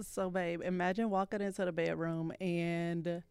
So, 0.00 0.28
babe, 0.30 0.60
imagine 0.62 1.08
walking 1.10 1.40
into 1.40 1.64
the 1.64 1.72
bedroom 1.72 2.32
and 2.40 3.22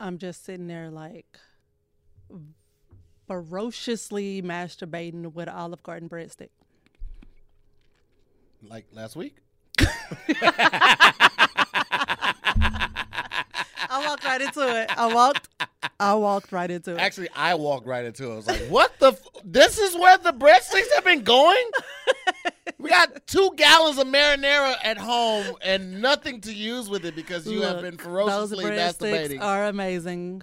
I'm 0.00 0.18
just 0.18 0.44
sitting 0.44 0.66
there 0.66 0.90
like 0.90 1.38
ferociously 3.28 4.42
masturbating 4.42 5.32
with 5.32 5.48
Olive 5.48 5.82
Garden 5.82 6.08
breadstick. 6.08 6.48
Like 8.62 8.86
last 8.92 9.16
week. 9.16 9.36
I 13.88 14.06
walked 14.06 14.24
right 14.24 14.40
into 14.40 14.80
it. 14.80 14.98
I 14.98 15.12
walked. 15.14 15.48
I 16.00 16.14
walked 16.14 16.52
right 16.52 16.70
into 16.70 16.92
it. 16.92 16.98
Actually, 16.98 17.28
I 17.36 17.54
walked 17.54 17.86
right 17.86 18.04
into 18.04 18.30
it. 18.30 18.32
I 18.32 18.36
was 18.36 18.46
like, 18.46 18.62
"What 18.68 18.98
the? 18.98 19.08
F- 19.08 19.28
this 19.44 19.78
is 19.78 19.94
where 19.96 20.18
the 20.18 20.32
breadsticks 20.32 20.92
have 20.94 21.04
been 21.04 21.22
going." 21.22 21.70
We 22.82 22.90
got 22.90 23.26
two 23.28 23.52
gallons 23.56 23.96
of 23.98 24.08
marinara 24.08 24.74
at 24.82 24.98
home 24.98 25.54
and 25.62 26.02
nothing 26.02 26.40
to 26.40 26.52
use 26.52 26.90
with 26.90 27.04
it 27.04 27.14
because 27.14 27.46
you 27.46 27.62
have 27.62 27.80
been 27.80 27.96
those 27.96 28.04
ferociously 28.04 28.64
breadsticks 28.64 29.28
masturbating. 29.28 29.40
are 29.40 29.66
amazing 29.66 30.40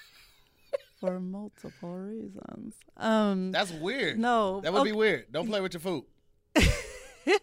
for 1.00 1.20
multiple 1.20 1.94
reasons. 1.94 2.74
Um, 2.96 3.52
That's 3.52 3.70
weird. 3.70 4.18
no, 4.18 4.60
that 4.62 4.72
would 4.72 4.80
okay. 4.80 4.90
be 4.90 4.96
weird. 4.96 5.26
Don't 5.30 5.46
play 5.46 5.60
with 5.60 5.72
your 5.74 5.80
food. 5.80 6.02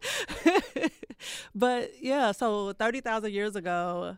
but 1.56 1.92
yeah, 2.02 2.34
so 2.34 2.74
thirty 2.74 3.00
thousand 3.00 3.32
years 3.32 3.56
ago, 3.56 4.18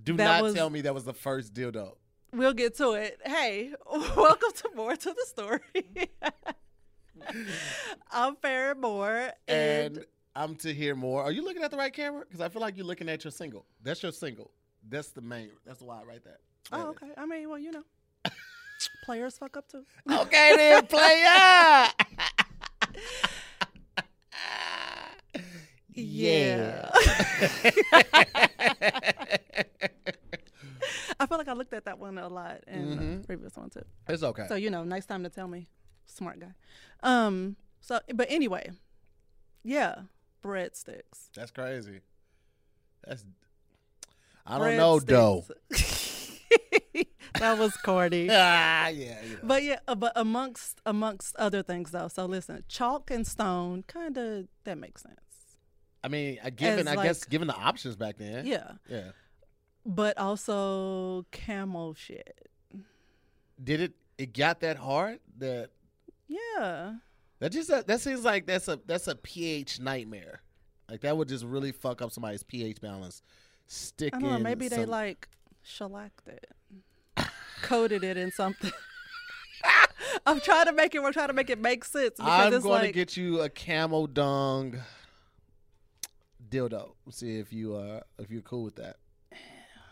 Do 0.00 0.14
not 0.14 0.42
was- 0.44 0.54
tell 0.54 0.70
me 0.70 0.82
that 0.82 0.94
was 0.94 1.02
the 1.04 1.14
first 1.14 1.54
dildo. 1.54 1.96
we'll 2.32 2.52
get 2.52 2.76
to 2.76 2.92
it. 2.92 3.18
Hey, 3.24 3.72
welcome 4.16 4.52
to 4.54 4.70
Moore 4.76 4.94
to 4.94 5.12
the 5.12 5.26
story. 5.26 5.60
I'm 8.10 8.36
Farrah 8.36 8.76
Moore, 8.76 9.30
and, 9.48 9.96
And 9.96 10.06
I'm 10.34 10.54
to 10.56 10.72
hear 10.72 10.94
Moore. 10.94 11.22
Are 11.22 11.32
you 11.32 11.42
looking 11.44 11.62
at 11.62 11.70
the 11.70 11.76
right 11.76 11.92
camera? 11.92 12.20
Because 12.20 12.40
I 12.40 12.48
feel 12.48 12.60
like 12.62 12.76
you're 12.76 12.86
looking 12.86 13.08
at 13.08 13.24
your 13.24 13.30
single. 13.30 13.66
That's 13.82 14.02
your 14.02 14.12
single. 14.12 14.50
That's 14.88 15.08
the 15.10 15.20
main. 15.20 15.50
That's 15.64 15.80
why 15.80 16.02
right 16.02 16.22
there. 16.24 16.38
That 16.70 16.80
oh, 16.80 16.88
okay. 16.90 17.08
I 17.16 17.26
mean, 17.26 17.48
well, 17.48 17.58
you 17.58 17.70
know, 17.72 17.84
players 19.04 19.38
fuck 19.38 19.56
up 19.56 19.68
too. 19.68 19.84
Okay, 20.10 20.54
then, 20.56 20.86
player. 20.86 21.88
Yeah. 25.94 26.90
I 31.20 31.26
feel 31.26 31.38
like 31.38 31.48
I 31.48 31.52
looked 31.52 31.74
at 31.74 31.84
that 31.84 31.98
one 31.98 32.16
a 32.18 32.28
lot 32.28 32.64
in 32.66 32.90
the 32.90 32.96
Mhm. 32.96 33.26
previous 33.26 33.54
one 33.56 33.68
too. 33.68 33.84
it's 34.08 34.22
okay. 34.22 34.46
So 34.48 34.54
you 34.54 34.70
know, 34.70 34.84
nice 34.84 35.04
time 35.04 35.22
to 35.24 35.28
tell 35.28 35.46
me, 35.48 35.68
smart 36.06 36.40
guy. 36.40 36.52
Um. 37.02 37.56
So, 37.80 38.00
but 38.14 38.26
anyway, 38.30 38.70
yeah, 39.64 40.02
breadsticks. 40.42 41.30
That's 41.34 41.50
crazy. 41.50 42.00
That's. 43.04 43.24
I 44.46 44.58
don't 44.58 44.76
know, 44.76 44.98
though. 44.98 45.44
That 47.42 47.58
was 47.58 47.76
corny. 47.76 48.28
ah, 48.30 48.88
yeah. 48.88 49.16
You 49.24 49.32
know. 49.34 49.38
But 49.42 49.62
yeah, 49.62 49.78
uh, 49.88 49.94
but 49.94 50.12
amongst 50.16 50.80
amongst 50.86 51.34
other 51.36 51.62
things 51.62 51.90
though. 51.90 52.08
So 52.08 52.26
listen, 52.26 52.62
chalk 52.68 53.10
and 53.10 53.26
stone, 53.26 53.84
kind 53.86 54.16
of 54.16 54.46
that 54.64 54.78
makes 54.78 55.02
sense. 55.02 55.16
I 56.04 56.08
mean, 56.08 56.38
I 56.42 56.50
given, 56.50 56.88
As 56.88 56.96
I 56.96 57.02
guess, 57.02 57.24
given 57.24 57.46
the 57.48 57.54
options 57.54 57.96
back 57.96 58.18
then. 58.18 58.44
Yeah, 58.44 58.72
Yeah. 58.88 59.10
but 59.86 60.18
also 60.18 61.26
camel 61.30 61.94
shit. 61.94 62.48
Did 63.62 63.80
it? 63.80 63.92
It 64.18 64.34
got 64.34 64.60
that 64.60 64.76
hard 64.76 65.20
that 65.38 65.70
Yeah. 66.56 66.94
that 67.40 67.52
just 67.52 67.68
that 67.68 68.00
seems 68.00 68.24
like 68.24 68.46
that's 68.46 68.68
a 68.68 68.78
that's 68.86 69.08
a 69.08 69.14
pH 69.16 69.80
nightmare. 69.80 70.42
Like 70.90 71.00
that 71.02 71.16
would 71.16 71.28
just 71.28 71.44
really 71.44 71.72
fuck 71.72 72.02
up 72.02 72.12
somebody's 72.12 72.42
pH 72.42 72.80
balance. 72.80 73.22
Stick 73.66 74.14
I 74.14 74.20
don't 74.20 74.30
know. 74.30 74.38
Maybe 74.38 74.68
they 74.68 74.84
like 74.84 75.28
shellacked 75.62 76.28
it, 76.28 76.46
coated 77.62 78.04
it 78.04 78.16
in 78.16 78.30
something. 78.30 78.72
I'm 80.26 80.40
trying 80.40 80.66
to 80.66 80.72
make 80.72 80.94
it. 80.94 81.02
We're 81.02 81.12
trying 81.12 81.28
to 81.28 81.32
make 81.32 81.50
it 81.50 81.58
make 81.60 81.84
sense 81.84 82.14
because 82.16 82.54
I'm 82.54 82.60
going 82.60 82.82
to 82.82 82.92
get 82.92 83.16
you 83.16 83.40
a 83.40 83.48
camel 83.48 84.06
dung 84.06 84.78
dildo. 86.50 86.92
See 87.10 87.38
if 87.38 87.52
you 87.52 87.74
uh 87.74 88.00
if 88.18 88.30
you're 88.30 88.42
cool 88.42 88.64
with 88.64 88.76
that. 88.76 88.96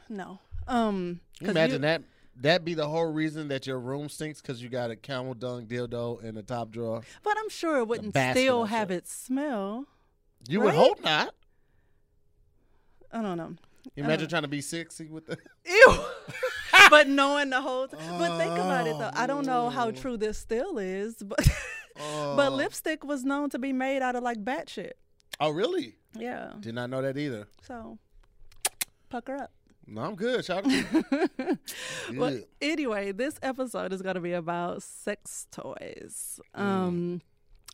no. 0.08 0.38
Um, 0.68 1.20
Imagine 1.40 1.76
you- 1.76 1.78
that. 1.88 2.02
That 2.40 2.64
be 2.64 2.74
the 2.74 2.88
whole 2.88 3.12
reason 3.12 3.48
that 3.48 3.66
your 3.66 3.78
room 3.78 4.08
stinks 4.08 4.40
because 4.40 4.62
you 4.62 4.68
got 4.70 4.90
a 4.90 4.96
camel 4.96 5.34
dung 5.34 5.66
dildo 5.66 6.22
in 6.24 6.34
the 6.34 6.42
top 6.42 6.70
drawer. 6.70 7.02
But 7.22 7.36
I'm 7.38 7.48
sure 7.50 7.78
it 7.78 7.88
wouldn't 7.88 8.14
still 8.16 8.64
have 8.64 8.90
its 8.90 9.12
smell. 9.12 9.86
You 10.48 10.60
would 10.62 10.74
hope 10.74 11.02
not. 11.04 11.34
I 13.12 13.20
don't 13.22 13.36
know. 13.36 13.54
You 13.94 14.04
imagine 14.04 14.26
Uh. 14.26 14.30
trying 14.30 14.42
to 14.42 14.48
be 14.48 14.60
sexy 14.60 15.08
with 15.08 15.26
the. 15.26 15.36
Ew. 15.66 15.98
but 16.90 17.08
knowing 17.08 17.50
the 17.50 17.60
whole. 17.60 17.88
T- 17.88 17.96
but 18.18 18.38
think 18.38 18.52
about 18.52 18.86
it 18.86 18.98
though. 18.98 19.10
I 19.12 19.26
don't 19.26 19.44
know 19.46 19.68
how 19.68 19.88
Oh. 19.88 19.92
true 19.92 20.16
this 20.16 20.38
still 20.38 20.78
is, 20.78 21.16
but 21.16 21.38
but 21.96 22.52
Oh. 22.52 22.54
lipstick 22.54 23.04
was 23.04 23.24
known 23.24 23.50
to 23.50 23.58
be 23.58 23.72
made 23.72 24.00
out 24.02 24.16
of 24.16 24.22
like 24.22 24.42
bat 24.44 24.68
shit. 24.70 24.96
Oh 25.40 25.50
really? 25.50 25.96
Yeah. 26.14 26.52
Did 26.60 26.74
not 26.74 26.88
know 26.90 27.02
that 27.02 27.16
either. 27.18 27.48
So 27.66 27.98
pucker 29.10 29.36
up. 29.36 29.50
No, 29.86 30.02
I'm 30.02 30.14
good. 30.14 30.44
Shout 30.44 30.64
out. 30.66 31.58
Well, 32.14 32.40
anyway, 32.60 33.12
this 33.12 33.38
episode 33.42 33.92
is 33.92 34.02
going 34.02 34.14
to 34.16 34.20
be 34.20 34.32
about 34.32 34.82
sex 34.82 35.46
toys 35.50 36.40
Mm. 36.56 36.60
um, 36.60 37.22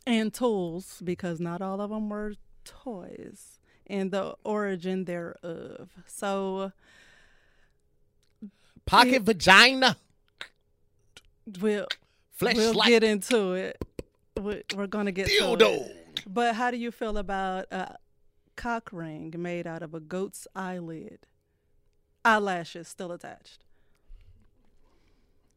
and 0.05 0.33
tools 0.33 1.01
because 1.03 1.39
not 1.39 1.61
all 1.61 1.79
of 1.81 1.89
them 1.89 2.09
were 2.09 2.33
toys 2.65 3.59
and 3.87 4.11
the 4.11 4.35
origin 4.43 5.05
thereof. 5.05 5.89
So 6.07 6.71
Pocket 8.85 9.23
vagina. 9.23 9.97
we'll 11.59 11.87
Flesh 12.31 12.55
we'll 12.55 12.73
like 12.73 12.87
get 12.89 13.03
into 13.03 13.53
it. 13.53 13.77
We- 14.39 14.63
We're 14.75 14.87
going 14.87 15.07
to 15.07 15.11
get 15.11 15.27
to 15.27 15.33
it. 15.33 15.59
dildo. 15.59 15.91
But 16.27 16.55
how 16.55 16.71
do 16.71 16.77
you 16.77 16.91
feel 16.91 17.17
about 17.17 17.65
a 17.71 17.95
cock 18.55 18.89
ring 18.91 19.33
made 19.37 19.65
out 19.67 19.81
of 19.83 19.93
a 19.93 19.99
goat's 19.99 20.47
eyelid? 20.55 21.19
Eyelashes 22.27 22.89
still 22.89 23.13
attached. 23.13 23.59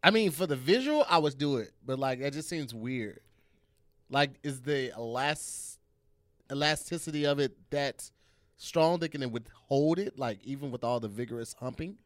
I 0.04 0.12
mean, 0.12 0.30
for 0.30 0.46
the 0.46 0.54
visual, 0.54 1.04
I 1.08 1.18
would 1.18 1.36
do 1.36 1.56
it, 1.56 1.72
but 1.84 1.98
like 1.98 2.20
that 2.20 2.32
just 2.32 2.48
seems 2.48 2.72
weird. 2.72 3.18
Like, 4.08 4.30
is 4.44 4.62
the 4.62 4.92
elas- 4.96 5.78
elasticity 6.50 7.26
of 7.26 7.40
it 7.40 7.56
that 7.70 8.08
strong 8.56 9.00
that 9.00 9.08
can 9.10 9.28
withhold 9.32 9.98
it? 9.98 10.16
Like, 10.16 10.38
even 10.44 10.70
with 10.70 10.84
all 10.84 11.00
the 11.00 11.08
vigorous 11.08 11.54
humping? 11.58 11.98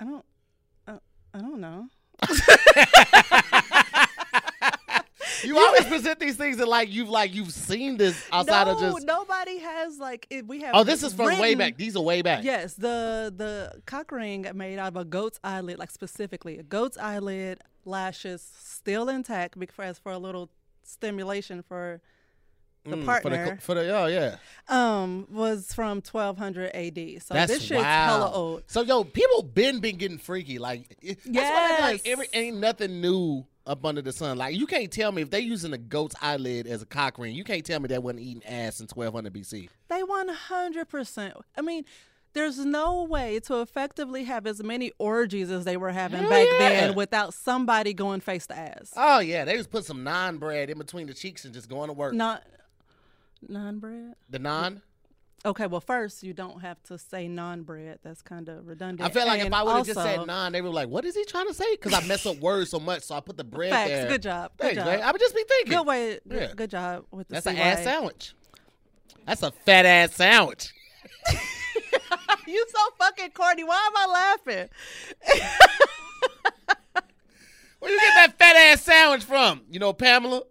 I 0.00 0.04
don't. 0.04 0.24
I, 0.88 0.98
I 1.32 1.38
don't 1.38 1.60
know. 1.60 1.88
You 5.44 5.58
always 5.58 5.84
present 5.84 6.18
these 6.20 6.36
things 6.36 6.56
that 6.58 6.68
like 6.68 6.90
you've 6.90 7.08
like 7.08 7.34
you've 7.34 7.52
seen 7.52 7.96
this 7.96 8.22
outside 8.32 8.66
no, 8.66 8.72
of 8.72 8.80
just. 8.80 9.06
nobody 9.06 9.58
has 9.58 9.98
like 9.98 10.26
it, 10.30 10.46
we 10.46 10.60
have. 10.62 10.74
Oh, 10.74 10.84
this 10.84 11.02
is 11.02 11.12
from 11.12 11.26
way 11.26 11.54
back. 11.54 11.76
These 11.76 11.96
are 11.96 12.02
way 12.02 12.22
back. 12.22 12.44
Yes, 12.44 12.74
the 12.74 13.32
the 13.36 13.80
cock 13.86 14.10
ring 14.12 14.46
made 14.54 14.78
out 14.78 14.88
of 14.88 14.96
a 14.96 15.04
goat's 15.04 15.38
eyelid, 15.44 15.78
like 15.78 15.90
specifically 15.90 16.58
a 16.58 16.62
goat's 16.62 16.98
eyelid, 16.98 17.60
lashes 17.84 18.42
still 18.58 19.08
intact 19.08 19.58
because 19.58 19.98
for 19.98 20.12
a 20.12 20.18
little 20.18 20.50
stimulation 20.82 21.62
for 21.62 22.00
the 22.84 22.96
Mm, 22.96 23.04
partner. 23.04 23.44
for 23.46 23.54
the, 23.54 23.60
for 23.60 23.74
the 23.74 23.96
oh 23.98 24.06
yeah. 24.06 24.36
um, 24.68 25.26
was 25.30 25.72
from 25.74 26.00
1200 26.00 26.70
AD. 26.74 27.22
So 27.22 27.34
That's 27.34 27.52
this 27.52 27.62
shit's 27.62 27.82
wow. 27.82 28.06
hella 28.06 28.32
old. 28.32 28.62
So 28.66 28.82
yo, 28.82 29.04
people 29.04 29.42
been 29.42 29.80
been 29.80 29.96
getting 29.96 30.18
freaky. 30.18 30.58
Like 30.58 30.96
that's 31.02 31.26
why 31.26 31.78
like 31.80 32.02
every 32.06 32.28
ain't 32.32 32.58
nothing 32.58 33.00
new 33.00 33.44
up 33.68 33.84
under 33.84 34.02
the 34.02 34.12
sun. 34.12 34.38
Like 34.38 34.56
you 34.56 34.66
can't 34.66 34.90
tell 34.90 35.12
me 35.12 35.22
if 35.22 35.30
they 35.30 35.40
using 35.40 35.72
a 35.72 35.78
goat's 35.78 36.16
eyelid 36.20 36.66
as 36.66 36.82
a 36.82 36.86
cock 36.86 37.18
ring. 37.18 37.34
You 37.34 37.44
can't 37.44 37.64
tell 37.64 37.78
me 37.78 37.88
that 37.88 38.02
wasn't 38.02 38.20
eating 38.20 38.44
ass 38.44 38.80
in 38.80 38.86
1200 38.86 39.32
BC. 39.32 39.68
They 39.88 40.02
100%. 40.02 41.32
I 41.56 41.60
mean, 41.60 41.84
there's 42.32 42.58
no 42.58 43.04
way 43.04 43.40
to 43.40 43.60
effectively 43.60 44.24
have 44.24 44.46
as 44.46 44.62
many 44.62 44.92
orgies 44.98 45.50
as 45.50 45.64
they 45.64 45.76
were 45.76 45.90
having 45.90 46.20
Hell 46.20 46.30
back 46.30 46.46
yeah. 46.50 46.58
then 46.58 46.94
without 46.94 47.34
somebody 47.34 47.94
going 47.94 48.20
face 48.20 48.46
to 48.48 48.56
ass. 48.58 48.92
Oh 48.96 49.20
yeah, 49.20 49.44
they 49.44 49.56
just 49.56 49.70
put 49.70 49.84
some 49.84 50.04
naan 50.04 50.38
bread 50.38 50.70
in 50.70 50.78
between 50.78 51.06
the 51.06 51.14
cheeks 51.14 51.44
and 51.44 51.54
just 51.54 51.68
going 51.68 51.88
to 51.88 51.94
work. 51.94 52.14
Not 52.14 52.44
naan 53.48 53.80
bread. 53.80 54.14
The 54.30 54.38
naan. 54.38 54.82
Okay, 55.48 55.66
well, 55.66 55.80
first 55.80 56.22
you 56.22 56.34
don't 56.34 56.60
have 56.60 56.82
to 56.84 56.98
say 56.98 57.26
naan 57.26 57.64
bread. 57.64 57.98
That's 58.02 58.20
kind 58.20 58.48
of 58.50 58.66
redundant. 58.66 59.08
I 59.08 59.12
feel 59.12 59.26
like 59.26 59.40
if 59.40 59.50
I 59.52 59.62
would 59.62 59.76
have 59.76 59.86
just 59.86 59.98
said 60.00 60.20
naan, 60.20 60.52
they 60.52 60.60
were 60.60 60.68
like, 60.68 60.88
"What 60.88 61.06
is 61.06 61.14
he 61.14 61.24
trying 61.24 61.46
to 61.48 61.54
say?" 61.54 61.64
Because 61.74 61.94
I 61.94 62.06
mess 62.06 62.26
up 62.26 62.36
words 62.40 62.70
so 62.70 62.78
much, 62.78 63.02
so 63.04 63.14
I 63.14 63.20
put 63.20 63.38
the 63.38 63.44
bread 63.44 63.70
Facts. 63.70 63.88
there. 63.88 64.08
Good 64.08 64.22
job. 64.22 64.52
Good 64.58 64.62
Thanks, 64.64 64.76
job. 64.76 64.86
man. 64.86 65.02
I 65.02 65.10
would 65.10 65.20
just 65.20 65.34
be 65.34 65.44
thinking. 65.48 65.72
Good 65.78 65.86
way. 65.86 66.18
Good, 66.28 66.40
Yeah. 66.40 66.52
good 66.54 66.70
job 66.70 67.04
with 67.10 67.28
the 67.28 67.40
sandwich. 67.40 67.62
That's 67.64 67.78
an 67.78 67.78
ass 67.78 67.84
sandwich. 67.94 68.34
That's 69.26 69.42
a 69.42 69.50
fat 69.50 69.86
ass 69.86 70.14
sandwich. 70.14 70.72
you 72.46 72.66
so 72.68 72.78
fucking 72.98 73.30
corny. 73.30 73.64
Why 73.64 73.88
am 73.90 73.96
I 73.96 74.06
laughing? 74.46 74.68
Where 77.78 77.90
you 77.92 77.98
get 77.98 78.14
that 78.14 78.38
fat 78.38 78.56
ass 78.56 78.82
sandwich 78.82 79.24
from? 79.24 79.62
You 79.70 79.78
know, 79.78 79.92
Pamela. 79.94 80.42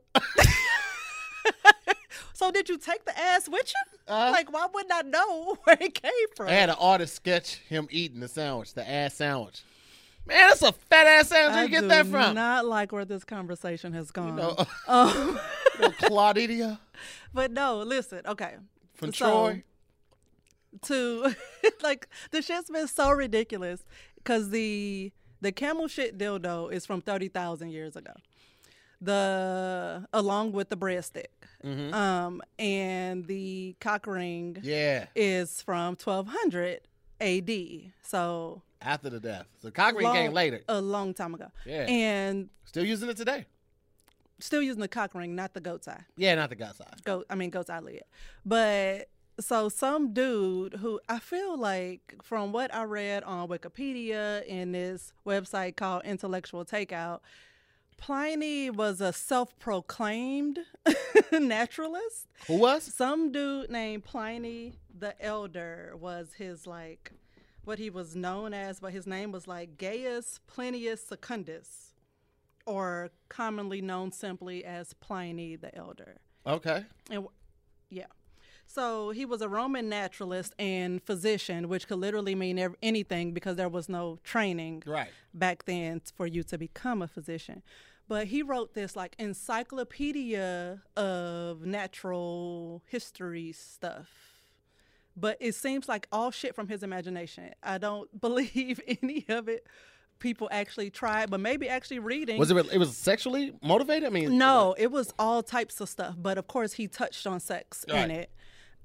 So 2.37 2.51
did 2.51 2.69
you 2.69 2.77
take 2.77 3.03
the 3.03 3.17
ass 3.19 3.49
with 3.49 3.73
you? 3.73 3.97
Uh, 4.13 4.29
like, 4.31 4.53
why 4.53 4.67
wouldn't 4.71 4.93
I 4.93 5.01
know 5.01 5.57
where 5.63 5.75
it 5.81 5.95
came 5.99 6.11
from? 6.35 6.49
I 6.49 6.51
had 6.51 6.69
an 6.69 6.75
artist 6.79 7.15
sketch 7.15 7.55
him 7.67 7.87
eating 7.89 8.19
the 8.19 8.27
sandwich, 8.27 8.75
the 8.75 8.87
ass 8.87 9.15
sandwich. 9.15 9.63
Man, 10.27 10.49
that's 10.49 10.61
a 10.61 10.71
fat 10.71 11.07
ass 11.07 11.29
sandwich. 11.29 11.55
Where 11.55 11.63
you 11.63 11.69
get 11.69 11.87
that 11.87 12.05
from? 12.05 12.35
Not 12.35 12.67
like 12.67 12.91
where 12.91 13.05
this 13.05 13.23
conversation 13.23 13.91
has 13.93 14.11
gone. 14.11 14.35
no, 14.35 14.55
Um, 14.87 15.39
no 15.81 15.89
Claudia 15.93 16.79
but 17.33 17.51
no, 17.51 17.77
listen. 17.79 18.21
Okay, 18.27 18.57
from 18.93 19.11
So, 19.13 19.25
Troy. 19.25 19.63
to 20.83 21.33
like 21.81 22.07
the 22.29 22.43
shit's 22.43 22.69
been 22.69 22.87
so 22.87 23.09
ridiculous 23.09 23.83
because 24.17 24.51
the 24.51 25.11
the 25.41 25.51
camel 25.51 25.87
shit 25.87 26.19
dildo 26.19 26.71
is 26.71 26.85
from 26.85 27.01
thirty 27.01 27.29
thousand 27.29 27.71
years 27.71 27.95
ago. 27.95 28.13
The 29.01 30.07
along 30.11 30.53
with 30.53 30.69
the 30.69 30.75
breadstick, 30.77 31.27
Mhm. 31.63 31.93
um, 31.93 32.41
and 32.57 33.25
the 33.27 33.75
cock 33.79 34.07
ring 34.07 34.57
Yeah, 34.63 35.05
is 35.15 35.61
from 35.61 35.95
twelve 35.95 36.27
hundred 36.27 36.81
A.D. 37.21 37.91
So 38.01 38.63
after 38.81 39.09
the 39.09 39.19
death. 39.19 39.45
So 39.61 39.69
cock 39.71 39.93
ring 39.95 40.03
long- 40.05 40.15
came 40.15 40.33
later. 40.33 40.61
a 40.67 40.81
long 40.81 41.13
time 41.13 41.35
ago, 41.35 41.51
Yeah, 41.65 41.85
and 41.87 42.49
still 42.65 42.85
using 42.85 43.09
it 43.09 43.17
today. 43.17 43.45
still 44.39 44.61
using 44.61 44.81
the 44.81 44.87
cock 44.87 45.13
ring, 45.15 45.35
not 45.35 45.53
the 45.53 45.61
goat's 45.61 45.87
eye. 45.87 46.03
Yeah, 46.15 46.35
not 46.35 46.49
the 46.49 46.55
gut 46.55 46.75
side. 46.75 47.03
goat 47.03 47.25
I 47.29 47.35
mean 47.35 47.49
goat's 47.51 47.69
eyelid. 47.69 48.03
But 48.45 49.09
so 49.39 49.69
some 49.69 50.13
dude 50.13 50.73
who 50.75 50.99
I 51.07 51.19
feel 51.19 51.55
like 51.57 52.15
from 52.23 52.51
what 52.51 52.73
I 52.73 52.83
read 52.83 53.23
on 53.23 53.47
Wikipedia 53.47 54.43
in 54.45 54.71
this 54.71 55.13
website 55.25 55.75
called 55.75 56.03
Intellectual 56.05 56.65
Takeout, 56.65 57.19
Pliny 57.97 58.69
was 58.69 59.01
a 59.01 59.11
self-proclaimed 59.11 60.59
naturalist. 61.31 62.27
Who 62.47 62.57
was? 62.59 62.83
Some 62.83 63.31
dude 63.31 63.69
named 63.69 64.05
Pliny 64.05 64.73
the 64.97 65.19
Elder 65.23 65.93
was 65.99 66.33
his 66.37 66.65
like 66.65 67.11
what 67.63 67.79
he 67.79 67.89
was 67.89 68.15
known 68.15 68.53
as, 68.53 68.79
but 68.79 68.93
his 68.93 69.05
name 69.05 69.31
was 69.31 69.47
like 69.47 69.77
Gaius 69.77 70.39
Plinius 70.47 71.05
Secundus, 71.05 71.93
or 72.65 73.09
commonly 73.29 73.81
known 73.81 74.11
simply 74.11 74.63
as 74.63 74.93
Pliny 74.93 75.55
the 75.55 75.75
Elder. 75.75 76.17
Okay. 76.45 76.85
And 77.09 77.23
w- 77.23 77.29
yeah. 77.89 78.05
So 78.67 79.11
he 79.11 79.25
was 79.25 79.41
a 79.41 79.49
Roman 79.49 79.89
naturalist 79.89 80.53
and 80.59 81.01
physician, 81.01 81.69
which 81.69 81.87
could 81.87 81.99
literally 81.99 82.35
mean 82.35 82.75
anything 82.83 83.33
because 83.33 83.55
there 83.55 83.69
was 83.69 83.87
no 83.87 84.19
training 84.23 84.83
Right. 84.85 85.09
back 85.33 85.65
then 85.65 86.01
for 86.15 86.27
you 86.27 86.43
to 86.43 86.57
become 86.57 87.01
a 87.01 87.07
physician. 87.07 87.63
But 88.09 88.27
he 88.27 88.41
wrote 88.41 88.73
this 88.73 88.95
like 88.95 89.15
encyclopedia 89.17 90.81
of 90.95 91.65
natural 91.65 92.83
history 92.85 93.51
stuff. 93.53 94.09
But 95.15 95.37
it 95.39 95.55
seems 95.55 95.89
like 95.89 96.07
all 96.11 96.29
shit 96.29 96.53
from 96.53 96.67
his 96.67 96.83
imagination. 96.83 97.53
I 97.63 97.77
don't 97.77 98.19
believe 98.21 98.79
any 98.85 99.25
of 99.29 99.47
it 99.47 99.65
people 100.19 100.49
actually 100.51 100.89
tried, 100.89 101.29
but 101.29 101.39
maybe 101.39 101.69
actually 101.69 101.99
reading. 101.99 102.37
Was 102.39 102.51
it? 102.51 102.57
It 102.73 102.77
was 102.79 102.97
sexually 102.97 103.53
motivated. 103.61 104.05
I 104.05 104.09
mean, 104.09 104.37
No, 104.37 104.75
it 104.77 104.91
was 104.91 105.13
all 105.19 105.43
types 105.43 105.79
of 105.79 105.89
stuff, 105.89 106.15
but 106.17 106.37
of 106.37 106.47
course 106.47 106.73
he 106.73 106.87
touched 106.87 107.25
on 107.27 107.39
sex 107.39 107.85
in 107.87 108.11
it. 108.11 108.31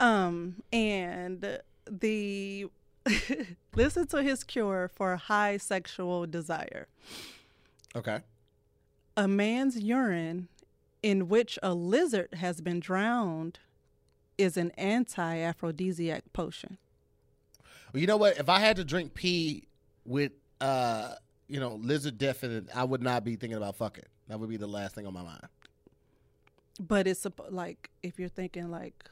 Um, 0.03 0.57
and 0.73 1.61
the 1.89 2.69
listen 3.75 4.07
to 4.09 4.23
his 4.23 4.43
cure 4.43 4.91
for 4.93 5.17
high 5.17 5.57
sexual 5.59 6.27
desire. 6.27 6.89
Okay. 7.95 8.19
A 9.17 9.29
man's 9.29 9.79
urine 9.79 10.49
in 11.05 11.29
which 11.29 11.57
a 11.63 11.73
lizard 11.73 12.35
has 12.35 12.61
been 12.61 12.81
drowned 12.81 13.61
is 14.39 14.57
an 14.57 14.73
anti-aphrodisiac 14.73 16.33
potion. 16.33 16.79
Well, 17.93 18.01
you 18.01 18.07
know 18.09 18.17
what? 18.17 18.39
If 18.39 18.49
I 18.49 18.59
had 18.59 18.77
to 18.77 18.85
drink 18.85 19.15
pee 19.15 19.69
with, 20.05 20.33
uh, 20.61 21.15
you 21.47 21.61
know, 21.61 21.75
lizard 21.75 22.21
in 22.21 22.69
I 22.75 22.83
would 22.83 23.03
not 23.03 23.25
be 23.25 23.37
thinking 23.37 23.57
about 23.57 23.77
fucking. 23.77 24.05
That 24.29 24.41
would 24.41 24.49
be 24.49 24.57
the 24.57 24.67
last 24.67 24.97
thing 24.97 25.07
on 25.07 25.13
my 25.13 25.23
mind. 25.23 25.47
But 26.81 27.07
it's 27.07 27.25
like 27.51 27.91
if 28.03 28.19
you're 28.19 28.29
thinking 28.29 28.69
like 28.71 29.09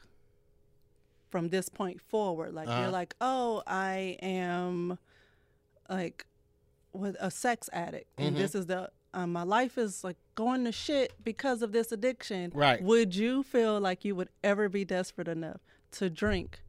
from 1.31 1.49
this 1.49 1.69
point 1.69 1.99
forward, 2.01 2.53
like 2.53 2.67
Uh-huh. 2.67 2.81
you're 2.81 2.91
like, 2.91 3.15
oh, 3.21 3.63
I 3.65 4.17
am 4.21 4.99
like 5.89 6.25
with 6.93 7.15
a 7.19 7.31
sex 7.31 7.69
addict, 7.73 8.07
and 8.17 8.35
Mhm. 8.35 8.39
this 8.39 8.53
is 8.53 8.65
the 8.67 8.91
um, 9.13 9.33
my 9.33 9.43
life 9.43 9.77
is 9.77 10.05
like 10.05 10.15
going 10.35 10.63
to 10.63 10.71
shit 10.71 11.11
because 11.21 11.61
of 11.61 11.73
this 11.73 11.91
addiction. 11.91 12.49
Right. 12.55 12.81
Would 12.81 13.13
you 13.13 13.43
feel 13.43 13.77
like 13.77 14.05
you 14.05 14.15
would 14.15 14.29
ever 14.41 14.69
be 14.69 14.85
desperate 14.85 15.27
enough 15.27 15.59
to 15.93 16.09
drink? 16.09 16.61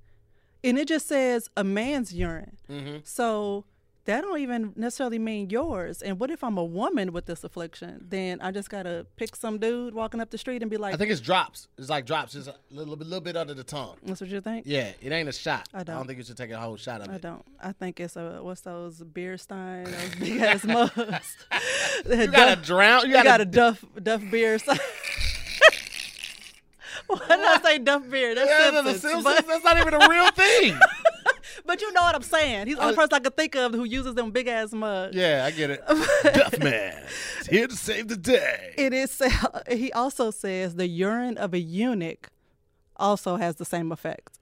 And 0.64 0.76
it 0.76 0.88
just 0.88 1.06
says 1.06 1.48
a 1.56 1.62
man's 1.62 2.12
urine. 2.12 2.56
Mm-hmm. 2.68 2.96
So 3.04 3.64
that 4.04 4.22
don't 4.22 4.38
even 4.38 4.72
necessarily 4.76 5.18
mean 5.18 5.50
yours. 5.50 6.02
And 6.02 6.18
what 6.18 6.30
if 6.30 6.42
I'm 6.42 6.58
a 6.58 6.64
woman 6.64 7.12
with 7.12 7.26
this 7.26 7.44
affliction? 7.44 8.04
Then 8.08 8.40
I 8.40 8.50
just 8.50 8.68
gotta 8.68 9.06
pick 9.16 9.36
some 9.36 9.58
dude 9.58 9.94
walking 9.94 10.20
up 10.20 10.30
the 10.30 10.38
street 10.38 10.62
and 10.62 10.70
be 10.70 10.76
like, 10.76 10.94
I 10.94 10.96
think 10.96 11.10
it's 11.10 11.20
drops. 11.20 11.68
It's 11.78 11.88
like 11.88 12.04
drops. 12.06 12.34
It's 12.34 12.48
a 12.48 12.54
little 12.70 12.96
bit, 12.96 13.06
little 13.06 13.20
bit 13.20 13.36
under 13.36 13.54
the 13.54 13.64
tongue. 13.64 13.96
"That's 14.02 14.20
what 14.20 14.30
you 14.30 14.40
think?" 14.40 14.64
Yeah, 14.66 14.90
it 15.00 15.12
ain't 15.12 15.28
a 15.28 15.32
shot. 15.32 15.68
I 15.72 15.84
don't. 15.84 15.96
i 15.96 16.02
think 16.04 16.18
you 16.18 16.24
should 16.24 16.36
take 16.36 16.50
a 16.50 16.58
whole 16.58 16.76
shot 16.76 17.00
of 17.00 17.08
I 17.10 17.12
it. 17.12 17.14
I 17.14 17.18
don't. 17.18 17.44
I 17.62 17.72
think 17.72 18.00
it's 18.00 18.16
a 18.16 18.40
what's 18.42 18.62
those 18.62 18.98
beer 19.02 19.36
stein, 19.38 19.84
those 19.84 20.14
big 20.16 20.40
ass 20.40 20.64
mugs. 20.66 21.36
You 22.08 22.26
gotta 22.26 22.60
drown. 22.60 23.02
You 23.02 23.08
You 23.08 23.12
gotta, 23.14 23.28
got 23.28 23.40
a 23.40 23.44
Duff 23.44 23.84
Duff 24.02 24.22
beer. 24.30 24.58
Why 27.06 27.18
did 27.28 27.40
I 27.44 27.60
say 27.62 27.78
Duff 27.78 28.08
beer? 28.10 28.34
That's 28.34 28.48
Yeah, 28.50 28.70
Simpsons. 28.70 29.00
Simpsons, 29.00 29.24
But, 29.24 29.46
that's 29.46 29.64
not 29.64 29.78
even 29.78 29.94
a 29.94 30.08
real 30.08 30.30
thing. 30.30 30.78
but 31.66 31.80
you 31.80 31.92
know 31.92 32.02
what 32.02 32.14
I'm 32.14 32.22
saying. 32.22 32.66
He's 32.66 32.76
the 32.76 32.82
only 32.82 32.94
I- 32.94 32.96
person 32.96 33.14
I 33.14 33.20
could 33.20 33.36
think 33.36 33.54
of 33.56 33.72
who 33.74 33.84
uses 33.84 34.14
them 34.14 34.30
big 34.30 34.48
ass 34.48 34.72
mugs. 34.72 35.16
yeah, 35.16 35.44
I 35.46 35.50
get 35.50 35.70
it. 35.70 35.84
Duffman 35.88 37.04
is 37.40 37.46
here 37.46 37.66
to 37.66 37.76
save 37.76 38.08
the 38.08 38.16
day. 38.16 38.74
It 38.76 38.92
is. 38.92 39.20
He 39.70 39.92
also 39.92 40.30
says 40.30 40.74
the 40.76 40.86
urine 40.88 41.36
of 41.38 41.54
a 41.54 41.58
eunuch 41.58 42.30
also 42.96 43.36
has 43.36 43.56
the 43.56 43.64
same 43.64 43.92
effect. 43.92 44.38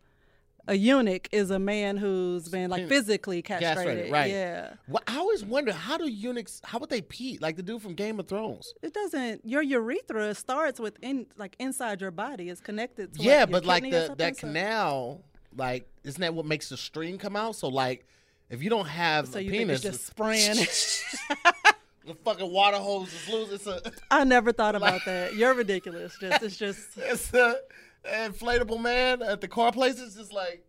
A 0.69 0.75
eunuch 0.75 1.28
is 1.32 1.50
a 1.50 1.58
man 1.58 1.96
who's 1.96 2.49
been 2.49 2.70
like 2.70 2.87
physically 2.87 3.43
castrated. 3.43 3.76
Castrated, 3.76 4.12
right. 4.12 4.31
Yeah. 4.31 4.75
Well, 4.88 5.02
I 5.06 5.19
always 5.19 5.44
wonder 5.44 5.73
how 5.73 5.96
do 5.96 6.06
eunuchs 6.08 6.61
how 6.64 6.78
would 6.78 6.90
they 6.90 7.00
pee 7.00 7.38
like 7.40 7.56
the 7.56 7.62
dude 7.62 7.82
from 7.82 7.94
Game 7.94 8.20
of 8.20 8.28
Thrones? 8.28 8.73
It 8.82 8.93
doesn't. 8.93 9.44
Your 9.44 9.62
urethra 9.62 10.34
starts 10.34 10.78
with 10.78 10.96
in 11.02 11.26
like 11.37 11.56
inside 11.58 12.00
your 12.00 12.11
body. 12.12 12.50
It's 12.50 12.61
connected. 12.61 13.14
to 13.14 13.23
yeah, 13.23 13.38
your 13.40 13.46
but 13.49 13.64
like 13.64 13.82
the 13.84 14.14
that 14.19 14.37
So- 14.37 14.46
canal, 14.46 15.25
like 15.56 15.88
isn't 16.05 16.20
that 16.20 16.35
what 16.35 16.47
makes 16.47 16.69
the 16.69 16.76
stream 16.76 17.19
come 17.19 17.37
out? 17.37 17.57
So 17.57 17.69
like 17.69 18.07
if 18.49 18.62
you 18.62 18.71
don't 18.71 18.88
have 18.88 19.28
So 19.28 19.38
a 19.38 19.42
you 19.42 19.50
penis, 19.50 19.80
just 19.80 20.07
spraying? 20.07 20.57
the 22.07 22.14
fucking 22.25 22.50
water 22.50 22.78
hose 22.78 23.12
is 23.12 23.28
loose. 23.28 23.52
It's 23.52 23.66
a 23.66 23.92
I 24.11 24.25
never 24.25 24.52
thought 24.52 24.75
about 24.75 25.04
that. 25.07 25.35
You're 25.35 25.54
ridiculous. 25.54 26.16
Just 26.21 26.42
it's 26.42 26.57
just 26.57 26.88
it's 26.97 27.33
a 27.33 27.57
inflatable 28.04 28.80
man 28.80 29.23
at 29.23 29.40
the 29.40 29.49
car 29.49 29.73
place. 29.73 30.00
It's 30.00 30.16
just 30.16 30.33
like 30.33 30.64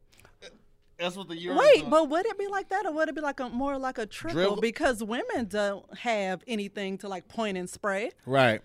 that's 1.01 1.15
what 1.15 1.27
the 1.27 1.35
urine. 1.35 1.57
wait. 1.57 1.89
But 1.89 2.09
would 2.09 2.27
it 2.27 2.37
be 2.37 2.47
like 2.47 2.69
that, 2.69 2.85
or 2.85 2.91
would 2.93 3.09
it 3.09 3.15
be 3.15 3.21
like 3.21 3.39
a 3.39 3.49
more 3.49 3.77
like 3.79 3.97
a 3.97 4.05
trickle? 4.05 4.41
Dribble? 4.41 4.61
Because 4.61 5.03
women 5.03 5.47
don't 5.47 5.97
have 5.97 6.43
anything 6.47 6.99
to 6.99 7.07
like 7.07 7.27
point 7.27 7.57
and 7.57 7.67
spray, 7.67 8.11
right. 8.27 8.61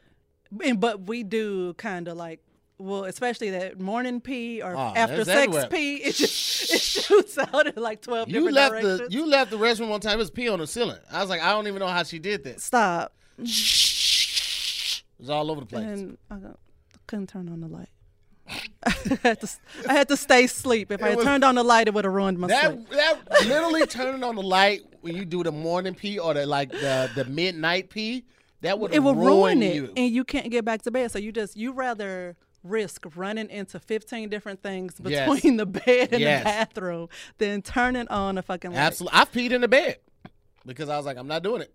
and 0.63 0.79
but 0.79 1.07
we 1.07 1.23
do 1.23 1.75
kind 1.75 2.09
of 2.09 2.17
like. 2.17 2.41
Well, 2.79 3.05
especially 3.05 3.51
that 3.51 3.81
morning 3.81 4.21
pee 4.21 4.61
or 4.63 4.75
Oh, 4.77 4.93
after 4.95 5.25
sex 5.25 5.39
everywhere. 5.47 5.67
pee, 5.69 5.97
it 5.97 6.15
just 6.15 6.71
it 6.75 6.81
shoots 6.81 7.39
out 7.39 7.67
in 7.75 7.83
like 7.83 8.03
twelve 8.03 8.29
You 8.29 8.35
different 8.35 8.55
left 8.55 8.71
directions. 8.73 8.99
the 9.09 9.15
you 9.15 9.27
left 9.27 9.51
the 9.51 9.57
restroom 9.57 9.89
one 9.89 10.01
time. 10.01 10.15
It 10.15 10.19
was 10.19 10.31
pee 10.31 10.49
on 10.51 10.59
the 10.59 10.67
ceiling. 10.67 10.99
I 11.11 11.21
was 11.21 11.31
like, 11.31 11.41
I 11.43 11.53
don't 11.53 11.67
even 11.69 11.81
know 11.81 11.87
how 11.89 12.03
she 12.03 12.19
did 12.19 12.45
that. 12.45 12.61
Stop. 12.61 13.15
It 13.39 15.03
was 15.19 15.31
all 15.31 15.51
over 15.51 15.61
the 15.61 15.67
place. 15.67 15.85
And 15.85 16.19
I 16.31 16.37
couldn't 17.07 17.29
turn 17.29 17.49
on 17.49 17.61
the 17.61 17.69
light. 17.69 17.89
I, 18.87 19.19
had 19.23 19.41
to, 19.41 19.49
I 19.89 19.93
had 19.95 20.09
to 20.09 20.17
stay 20.17 20.45
asleep. 20.45 20.93
If 20.93 21.03
I 21.03 21.09
had 21.09 21.17
was- 21.17 21.25
turned 21.25 21.45
on 21.45 21.55
the 21.57 21.65
light, 21.65 21.89
it 21.89 21.95
would 21.95 22.05
have 22.05 22.13
ruined 22.15 22.39
my 22.39 22.49
sleep. 22.49 22.89
That 22.91 23.19
that 23.29 23.47
literally 23.49 23.87
turning 23.87 24.23
on 24.23 24.37
the 24.37 24.43
light 24.43 24.83
when 25.01 25.17
you 25.17 25.25
do 25.25 25.43
the 25.43 25.51
morning 25.53 25.95
pee 25.95 26.19
or 26.19 26.35
the 26.35 26.47
like 26.47 26.71
the 26.71 27.11
the 27.15 27.25
midnight 27.25 27.91
pee, 27.91 28.25
that 28.61 28.79
would 28.79 28.93
It 28.95 29.01
will 29.01 29.15
ruin 29.15 29.63
it, 29.63 29.75
you. 29.75 29.93
and 29.97 30.15
you 30.15 30.25
can't 30.25 30.51
get 30.51 30.65
back 30.65 30.83
to 30.83 30.91
bed. 30.91 31.11
So 31.11 31.19
you 31.19 31.33
just 31.33 31.57
you 31.57 31.73
rather 31.73 32.37
risk 32.69 33.05
running 33.17 33.49
into 33.51 33.79
fifteen 33.81 34.29
different 34.29 34.63
things 34.63 34.95
Yes. 35.05 35.29
between 35.33 35.57
the 35.57 35.67
bed 35.67 36.13
and 36.13 36.21
Yes. 36.21 36.41
the 36.41 36.45
bathroom 36.45 37.09
than 37.39 37.63
turning 37.63 38.09
on 38.09 38.39
a 38.39 38.43
fucking 38.43 38.73
light. 38.73 38.79
Absolutely, 38.79 39.19
I've 39.19 39.33
peed 39.33 39.51
in 39.53 39.61
the 39.61 39.69
bed 39.69 39.97
because 40.65 40.89
I 40.89 40.97
was 40.97 41.07
like, 41.07 41.17
I'm 41.17 41.29
not 41.29 41.43
doing 41.43 41.63
it. 41.63 41.73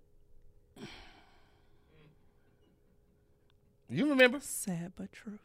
You 3.89 4.09
remember? 4.09 4.39
Sad 4.41 4.93
but 4.95 5.11
true. 5.11 5.39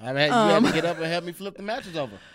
I 0.00 0.12
had, 0.12 0.26
you 0.28 0.32
Um. 0.32 0.64
had 0.64 0.74
to 0.74 0.80
get 0.80 0.84
up 0.84 0.96
and 0.98 1.06
help 1.06 1.24
me 1.24 1.32
flip 1.32 1.56
the 1.56 1.62
mattress 1.62 1.96
over. 1.96 2.18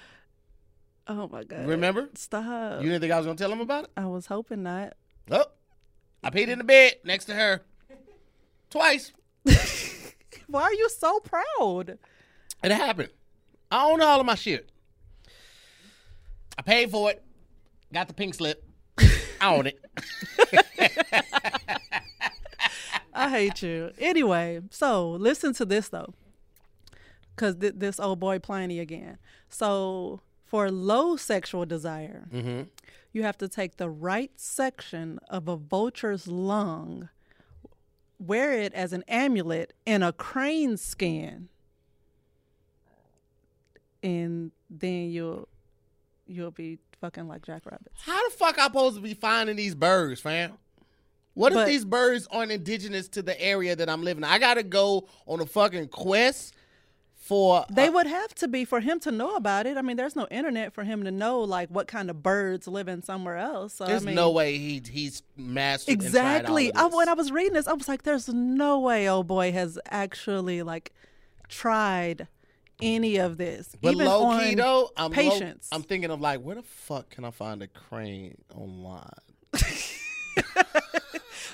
Oh 1.12 1.28
my 1.28 1.44
god! 1.44 1.66
Remember? 1.66 2.08
Stop. 2.14 2.84
You 2.84 2.90
didn't 2.90 3.02
think 3.02 3.12
I 3.12 3.18
was 3.18 3.26
gonna 3.26 3.36
tell 3.36 3.52
him 3.52 3.62
about 3.62 3.86
it? 3.86 3.90
I 3.98 4.06
was 4.06 4.28
hoping 4.28 4.62
not. 4.62 4.94
Oh, 5.32 5.46
I 6.24 6.30
peed 6.30 6.50
in 6.50 6.60
the 6.60 6.64
bed 6.64 6.98
next 7.04 7.26
to 7.26 7.34
her 7.34 7.62
twice. 8.70 9.12
Why 10.48 10.62
are 10.62 10.74
you 10.74 10.88
so 10.90 11.20
proud? 11.22 11.98
It 12.64 12.72
happened. 12.72 13.10
I 13.72 13.86
own 13.86 14.02
all 14.02 14.20
of 14.20 14.26
my 14.26 14.36
shit. 14.36 14.70
I 16.58 16.62
paid 16.62 16.92
for 16.92 17.10
it. 17.12 17.24
Got 17.94 18.08
the 18.08 18.14
pink 18.14 18.34
slip. 18.36 18.64
I 19.42 19.56
own 19.56 19.68
it. 19.68 19.80
I 23.14 23.30
hate 23.30 23.62
you. 23.62 23.92
Anyway, 24.00 24.62
so 24.70 25.12
listen 25.12 25.54
to 25.54 25.66
this 25.66 25.90
though, 25.90 26.14
because 27.36 27.56
th- 27.58 27.74
this 27.78 28.00
old 28.00 28.20
boy 28.20 28.40
Pliny 28.40 28.80
again. 28.80 29.18
So 29.50 30.22
for 30.46 30.70
low 30.72 31.16
sexual 31.18 31.66
desire, 31.66 32.28
Mm-hmm. 32.34 32.64
you 33.12 33.24
have 33.24 33.38
to 33.40 33.48
take 33.48 33.78
the 33.78 33.90
right 33.90 34.32
section 34.36 35.20
of 35.30 35.48
a 35.48 35.56
vulture's 35.58 36.28
lung, 36.28 37.10
wear 38.20 38.54
it 38.54 38.74
as 38.74 38.94
an 38.94 39.04
amulet 39.08 39.74
in 39.86 40.04
a 40.04 40.14
crane 40.14 40.78
skin, 40.78 41.50
and 44.04 44.52
then 44.70 45.10
you'll 45.12 45.48
you'll 46.28 46.52
be 46.52 46.80
fucking 47.02 47.28
like 47.28 47.44
jackrabbits. 47.44 48.02
How 48.04 48.30
the 48.30 48.36
fuck 48.36 48.60
I 48.60 48.66
supposed 48.66 48.96
to 48.96 49.02
be 49.02 49.14
finding 49.14 49.56
these 49.56 49.76
birds, 49.76 50.22
fam? 50.22 50.54
What 51.34 51.54
if 51.54 51.68
these 51.68 51.86
birds 51.86 52.28
aren't 52.32 52.52
indigenous 52.52 53.08
to 53.10 53.22
the 53.22 53.40
area 53.42 53.76
that 53.76 53.90
I'm 53.90 54.04
living? 54.04 54.24
in? 54.24 54.30
I 54.30 54.40
gotta 54.40 54.64
go 54.64 55.08
on 55.26 55.40
a 55.40 55.46
fucking 55.46 55.88
quest 55.88 56.54
for. 57.16 57.66
They 57.72 57.88
uh, 57.88 57.92
would 57.94 58.08
have 58.08 58.36
to 58.36 58.48
be 58.50 58.66
for 58.66 58.82
him 58.82 59.00
to 59.02 59.12
know 59.12 59.36
about 59.36 59.66
it. 59.66 59.78
I 59.78 59.82
mean, 59.82 59.96
there's 59.96 60.18
no 60.18 60.28
internet 60.30 60.74
for 60.74 60.84
him 60.84 61.06
to 61.06 61.12
know 61.12 61.40
like 61.40 61.70
what 61.70 61.88
kind 61.88 62.10
of 62.10 62.22
birds 62.22 62.68
live 62.68 62.90
in 62.90 63.04
somewhere 63.04 63.38
else. 63.38 63.76
So, 63.76 63.86
there's 63.86 64.04
I 64.04 64.08
mean, 64.08 64.16
no 64.16 64.32
way 64.32 64.58
he 64.58 64.82
he's 64.90 65.24
mastered 65.38 65.94
and 65.94 66.02
tried 66.02 66.18
all 66.18 66.58
Exactly. 66.58 66.74
I, 66.74 66.86
when 66.88 67.08
I 67.08 67.14
was 67.14 67.32
reading 67.32 67.54
this, 67.54 67.68
I 67.68 67.74
was 67.74 67.88
like, 67.88 68.04
"There's 68.04 68.28
no 68.28 68.80
way, 68.80 69.08
old 69.08 69.28
boy 69.28 69.54
has 69.54 69.80
actually 69.90 70.62
like 70.62 70.92
tried 71.48 72.28
any 72.82 73.18
of 73.18 73.38
this." 73.38 73.76
But 73.82 73.94
even 73.94 74.06
low 74.06 74.26
on 74.26 74.40
key 74.40 74.56
though, 74.56 74.92
I'm 74.98 75.12
low- 75.12 75.16
patience. 75.16 75.68
I'm 75.72 75.84
thinking 75.84 76.12
of 76.12 76.22
like, 76.22 76.42
where 76.42 76.56
the 76.56 76.64
fuck 76.64 77.10
can 77.10 77.26
I 77.26 77.32
find 77.32 77.62
a 77.62 77.68
crane 77.68 78.38
online? 78.56 79.10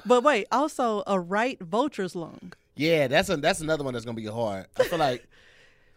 But 0.05 0.23
wait, 0.23 0.47
also 0.51 1.01
a 1.07 1.19
right 1.19 1.59
vulture's 1.59 2.15
lung. 2.15 2.53
Yeah, 2.75 3.07
that's 3.07 3.29
a, 3.29 3.37
that's 3.37 3.61
another 3.61 3.83
one 3.83 3.93
that's 3.93 4.05
gonna 4.05 4.15
be 4.15 4.25
hard. 4.25 4.67
I 4.77 4.83
feel 4.83 4.99
like 4.99 5.27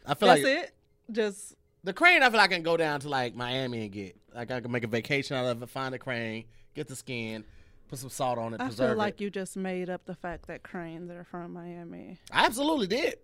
I 0.06 0.14
feel 0.14 0.28
That's 0.28 0.42
like 0.42 0.52
it. 0.64 0.74
Just 1.10 1.54
the 1.84 1.92
crane. 1.92 2.22
I 2.22 2.30
feel 2.30 2.38
like 2.38 2.50
I 2.50 2.54
can 2.54 2.62
go 2.62 2.76
down 2.76 3.00
to 3.00 3.08
like 3.08 3.34
Miami 3.34 3.82
and 3.82 3.92
get 3.92 4.16
like 4.34 4.50
I 4.50 4.60
can 4.60 4.70
make 4.70 4.84
a 4.84 4.88
vacation 4.88 5.36
out 5.36 5.44
of 5.44 5.62
it, 5.62 5.68
find 5.68 5.94
a 5.94 5.98
crane, 5.98 6.44
get 6.74 6.88
the 6.88 6.96
skin, 6.96 7.44
put 7.88 7.98
some 7.98 8.08
salt 8.08 8.38
on 8.38 8.54
it, 8.54 8.60
I 8.60 8.66
preserve 8.66 8.90
feel 8.90 8.96
like 8.96 9.20
it. 9.20 9.24
you 9.24 9.30
just 9.30 9.56
made 9.56 9.90
up 9.90 10.06
the 10.06 10.14
fact 10.14 10.46
that 10.46 10.62
cranes 10.62 11.10
are 11.10 11.24
from 11.24 11.52
Miami. 11.52 12.18
I 12.32 12.46
absolutely 12.46 12.86
did, 12.86 13.16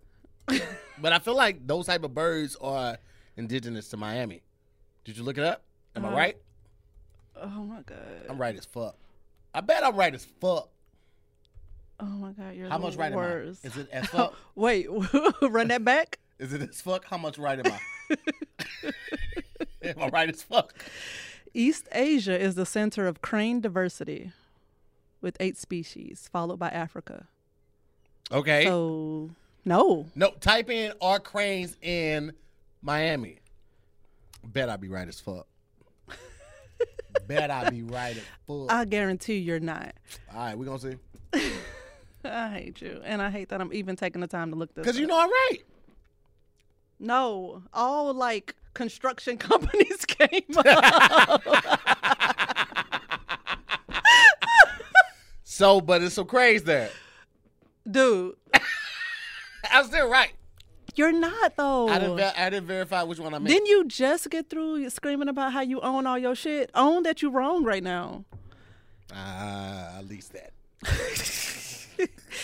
but 1.01 1.13
I 1.13 1.19
feel 1.19 1.35
like 1.35 1.65
those 1.65 1.85
type 1.87 2.03
of 2.03 2.13
birds 2.13 2.55
are 2.61 2.97
indigenous 3.37 3.87
to 3.89 3.97
Miami. 3.97 4.41
Did 5.03 5.17
you 5.17 5.23
look 5.23 5.37
it 5.37 5.43
up? 5.43 5.63
Am 5.95 6.05
I 6.05 6.09
Uh, 6.09 6.15
right? 6.15 6.37
Oh 7.41 7.47
my 7.63 7.81
god. 7.81 7.97
I'm 8.29 8.37
right 8.37 8.55
as 8.55 8.65
fuck. 8.65 8.95
I 9.53 9.61
bet 9.61 9.83
I'm 9.83 9.95
right 9.95 10.13
as 10.13 10.25
fuck. 10.25 10.69
Oh 11.99 12.05
my 12.05 12.31
god. 12.31 12.55
You're 12.55 12.69
How 12.69 12.77
much 12.77 12.95
right 12.95 13.13
worst. 13.13 13.65
am 13.65 13.71
I? 13.71 13.73
Is 13.73 13.77
it 13.85 13.89
as 13.91 14.05
fuck? 14.07 14.35
Wait, 14.55 14.87
run 15.41 15.67
that 15.69 15.83
back. 15.83 16.19
Is 16.39 16.53
it 16.53 16.61
as 16.61 16.81
fuck? 16.81 17.05
How 17.05 17.17
much 17.17 17.37
right 17.37 17.59
am 17.65 17.71
I? 17.71 18.17
am 19.83 19.99
I 20.01 20.07
right 20.09 20.29
as 20.29 20.41
fuck? 20.43 20.73
East 21.53 21.87
Asia 21.93 22.37
is 22.37 22.55
the 22.55 22.65
center 22.65 23.07
of 23.07 23.21
crane 23.21 23.61
diversity 23.61 24.31
with 25.21 25.37
eight 25.39 25.57
species, 25.57 26.29
followed 26.31 26.59
by 26.59 26.67
Africa. 26.69 27.27
Okay. 28.31 28.65
So, 28.65 29.31
no. 29.65 30.05
no, 30.15 30.31
type 30.39 30.69
in 30.69 30.93
are 31.01 31.19
cranes 31.19 31.75
in 31.81 32.33
Miami. 32.81 33.39
Bet 34.43 34.69
I 34.69 34.77
be 34.77 34.87
right 34.87 35.07
as 35.07 35.19
fuck. 35.19 35.47
Bet 37.27 37.49
I 37.49 37.69
be 37.69 37.81
right 37.81 38.15
as 38.15 38.23
fuck. 38.47 38.71
I 38.71 38.85
guarantee 38.85 39.37
you're 39.37 39.59
not. 39.59 39.93
All 40.33 40.39
right, 40.39 40.57
we 40.57 40.65
gonna 40.65 40.79
see. 40.79 40.95
I 42.23 42.49
hate 42.49 42.81
you. 42.81 43.01
And 43.03 43.21
I 43.21 43.29
hate 43.29 43.49
that 43.49 43.61
I'm 43.61 43.73
even 43.73 43.95
taking 43.95 44.21
the 44.21 44.27
time 44.27 44.51
to 44.51 44.55
look 44.55 44.73
this 44.73 44.85
Cause 44.85 44.97
you 44.97 45.07
know 45.07 45.19
I'm 45.19 45.29
right. 45.29 45.59
No, 46.99 47.63
all 47.73 48.13
like 48.13 48.55
construction 48.73 49.37
companies 49.39 50.05
came 50.05 50.57
up. 50.57 51.43
So, 55.55 55.79
but 55.79 56.03
it's 56.03 56.15
so 56.15 56.25
crazy 56.25 56.65
there. 56.65 56.89
Dude, 57.89 58.35
I'm 59.77 59.85
still 59.85 60.09
right. 60.09 60.31
you're 60.95 61.11
not 61.11 61.55
though. 61.57 61.87
I 61.89 61.99
didn't. 61.99 62.17
Ver- 62.17 62.33
I 62.37 62.49
didn't 62.49 62.67
verify 62.67 63.03
which 63.03 63.19
one 63.19 63.33
I 63.33 63.39
meant. 63.39 63.47
Didn't 63.49 63.67
you 63.67 63.85
just 63.87 64.29
get 64.29 64.49
through 64.49 64.89
screaming 64.89 65.27
about 65.29 65.51
how 65.53 65.61
you 65.61 65.81
own 65.81 66.07
all 66.07 66.17
your 66.17 66.35
shit? 66.35 66.69
Own 66.73 67.03
that 67.03 67.21
you 67.21 67.29
wrong 67.29 67.63
right 67.63 67.83
now. 67.83 68.23
Ah, 69.13 69.97
at 69.99 70.07
least 70.07 70.33
that. 70.33 70.51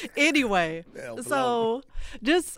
anyway, 0.17 0.83
Hell, 0.99 1.23
so 1.23 1.81
just 2.23 2.57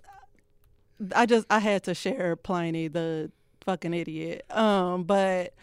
I 1.16 1.26
just 1.26 1.46
I 1.50 1.60
had 1.60 1.84
to 1.84 1.94
share 1.94 2.36
Pliny 2.36 2.88
the 2.88 3.32
fucking 3.66 3.94
idiot. 3.94 4.46
Um, 4.52 5.04
but 5.04 5.54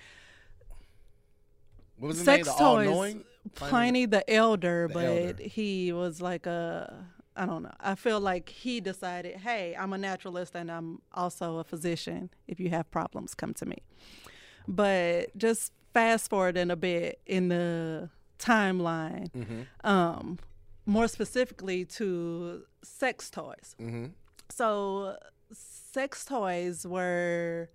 What 1.98 2.08
was 2.08 2.16
his 2.18 2.24
sex 2.24 2.46
name? 2.46 2.56
The 2.56 2.62
toys. 2.62 2.88
all-knowing. 2.88 3.24
Pliny 3.54 4.06
the 4.06 4.28
elder, 4.30 4.86
The 4.88 4.94
but 4.94 5.04
elder. 5.04 5.42
he 5.42 5.92
was 5.92 6.20
like 6.20 6.46
a 6.46 7.04
I 7.36 7.46
don't 7.46 7.62
know. 7.62 7.72
I 7.80 7.94
feel 7.94 8.20
like 8.20 8.48
he 8.48 8.80
decided, 8.80 9.36
hey, 9.36 9.74
I'm 9.78 9.92
a 9.92 9.98
naturalist 9.98 10.54
and 10.54 10.70
I'm 10.70 11.00
also 11.14 11.58
a 11.58 11.64
physician. 11.64 12.30
If 12.48 12.58
you 12.60 12.70
have 12.70 12.90
problems, 12.90 13.34
come 13.34 13.54
to 13.54 13.66
me. 13.66 13.78
But 14.68 15.36
just 15.36 15.72
fast 15.94 16.28
forward 16.30 16.56
in 16.56 16.70
a 16.70 16.76
bit 16.76 17.20
in 17.26 17.48
the 17.48 18.10
timeline, 18.38 19.30
Mm-hmm. 19.32 19.86
um, 19.86 20.38
more 20.86 21.06
specifically 21.08 21.84
to 21.84 22.64
sex 22.82 23.30
toys. 23.30 23.76
Mm-hmm. 23.80 24.06
So, 24.48 25.16
sex 25.52 26.24
toys 26.24 26.86
were 26.86 27.70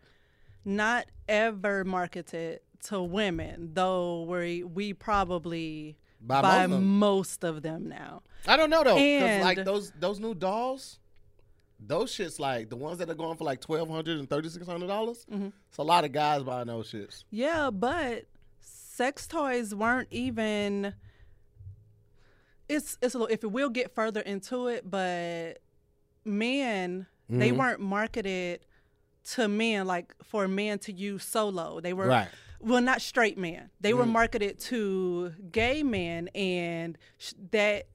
not 0.65 1.05
ever 1.29 1.83
marketed 1.85 2.59
to 2.85 3.01
women, 3.01 3.71
though 3.74 4.24
we 4.24 4.63
we 4.63 4.93
probably 4.93 5.97
Buy 6.25 6.41
buy 6.41 6.65
most 6.65 6.65
of 6.65 6.72
them. 6.72 6.98
most 7.00 7.44
of 7.44 7.62
them 7.62 7.89
now. 7.89 8.24
I 8.48 8.58
don't 8.58 8.70
know 8.70 8.84
though, 8.84 8.96
because 8.96 9.44
like 9.44 9.63
those 9.63 9.91
those 10.00 10.20
new 10.20 10.34
dolls, 10.34 11.00
those 11.79 12.12
shits 12.12 12.39
like 12.39 12.70
the 12.70 12.75
ones 12.75 12.98
that 13.00 13.10
are 13.10 13.15
going 13.15 13.38
for 13.38 13.44
like 13.44 13.62
twelve 13.62 13.89
hundred 13.89 14.17
and 14.20 14.29
thirty 14.29 14.50
six 14.50 14.65
hundred 14.67 14.88
dollars. 14.88 15.25
Mm-hmm. 15.32 15.50
It's 15.70 15.77
a 15.77 15.84
lot 15.84 16.03
of 16.05 16.12
guys 16.12 16.44
buying 16.44 16.67
those 16.67 16.91
shits. 16.91 17.24
Yeah, 17.32 17.70
but 17.72 18.25
sex 18.62 19.27
toys 19.27 19.74
weren't 19.75 20.08
even. 20.12 20.94
It's 22.67 22.98
it's 23.01 23.13
a 23.13 23.20
little 23.20 23.34
if 23.34 23.44
we'll 23.44 23.70
get 23.70 23.94
further 23.94 24.22
into 24.22 24.67
it, 24.67 24.89
but 24.89 25.60
men 26.24 27.05
they 27.29 27.50
Mhm. 27.51 27.58
weren't 27.58 27.79
marketed 27.79 28.62
to 29.34 29.48
men 29.48 29.88
like 29.88 30.13
for 30.24 30.48
men 30.48 30.77
to 30.79 30.91
use 30.91 31.24
solo. 31.24 31.79
They 31.79 31.94
were 31.94 32.08
Right. 32.08 32.27
Well, 32.59 32.81
not 32.81 33.01
straight 33.01 33.38
men. 33.38 33.69
They 33.79 33.93
were 33.93 34.05
Mhm. 34.05 34.12
marketed 34.12 34.59
to 34.62 35.33
gay 35.51 35.83
men, 35.83 36.27
and 36.29 36.97
sh- 37.17 37.33
that 37.51 37.88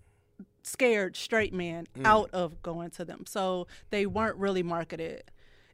scared 0.62 1.16
straight 1.16 1.52
men 1.54 1.86
Mm. 1.94 2.04
out 2.06 2.30
of 2.32 2.62
going 2.62 2.90
to 2.90 3.04
them. 3.04 3.24
So 3.26 3.66
they 3.90 4.06
weren't 4.06 4.36
really 4.36 4.62
marketed. 4.62 5.24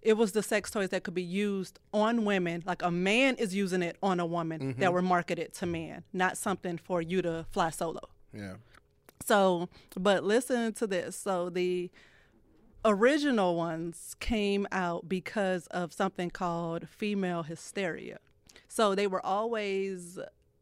It 0.00 0.12
was 0.16 0.32
the 0.32 0.42
sex 0.42 0.70
toys 0.70 0.90
that 0.90 1.02
could 1.02 1.14
be 1.14 1.22
used 1.22 1.80
on 1.92 2.24
women, 2.24 2.62
like 2.64 2.82
a 2.82 2.90
man 2.92 3.34
is 3.36 3.54
using 3.54 3.82
it 3.82 3.96
on 4.02 4.20
a 4.20 4.26
woman, 4.26 4.60
Mm-hmm. 4.60 4.80
that 4.80 4.92
were 4.92 5.02
marketed 5.02 5.52
to 5.54 5.66
men, 5.66 6.04
not 6.12 6.36
something 6.38 6.78
for 6.78 7.02
you 7.02 7.20
to 7.22 7.44
fly 7.50 7.70
solo. 7.70 8.00
Yeah. 8.32 8.56
So, 9.24 9.68
but 9.98 10.22
listen 10.22 10.72
to 10.74 10.86
this. 10.86 11.16
So 11.16 11.50
the 11.50 11.90
original 12.84 13.56
ones 13.56 14.14
came 14.20 14.66
out 14.70 15.08
because 15.08 15.66
of 15.68 15.92
something 15.92 16.30
called 16.30 16.88
female 16.88 17.42
hysteria. 17.42 18.18
So 18.76 18.94
they 18.94 19.06
were 19.06 19.24
always 19.24 20.18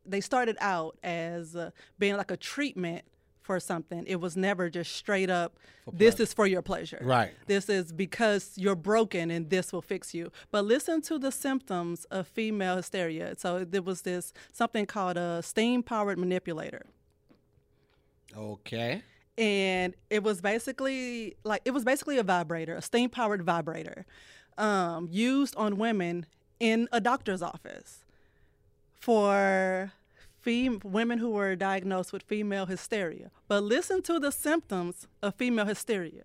they 0.07 0.21
started 0.21 0.57
out 0.61 0.97
as 1.03 1.57
uh, 1.57 1.71
being 1.99 2.17
like 2.17 2.31
a 2.31 2.37
treatment 2.37 3.05
for 3.43 3.59
something. 3.59 4.05
It 4.07 4.21
was 4.21 4.37
never 4.37 4.71
just 4.71 4.95
straight 4.95 5.31
up 5.31 5.59
this 5.93 6.21
is 6.21 6.33
for 6.33 6.47
your 6.47 6.63
pleasure. 6.63 7.01
Right. 7.03 7.33
This 7.47 7.69
is 7.69 7.93
because 7.93 8.53
you're 8.57 8.77
broken 8.77 9.31
and 9.33 9.51
this 9.51 9.73
will 9.73 9.83
fix 9.83 10.15
you. 10.15 10.31
But 10.53 10.65
listen 10.65 11.03
to 11.03 11.19
the 11.19 11.33
symptoms 11.33 12.05
of 12.07 12.29
female 12.29 12.77
hysteria. 12.77 13.35
So 13.37 13.65
there 13.65 13.83
was 13.83 14.03
this 14.03 14.33
something 14.53 14.87
called 14.87 15.17
a 15.17 15.43
steam 15.43 15.83
powered 15.83 16.19
manipulator 16.19 16.87
Okay. 18.37 19.03
and 19.37 19.95
it 20.09 20.23
was 20.23 20.41
basically 20.41 21.35
like 21.43 21.63
it 21.65 21.73
was 21.73 21.85
basically 21.85 22.19
a 22.19 22.23
vibrator, 22.23 22.77
a 22.77 22.83
steam 22.83 23.11
powered 23.11 23.43
vibrator, 23.43 24.07
um, 24.57 25.09
used 25.11 25.57
on 25.57 25.77
women 25.79 26.27
in 26.61 26.89
a 26.93 27.01
doctor's 27.01 27.43
office 27.43 28.04
for 29.05 29.93
fem- 30.41 30.81
women 30.83 31.19
who 31.19 31.29
were 31.29 31.55
diagnosed 31.55 32.11
with 32.11 32.23
female 32.23 32.65
hysteria. 32.65 33.31
But 33.49 33.63
listen 33.63 34.01
to 34.03 34.19
the 34.19 34.33
symptoms 34.33 35.07
of 35.23 35.35
female 35.35 35.67
hysteria: 35.67 36.23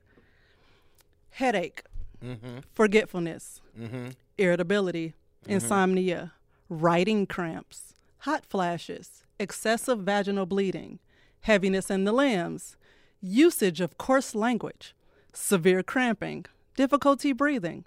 headache, 1.32 1.84
mm-hmm. 2.24 2.60
forgetfulness, 2.74 3.60
mm-hmm. 3.78 4.10
irritability, 4.38 5.08
mm-hmm. 5.10 5.52
insomnia, 5.52 6.32
writing 6.70 7.26
cramps, 7.26 7.94
hot 8.20 8.46
flashes, 8.46 9.24
excessive 9.38 10.00
vaginal 10.00 10.46
bleeding, 10.46 11.00
heaviness 11.42 11.92
in 11.92 12.06
the 12.06 12.14
limbs, 12.14 12.78
usage 13.22 13.82
of 13.82 13.98
coarse 13.98 14.34
language, 14.34 14.96
severe 15.34 15.84
cramping, 15.84 16.46
difficulty 16.78 17.34
breathing, 17.34 17.84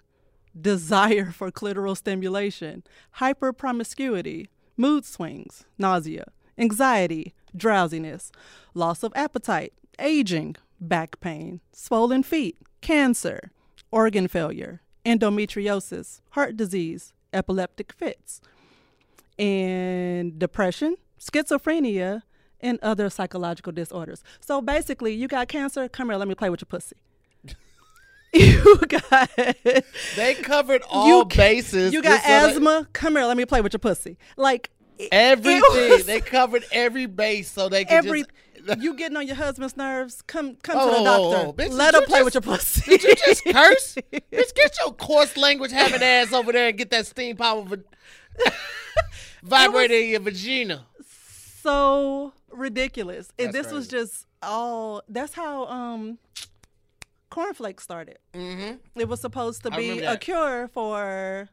desire 0.59 1.31
for 1.31 1.49
clitoral 1.49 1.97
stimulation, 1.97 2.83
hyperpromiscuity, 3.17 4.49
mood 4.77 5.05
swings, 5.05 5.65
nausea, 5.77 6.25
anxiety, 6.57 7.33
drowsiness, 7.55 8.31
loss 8.73 9.03
of 9.03 9.11
appetite, 9.15 9.73
aging, 9.99 10.55
back 10.79 11.19
pain, 11.19 11.61
swollen 11.71 12.23
feet, 12.23 12.57
cancer, 12.81 13.51
organ 13.91 14.27
failure, 14.27 14.81
endometriosis, 15.05 16.21
heart 16.31 16.57
disease, 16.57 17.13
epileptic 17.31 17.93
fits, 17.93 18.41
and 19.37 20.37
depression, 20.37 20.95
schizophrenia, 21.19 22.23
and 22.59 22.79
other 22.81 23.09
psychological 23.09 23.73
disorders. 23.73 24.23
So 24.39 24.61
basically, 24.61 25.13
you 25.13 25.27
got 25.27 25.47
cancer, 25.47 25.89
come 25.89 26.09
here, 26.09 26.17
let 26.17 26.27
me 26.27 26.35
play 26.35 26.49
with 26.49 26.61
your 26.61 26.67
pussy. 26.67 26.95
you 28.39 28.75
got 28.87 29.29
They 30.15 30.33
covered 30.41 30.81
all 30.89 31.07
you, 31.19 31.25
bases. 31.25 31.93
You 31.93 32.01
got 32.01 32.21
asthma, 32.25 32.69
like- 32.79 32.93
come 32.93 33.15
here, 33.15 33.25
let 33.25 33.37
me 33.37 33.45
play 33.45 33.61
with 33.61 33.73
your 33.73 33.79
pussy. 33.79 34.17
Like 34.37 34.71
everything. 35.11 35.61
was- 35.61 36.05
They 36.05 36.19
covered 36.21 36.65
every 36.71 37.05
base 37.05 37.51
so 37.51 37.69
they 37.69 37.85
could 37.85 37.93
every 37.93 38.23
just. 38.65 38.81
you 38.81 38.95
getting 38.95 39.17
on 39.17 39.27
your 39.27 39.35
husband's 39.35 39.75
nerves, 39.77 40.21
come 40.23 40.55
come 40.63 40.77
Oh, 40.79 40.89
to 40.91 40.97
the 40.97 41.03
doctor. 41.03 41.47
oh. 41.47 41.53
Bitch, 41.53 41.71
Let 41.77 41.93
her 41.95 42.01
play 42.01 42.19
just- 42.21 42.25
with 42.25 42.33
your 42.35 42.41
pussy. 42.41 42.81
Did 42.97 43.03
you 43.03 43.15
just 43.15 43.43
curse? 43.51 43.95
Bitch, 44.31 44.55
get 44.55 44.77
your 44.83 44.93
coarse 44.93 45.35
language 45.37 45.71
having 45.71 46.01
ass 46.01 46.33
over 46.33 46.51
there 46.51 46.69
and 46.69 46.77
get 46.77 46.89
that 46.91 47.05
steam 47.05 47.35
power 47.35 47.61
va- 47.63 47.83
vibrating 49.43 50.05
in 50.05 50.09
your 50.11 50.19
vagina. 50.21 50.85
so 51.61 52.33
ridiculous. 52.51 53.29
And 53.39 53.53
That's 53.53 53.67
this 53.67 53.73
was 53.73 53.87
just 53.87 54.25
all 54.41 55.01
that's 55.07 55.33
how 55.33 55.65
um 55.67 56.17
cornflakes 57.33 57.83
started. 57.83 58.19
Mm-hmm. 58.33 58.75
It 58.99 59.07
was 59.07 59.19
supposed 59.19 59.63
to 59.63 59.71
be 59.71 59.99
a 59.99 60.17
cure 60.17 60.67
for 60.67 61.49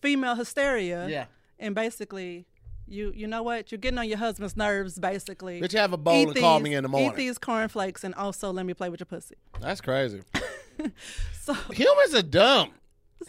female 0.00 0.34
hysteria. 0.34 1.08
Yeah. 1.08 1.26
And 1.58 1.74
basically 1.74 2.46
you 2.90 3.12
you 3.14 3.26
know 3.26 3.42
what? 3.42 3.70
You're 3.70 3.78
getting 3.78 3.98
on 3.98 4.08
your 4.08 4.18
husband's 4.18 4.56
nerves 4.56 4.98
basically. 4.98 5.60
Bitch, 5.60 5.72
have 5.72 5.92
a 5.92 5.96
bowl 5.96 6.28
and 6.28 6.36
call 6.36 6.60
me 6.60 6.74
in 6.74 6.82
the 6.82 6.88
morning. 6.88 7.10
Eat 7.10 7.16
these 7.16 7.38
cornflakes 7.38 8.04
and 8.04 8.14
also 8.14 8.50
let 8.52 8.64
me 8.66 8.74
play 8.74 8.88
with 8.88 9.00
your 9.00 9.06
pussy. 9.06 9.36
That's 9.60 9.80
crazy. 9.80 10.22
So 11.42 11.54
Humans 11.54 12.14
are 12.14 12.22
dumb. 12.22 12.70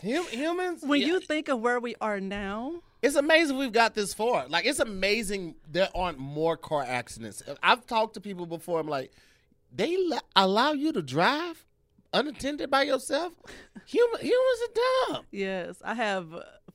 Hum- 0.04 0.28
humans. 0.28 0.84
when 0.84 1.02
yeah, 1.02 1.08
you 1.08 1.20
think 1.20 1.48
of 1.48 1.62
where 1.62 1.80
we 1.80 1.96
are 2.00 2.20
now, 2.20 2.82
it's 3.02 3.16
amazing 3.16 3.58
we've 3.58 3.72
got 3.72 3.96
this 3.96 4.14
far. 4.14 4.48
Like 4.48 4.66
it's 4.66 4.80
amazing 4.80 5.56
there 5.68 5.90
aren't 5.96 6.20
more 6.20 6.58
car 6.58 6.84
accidents. 6.86 7.42
I've 7.64 7.88
talked 7.88 8.14
to 8.16 8.22
people 8.22 8.46
before. 8.46 8.80
I'm 8.80 8.88
like, 8.88 9.14
they 9.74 9.98
allow 10.36 10.74
you 10.74 10.92
to 10.92 11.02
drive 11.02 11.66
unattended 12.14 12.70
by 12.70 12.84
yourself. 12.84 13.34
Human, 13.86 14.22
humans 14.22 14.60
are 14.68 15.14
dumb. 15.14 15.26
Yes, 15.32 15.78
I 15.84 15.94
have 15.96 16.28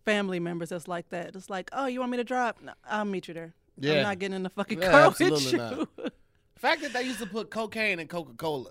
family 0.05 0.41
members 0.41 0.69
that's 0.71 0.89
like 0.89 1.09
that. 1.11 1.35
It's 1.35 1.51
like, 1.51 1.71
oh, 1.73 1.87
you 1.87 2.01
want 2.01 2.13
me 2.13 2.19
to 2.19 2.25
drive? 2.25 2.61
No, 2.63 2.73
I'll 2.89 3.05
meet 3.05 3.29
you 3.29 3.35
there. 3.35 3.55
Yeah. 3.79 3.95
I'm 3.95 4.03
not 4.03 4.19
getting 4.19 4.37
in 4.37 4.43
the 4.43 4.51
fucking 4.51 4.81
Yeah, 4.81 4.91
car 4.91 5.09
with 5.19 5.53
you. 5.53 5.59
not. 5.59 5.89
The 5.97 6.13
fact 6.61 6.83
that 6.83 6.93
they 6.93 7.03
used 7.03 7.19
to 7.19 7.27
put 7.27 7.51
cocaine 7.51 7.99
in 7.99 8.07
Coca 8.09 8.33
Cola 8.35 8.71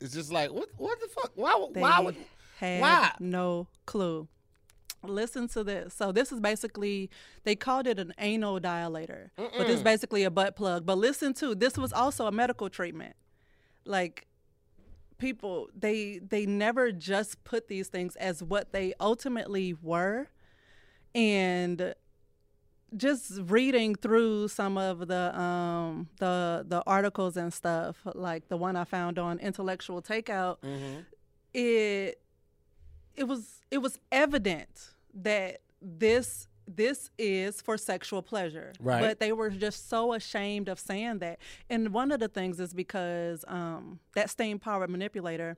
is 0.00 0.12
just 0.12 0.30
like, 0.32 0.52
what? 0.52 0.68
What 0.76 1.00
the 1.00 1.08
fuck? 1.08 1.32
Why? 1.34 1.66
They 1.72 1.80
Why 1.80 2.00
would? 2.00 2.16
why? 2.60 3.12
no 3.18 3.66
clue. 3.86 4.28
Listen 5.04 5.48
to 5.48 5.64
this. 5.64 5.94
So 5.94 6.12
this 6.12 6.30
is 6.30 6.38
basically 6.38 7.10
they 7.42 7.56
called 7.56 7.88
it 7.88 7.98
an 7.98 8.12
anal 8.18 8.60
dilator, 8.60 9.30
but 9.36 9.66
this 9.66 9.76
is 9.78 9.82
basically 9.82 10.22
a 10.22 10.30
butt 10.30 10.54
plug. 10.54 10.86
But 10.86 10.98
listen 10.98 11.34
to 11.34 11.56
this 11.56 11.76
was 11.76 11.92
also 11.92 12.26
a 12.28 12.32
medical 12.32 12.68
treatment. 12.70 13.16
Like 13.84 14.26
people, 15.22 15.68
they 15.74 16.18
they 16.18 16.44
never 16.44 16.92
just 16.92 17.42
put 17.44 17.68
these 17.68 17.88
things 17.88 18.16
as 18.16 18.42
what 18.42 18.72
they 18.72 18.92
ultimately 19.00 19.72
were, 19.80 20.28
and 21.14 21.94
just 22.94 23.40
reading 23.44 23.94
through 23.94 24.48
some 24.48 24.76
of 24.76 25.06
the 25.08 25.38
um 25.40 26.08
the 26.18 26.64
the 26.68 26.82
articles 26.86 27.38
and 27.38 27.54
stuff 27.54 27.96
like 28.14 28.48
the 28.48 28.56
one 28.56 28.76
I 28.76 28.84
found 28.84 29.18
on 29.18 29.38
intellectual 29.38 30.02
takeout 30.02 30.58
it 31.54 32.20
it 33.16 33.24
was 33.24 33.62
it 33.70 33.78
was 33.78 33.98
evident 34.10 34.90
that 35.14 35.60
this 35.80 36.48
this 36.68 37.10
is 37.18 37.60
for 37.60 37.76
sexual 37.76 38.22
pleasure 38.22 38.72
Right. 38.80 39.00
but 39.00 39.18
they 39.20 39.32
were 39.32 39.50
just 39.50 39.88
so 39.88 40.12
ashamed 40.12 40.68
of 40.68 40.78
saying 40.78 41.18
that 41.18 41.38
and 41.68 41.92
one 41.92 42.12
of 42.12 42.20
the 42.20 42.28
things 42.28 42.60
is 42.60 42.72
because 42.72 43.44
um 43.48 43.98
that 44.14 44.30
steam 44.30 44.58
powered 44.58 44.88
manipulator 44.90 45.56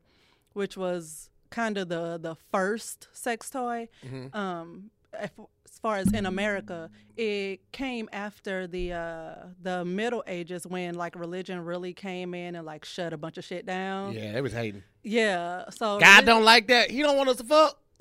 which 0.54 0.76
was 0.76 1.28
kind 1.50 1.76
of 1.78 1.88
the 1.88 2.18
the 2.18 2.36
first 2.50 3.08
sex 3.12 3.50
toy 3.50 3.88
um 4.32 4.90
as 5.16 5.78
far 5.80 5.96
as 5.96 6.12
in 6.12 6.26
America, 6.26 6.90
it 7.16 7.60
came 7.72 8.08
after 8.12 8.66
the 8.66 8.92
uh, 8.92 9.34
the 9.62 9.84
Middle 9.84 10.24
Ages 10.26 10.66
when 10.66 10.94
like 10.94 11.14
religion 11.14 11.64
really 11.64 11.92
came 11.92 12.34
in 12.34 12.56
and 12.56 12.66
like 12.66 12.84
shut 12.84 13.12
a 13.12 13.16
bunch 13.16 13.38
of 13.38 13.44
shit 13.44 13.64
down. 13.66 14.12
Yeah, 14.12 14.36
it 14.36 14.42
was 14.42 14.52
hating. 14.52 14.82
Yeah, 15.02 15.68
so 15.70 16.00
God 16.00 16.24
don't 16.26 16.42
like 16.44 16.66
that. 16.68 16.90
He 16.90 17.00
don't 17.02 17.16
want 17.16 17.28
us 17.28 17.36
to 17.36 17.44
fuck. 17.44 17.78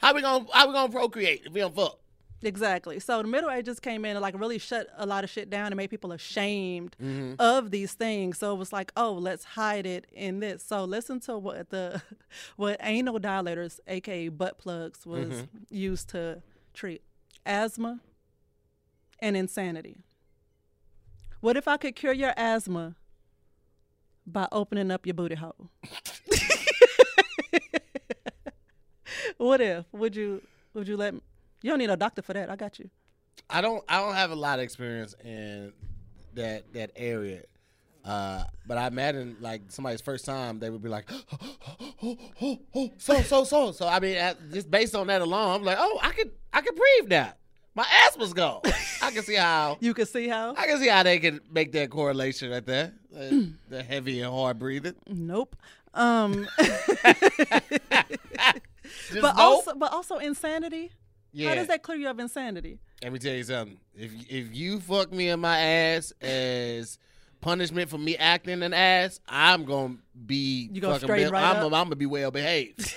how 0.00 0.14
we 0.14 0.22
gonna 0.22 0.46
How 0.52 0.66
we 0.68 0.72
gonna 0.74 0.92
procreate 0.92 1.42
if 1.46 1.52
we 1.52 1.60
don't 1.60 1.74
fuck? 1.74 1.98
Exactly. 2.42 2.98
So 3.00 3.22
the 3.22 3.28
Middle 3.28 3.50
Ages 3.50 3.78
came 3.80 4.04
in 4.04 4.12
and 4.16 4.20
like 4.20 4.38
really 4.38 4.58
shut 4.58 4.88
a 4.96 5.06
lot 5.06 5.22
of 5.24 5.30
shit 5.30 5.48
down 5.48 5.66
and 5.68 5.76
made 5.76 5.90
people 5.90 6.12
ashamed 6.12 6.96
Mm-hmm. 7.00 7.34
of 7.38 7.70
these 7.70 7.92
things. 7.94 8.38
So 8.38 8.52
it 8.52 8.56
was 8.56 8.72
like, 8.72 8.90
oh, 8.96 9.12
let's 9.12 9.44
hide 9.44 9.86
it 9.86 10.06
in 10.12 10.40
this. 10.40 10.62
So 10.62 10.84
listen 10.84 11.20
to 11.20 11.38
what 11.38 11.70
the 11.70 12.02
what 12.56 12.78
anal 12.82 13.18
dilators, 13.20 13.78
aka 13.86 14.28
butt 14.28 14.58
plugs, 14.58 15.06
was 15.06 15.28
Mm-hmm. 15.28 15.56
used 15.74 16.08
to 16.10 16.42
treat 16.74 17.02
asthma 17.46 18.00
and 19.20 19.36
insanity. 19.36 19.98
What 21.40 21.56
if 21.56 21.66
I 21.68 21.76
could 21.76 21.94
cure 21.96 22.12
your 22.12 22.32
asthma 22.36 22.94
by 24.26 24.46
opening 24.52 24.90
up 24.90 25.06
your 25.06 25.14
booty 25.14 25.34
hole? 25.36 25.70
what 29.38 29.60
if? 29.60 29.84
Would 29.92 30.16
you 30.16 30.42
would 30.74 30.88
you 30.88 30.96
let 30.96 31.14
me? 31.14 31.20
You 31.62 31.70
don't 31.70 31.78
need 31.78 31.90
a 31.90 31.96
doctor 31.96 32.22
for 32.22 32.32
that. 32.34 32.50
I 32.50 32.56
got 32.56 32.78
you. 32.78 32.90
I 33.48 33.60
don't. 33.60 33.82
I 33.88 34.00
don't 34.00 34.14
have 34.14 34.30
a 34.30 34.36
lot 34.36 34.58
of 34.58 34.64
experience 34.64 35.14
in 35.24 35.72
that 36.34 36.72
that 36.74 36.90
area. 36.96 37.42
Uh, 38.04 38.42
but 38.66 38.78
I 38.78 38.88
imagine 38.88 39.36
like 39.40 39.62
somebody's 39.68 40.00
first 40.00 40.24
time, 40.24 40.58
they 40.58 40.70
would 40.70 40.82
be 40.82 40.88
like, 40.88 41.08
so 42.98 43.22
so 43.22 43.44
so. 43.44 43.72
So 43.72 43.86
I 43.86 44.00
mean, 44.00 44.18
just 44.52 44.70
based 44.70 44.94
on 44.94 45.06
that 45.06 45.22
alone, 45.22 45.54
I'm 45.56 45.62
like, 45.62 45.78
oh, 45.78 45.98
I 46.02 46.10
could 46.10 46.32
I 46.52 46.60
could 46.62 46.74
breathe 46.74 47.08
now. 47.10 47.32
My 47.74 47.86
asthma's 48.06 48.34
gone. 48.34 48.60
I 49.00 49.10
can 49.12 49.22
see 49.22 49.36
how 49.36 49.78
You 49.80 49.94
can 49.94 50.04
see 50.06 50.28
how? 50.28 50.54
I 50.56 50.66
can 50.66 50.78
see 50.78 50.88
how 50.88 51.02
they 51.04 51.18
can 51.18 51.40
make 51.50 51.72
that 51.72 51.88
correlation 51.90 52.50
right 52.50 52.66
there. 52.66 52.92
The 53.10 53.82
heavy 53.82 54.20
and 54.20 54.30
hard 54.30 54.58
breathing. 54.58 54.94
Nope. 55.08 55.56
Um, 55.94 56.46
but 56.58 58.56
know- 59.14 59.32
also, 59.36 59.74
but 59.74 59.92
also 59.92 60.16
insanity. 60.18 60.90
Yeah. 61.32 61.48
How 61.50 61.54
does 61.54 61.68
that 61.68 61.82
clear 61.82 61.98
you 61.98 62.08
of 62.08 62.18
insanity? 62.18 62.78
Let 63.02 63.12
me 63.12 63.18
tell 63.18 63.34
you 63.34 63.44
something. 63.44 63.78
If 63.94 64.12
if 64.30 64.54
you 64.54 64.80
fuck 64.80 65.12
me 65.12 65.28
in 65.28 65.40
my 65.40 65.58
ass 65.58 66.12
as 66.20 66.98
punishment 67.40 67.90
for 67.90 67.98
me 67.98 68.16
acting 68.16 68.62
an 68.62 68.72
ass, 68.72 69.20
I'm 69.28 69.64
gonna 69.64 69.96
be 70.26 70.68
You 70.72 70.80
gonna 70.80 70.98
fucking 70.98 71.14
be- 71.16 71.24
right 71.26 71.42
I'm? 71.56 71.64
I'm 71.64 71.70
gonna 71.70 71.96
be 71.96 72.06
well 72.06 72.30
behaved. 72.30 72.94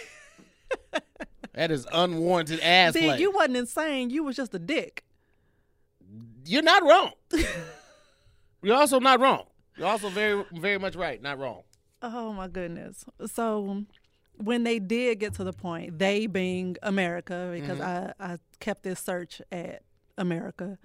that 1.53 1.71
is 1.71 1.87
unwarranted 1.91 2.59
ass 2.61 2.93
Dig, 2.93 3.03
play. 3.03 3.19
you 3.19 3.31
wasn't 3.31 3.57
insane. 3.57 4.09
You 4.09 4.23
was 4.23 4.35
just 4.35 4.53
a 4.53 4.59
dick. 4.59 5.03
You're 6.45 6.61
not 6.61 6.83
wrong. 6.83 7.11
You're 8.61 8.75
also 8.75 8.99
not 8.99 9.19
wrong. 9.19 9.45
You're 9.77 9.87
also 9.87 10.09
very 10.09 10.43
very 10.53 10.77
much 10.77 10.95
right. 10.95 11.21
Not 11.21 11.39
wrong. 11.39 11.61
Oh 12.07 12.33
my 12.33 12.47
goodness. 12.47 13.03
So 13.25 13.83
when 14.37 14.63
they 14.63 14.79
did 14.79 15.19
get 15.19 15.33
to 15.35 15.43
the 15.43 15.53
point, 15.53 15.97
they 15.99 16.27
being 16.27 16.75
America, 16.83 17.51
because 17.53 17.79
I, 17.79 18.13
I 18.19 18.37
kept 18.59 18.83
this 18.83 18.99
search 18.99 19.41
at 19.51 19.83
America, 20.17 20.77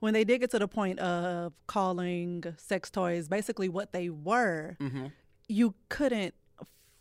when 0.00 0.14
they 0.14 0.24
did 0.24 0.40
get 0.40 0.50
to 0.52 0.58
the 0.58 0.68
point 0.68 0.98
of 0.98 1.52
calling 1.66 2.44
sex 2.56 2.90
toys 2.90 3.28
basically 3.28 3.68
what 3.68 3.92
they 3.92 4.08
were, 4.10 4.76
you 5.48 5.74
couldn't 5.88 6.34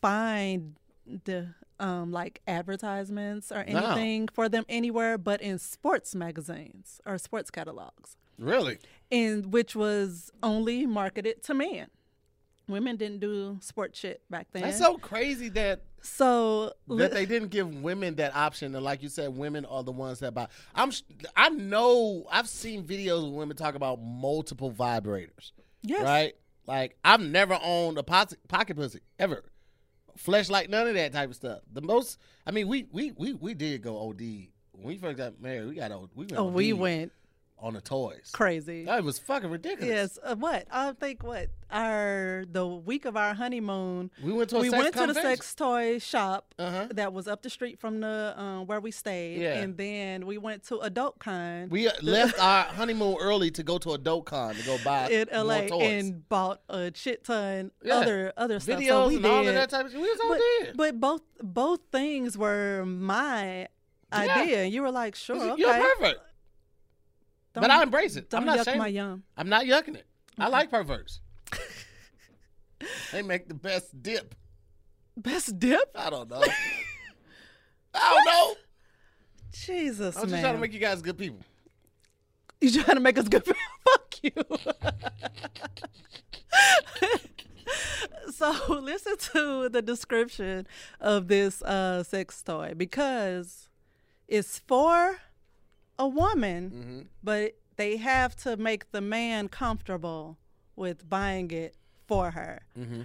find 0.02 0.76
the 1.26 1.48
um, 1.80 2.12
like 2.12 2.42
advertisements 2.48 3.52
or 3.52 3.64
No. 3.68 3.80
anything 3.80 4.28
for 4.28 4.50
them 4.50 4.66
anywhere 4.68 5.18
but 5.18 5.42
in 5.42 5.58
sports 5.60 6.14
magazines 6.14 7.00
or 7.06 7.18
sports 7.18 7.50
catalogs 7.50 8.18
Really? 8.38 8.80
and 9.12 9.54
which 9.54 9.76
was 9.78 10.30
only 10.44 10.86
marketed 10.86 11.42
to 11.44 11.54
men. 11.54 11.88
Women 12.68 12.98
didn't 12.98 13.20
do 13.20 13.58
sport 13.62 13.96
shit 13.96 14.22
back 14.30 14.48
then. 14.52 14.64
That's 14.64 14.78
so 14.78 14.98
crazy 14.98 15.50
that 15.50 15.82
So 16.02 16.74
that 16.88 17.12
they 17.12 17.26
didn't 17.26 17.50
give 17.50 17.82
women 17.82 18.16
that 18.16 18.36
option, 18.36 18.74
and 18.76 18.84
like 18.84 19.04
you 19.04 19.10
said, 19.10 19.36
women 19.36 19.66
are 19.66 19.84
the 19.84 19.92
ones 19.92 20.20
that 20.20 20.34
buy. 20.34 20.48
I'm, 20.76 20.92
I 21.36 21.50
know, 21.50 22.26
I've 22.32 22.48
seen 22.48 22.84
videos 22.84 23.26
of 23.26 23.32
women 23.32 23.58
talk 23.58 23.76
about 23.76 24.02
multiple 24.02 24.72
vibrators, 24.72 25.52
yes. 25.84 26.04
right? 26.04 26.34
Like 26.66 26.98
I've 27.04 27.22
never 27.22 27.58
owned 27.62 27.98
a 27.98 28.04
pocket, 28.04 28.40
pocket 28.48 28.78
pussy 28.78 29.00
ever, 29.18 29.44
fleshlight, 30.18 30.70
none 30.70 30.88
of 30.88 30.94
that 30.94 31.14
type 31.14 31.30
of 31.30 31.36
stuff. 31.36 31.62
The 31.72 31.82
most, 31.82 32.20
I 32.46 32.52
mean, 32.52 32.68
we 32.68 32.88
we 32.92 33.12
we 33.12 33.34
we 33.34 33.54
did 33.54 33.82
go 33.82 34.10
OD 34.10 34.22
when 34.72 34.84
we 34.84 34.98
first 34.98 35.18
got 35.18 35.42
married. 35.42 35.68
We 35.68 35.76
got 35.76 35.92
OD. 35.92 36.10
We 36.16 36.26
went 36.26 36.38
Oh, 36.38 36.46
we 36.46 36.74
went 36.74 37.12
on 37.62 37.74
the 37.74 37.82
toys. 37.82 38.30
crazy. 38.34 38.86
That 38.86 39.04
was 39.04 39.20
fucking 39.20 39.50
ridiculous. 39.50 39.90
Yes. 39.90 40.20
Uh, 40.24 40.36
what? 40.36 40.66
I 40.72 40.94
think 40.94 41.24
what 41.24 41.50
our 41.72 42.46
the 42.52 42.66
week 42.66 43.06
of 43.06 43.16
our 43.16 43.34
honeymoon, 43.34 44.10
we 44.24 44.32
went 44.32 44.50
to 44.50 44.58
a 44.58 44.62
we 44.62 44.70
sex 44.70 44.82
went 44.84 44.96
to 44.96 45.08
the 45.08 45.14
sex 45.14 45.54
toy 45.54 46.00
shop 46.00 46.56
Uh-huh. 46.58 46.88
that 46.92 47.14
was 47.14 47.28
up 47.28 47.44
the 47.44 47.50
street 47.50 47.80
from 47.80 48.00
the 48.00 48.34
um, 48.38 48.66
where 48.66 48.80
we 48.80 48.92
stayed, 48.92 49.42
Yeah. 49.42 49.60
and 49.60 49.78
then 49.78 50.26
we 50.26 50.38
went 50.38 50.64
to 50.70 50.80
Adult 50.80 51.20
Con 51.20 51.70
We 51.70 51.88
uh, 51.88 51.92
left 52.02 52.40
our 52.42 52.64
honeymoon 52.64 53.18
early 53.20 53.52
to 53.52 53.62
go 53.64 53.78
to 53.78 53.94
Adult 53.94 54.26
Con 54.26 54.56
to 54.56 54.64
go 54.66 54.78
buy 54.84 55.10
in 55.10 55.28
LA 55.32 55.68
and 55.82 56.28
bought 56.30 56.62
a 56.70 56.92
shit 56.96 57.24
ton 57.26 57.72
Yeah. 57.84 57.96
other 57.96 58.34
other 58.38 58.60
stuff. 58.60 58.80
videos 58.80 58.88
So 58.88 59.08
we 59.10 59.16
and 59.18 59.26
all 59.26 59.40
of 59.40 59.46
did. 59.46 59.56
that 59.56 59.70
type 59.70 59.86
of 59.86 59.92
shit. 59.92 60.02
We 60.02 60.10
was 60.10 60.20
all 60.24 60.30
but, 60.30 60.42
did. 60.66 60.78
but 60.78 61.00
both 61.00 61.22
both 61.42 61.82
things 61.92 62.38
were 62.38 62.84
my 62.86 63.68
idea. 64.12 64.64
And 64.64 64.74
you 64.74 64.82
were 64.82 64.92
like, 64.92 65.14
sure, 65.16 65.36
okay. 65.36 65.62
You're 65.62 65.72
perfect. 65.74 66.20
Don't- 67.54 67.62
but 67.64 67.72
I 67.72 67.82
embrace 67.84 68.16
it. 68.16 68.34
I'm 68.34 68.46
not 68.46 68.60
yuck 68.60 68.78
my 68.78 68.88
yum. 68.88 69.24
I'm 69.36 69.50
not 69.50 69.66
yucking 69.66 69.96
it. 69.96 70.06
I 70.38 70.48
like 70.48 70.70
perverts. 70.70 71.20
they 73.12 73.22
make 73.22 73.48
the 73.48 73.54
best 73.54 74.02
dip. 74.02 74.36
Best 75.18 75.60
dip? 75.60 75.92
I 75.96 76.10
don't 76.10 76.30
know. 76.30 76.44
I 77.94 78.14
don't 78.14 78.26
know. 78.26 78.56
Jesus, 79.52 80.16
I'm 80.16 80.24
just 80.24 80.32
man. 80.34 80.42
trying 80.42 80.54
to 80.56 80.60
make 80.62 80.74
you 80.74 80.80
guys 80.80 81.02
good 81.02 81.18
people. 81.18 81.40
You 82.62 82.72
trying 82.72 82.96
to 82.98 83.02
make 83.02 83.18
us 83.18 83.28
good? 83.28 83.44
People? 83.44 83.62
Fuck 83.88 84.16
you. 84.22 84.32
so 88.32 88.80
listen 88.82 89.18
to 89.18 89.70
the 89.70 89.82
description 89.82 90.68
of 91.00 91.28
this 91.28 91.62
uh, 91.64 92.04
sex 92.04 92.42
toy 92.42 92.74
because 92.76 93.70
it's 94.28 94.60
for 94.60 95.18
a 96.00 96.08
woman, 96.08 96.72
Mm-hmm. 96.72 97.00
but 97.24 97.54
they 97.76 97.98
have 97.98 98.36
to 98.38 98.58
make 98.58 98.92
the 98.92 99.02
man 99.02 99.48
comfortable 99.50 100.38
with 100.76 101.08
buying 101.10 101.52
it 101.52 101.76
for 102.08 102.32
her. 102.32 102.62
Mm-hmm. 102.78 103.02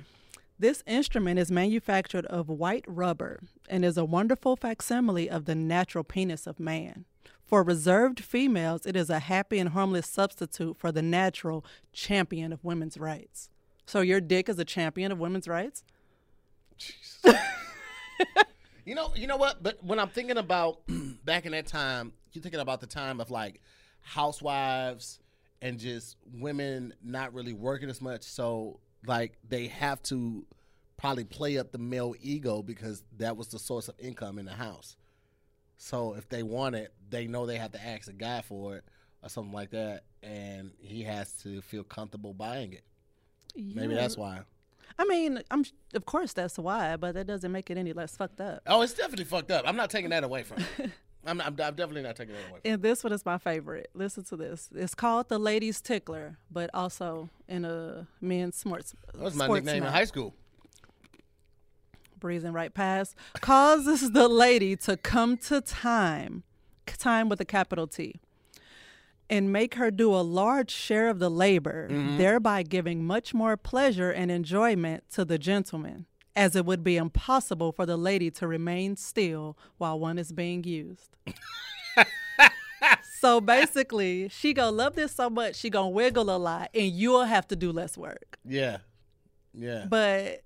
This 0.59 0.83
instrument 0.87 1.39
is 1.39 1.51
manufactured 1.51 2.25
of 2.27 2.49
white 2.49 2.85
rubber 2.87 3.41
and 3.69 3.85
is 3.85 3.99
a 3.99 4.05
wonderful 4.05 4.57
facsimile 4.57 5.29
of 5.29 5.45
the 5.45 5.55
natural 5.55 6.05
penis 6.05 6.47
of 6.47 6.59
man. 6.61 7.05
For 7.45 7.63
reserved 7.63 8.21
females, 8.25 8.87
it 8.87 8.97
is 8.97 9.11
a 9.11 9.19
happy 9.19 9.59
and 9.59 9.71
harmless 9.71 10.09
substitute 10.09 10.77
for 10.79 10.91
the 10.93 11.03
natural 11.03 11.65
champion 11.93 12.53
of 12.53 12.65
women's 12.65 12.97
rights. 12.97 13.51
So 13.85 14.01
your 14.01 14.21
dick 14.21 14.49
is 14.49 14.59
a 14.59 14.65
champion 14.65 15.13
of 15.13 15.19
women's 15.19 15.47
rights? 15.47 15.83
You 18.85 18.95
know, 18.95 19.13
you 19.15 19.27
know 19.27 19.37
what? 19.37 19.63
But 19.63 19.83
when 19.83 19.99
I'm 19.99 20.09
thinking 20.09 20.37
about 20.37 20.81
back 21.25 21.47
in 21.47 21.53
that 21.53 21.67
time, 21.67 22.13
you're 22.33 22.43
thinking 22.43 22.61
about 22.61 22.81
the 22.81 22.87
time 22.87 23.21
of 23.21 23.31
like 23.31 23.61
housewives 24.01 25.21
and 25.63 25.79
just 25.79 26.17
women 26.33 26.93
not 27.03 27.33
really 27.33 27.55
working 27.55 27.89
as 27.89 28.01
much. 28.01 28.23
So 28.23 28.81
like 29.07 29.39
they 29.49 29.69
have 29.69 30.03
to 30.05 30.47
probably 30.97 31.25
play 31.25 31.59
up 31.59 31.73
the 31.73 31.79
male 31.79 32.15
ego 32.21 32.63
because 32.63 33.03
that 33.19 33.37
was 33.37 33.49
the 33.49 33.59
source 33.59 33.89
of 33.89 33.95
income 33.99 34.39
in 34.39 34.45
the 34.45 34.53
house. 34.53 34.97
So 35.77 36.15
if 36.15 36.29
they 36.29 36.43
want 36.43 36.77
it, 36.77 36.93
they 37.11 37.27
know 37.27 37.47
they 37.47 37.57
have 37.59 37.73
to 37.73 37.85
ask 37.85 38.09
a 38.09 38.13
guy 38.13 38.43
for 38.43 38.77
it 38.77 38.85
or 39.23 39.29
something 39.29 39.53
like 39.53 39.71
that, 39.71 40.05
and 40.23 40.71
he 40.79 41.03
has 41.03 41.33
to 41.43 41.63
feel 41.63 41.83
comfortable 41.83 42.35
buying 42.35 42.73
it. 42.73 42.85
Maybe 43.75 43.95
that's 43.95 44.17
why. 44.17 44.41
I 44.99 45.05
mean, 45.07 45.41
I'm 45.51 45.65
of 45.95 46.07
course 46.07 46.33
that's 46.33 46.59
why, 46.59 46.97
but 46.97 47.15
that 47.15 47.27
doesn't 47.27 47.51
make 47.51 47.71
it 47.71 47.79
any 47.79 47.93
less 47.93 48.17
fucked 48.17 48.41
up. 48.41 48.63
Oh, 48.67 48.83
it's 48.83 48.95
definitely 48.95 49.25
fucked 49.25 49.51
up. 49.51 49.65
I'm 49.67 49.77
not 49.77 49.91
taking 49.91 50.11
that 50.11 50.25
away 50.25 50.43
from 50.43 50.59
it. 50.79 50.91
I'm, 51.27 51.41
I'm, 51.41 51.47
I'm 51.49 51.55
definitely 51.55 52.03
not 52.03 52.17
taking 52.17 52.35
that 52.35 52.51
away. 52.51 52.61
From 52.63 52.73
And 52.73 52.83
this 52.83 53.03
one 53.03 53.13
is 53.13 53.25
my 53.25 53.39
favorite. 53.39 53.89
Listen 53.95 54.25
to 54.25 54.37
this. 54.37 54.69
It's 54.75 54.95
called 54.95 55.29
the 55.29 55.39
Ladies 55.39 55.81
Tickler, 55.81 56.37
but 56.51 56.71
also 56.75 57.31
in 57.49 57.65
a 57.65 58.07
men's 58.21 58.57
sports. 58.57 58.95
That 59.15 59.23
was 59.23 59.35
my 59.35 59.47
nickname 59.49 59.85
in 59.85 59.93
high 59.93 60.05
school. 60.05 60.35
breezing 62.21 62.53
right 62.53 62.73
past, 62.73 63.15
causes 63.41 64.13
the 64.13 64.29
lady 64.29 64.77
to 64.77 64.97
come 64.97 65.37
to 65.39 65.61
time, 65.61 66.43
time 66.87 67.29
with 67.29 67.41
a 67.41 67.45
capital 67.45 67.87
T, 67.87 68.21
and 69.31 69.53
make 69.53 69.75
her 69.77 69.91
do 69.91 70.15
a 70.15 70.21
large 70.21 70.71
share 70.71 71.09
of 71.09 71.19
the 71.19 71.31
labor, 71.31 71.89
thereby 72.19 72.63
giving 72.63 73.05
much 73.05 73.33
more 73.35 73.57
pleasure 73.57 74.11
and 74.11 74.31
enjoyment 74.31 75.05
to 75.13 75.25
the 75.25 75.39
gentleman, 75.39 76.07
as 76.37 76.55
it 76.55 76.65
would 76.67 76.85
be 76.85 76.97
impossible 76.97 77.73
for 77.73 77.87
the 77.87 77.97
lady 77.97 78.31
to 78.33 78.47
remain 78.47 78.97
still 78.97 79.57
while 79.79 79.99
one 79.99 80.19
is 80.19 80.33
being 80.33 80.63
used. 80.65 81.17
so 83.21 83.41
basically, 83.41 84.29
she 84.29 84.53
gonna 84.53 84.71
love 84.71 84.95
this 84.95 85.13
so 85.13 85.31
much, 85.31 85.57
she 85.57 85.71
gonna 85.71 85.89
wiggle 85.89 86.29
a 86.35 86.37
lot, 86.37 86.71
and 86.75 86.93
you'll 86.93 87.25
have 87.25 87.47
to 87.49 87.57
do 87.57 87.73
less 87.73 87.97
work. 87.97 88.39
Yeah, 88.45 88.79
yeah. 89.55 89.87
But 89.89 90.43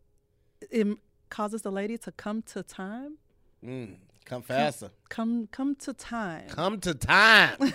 it 0.71 0.87
causes 1.31 1.63
the 1.63 1.73
lady 1.73 1.99
to 1.99 2.13
come 2.13 2.43
to 2.43 2.63
time 2.63 3.19
Mm, 3.65 3.97
come 4.25 4.43
faster. 4.43 4.91
come 5.09 5.49
come 5.51 5.75
to 5.77 5.93
time. 5.93 6.49
Come 6.49 6.79
to 6.81 6.95
time. 6.95 7.57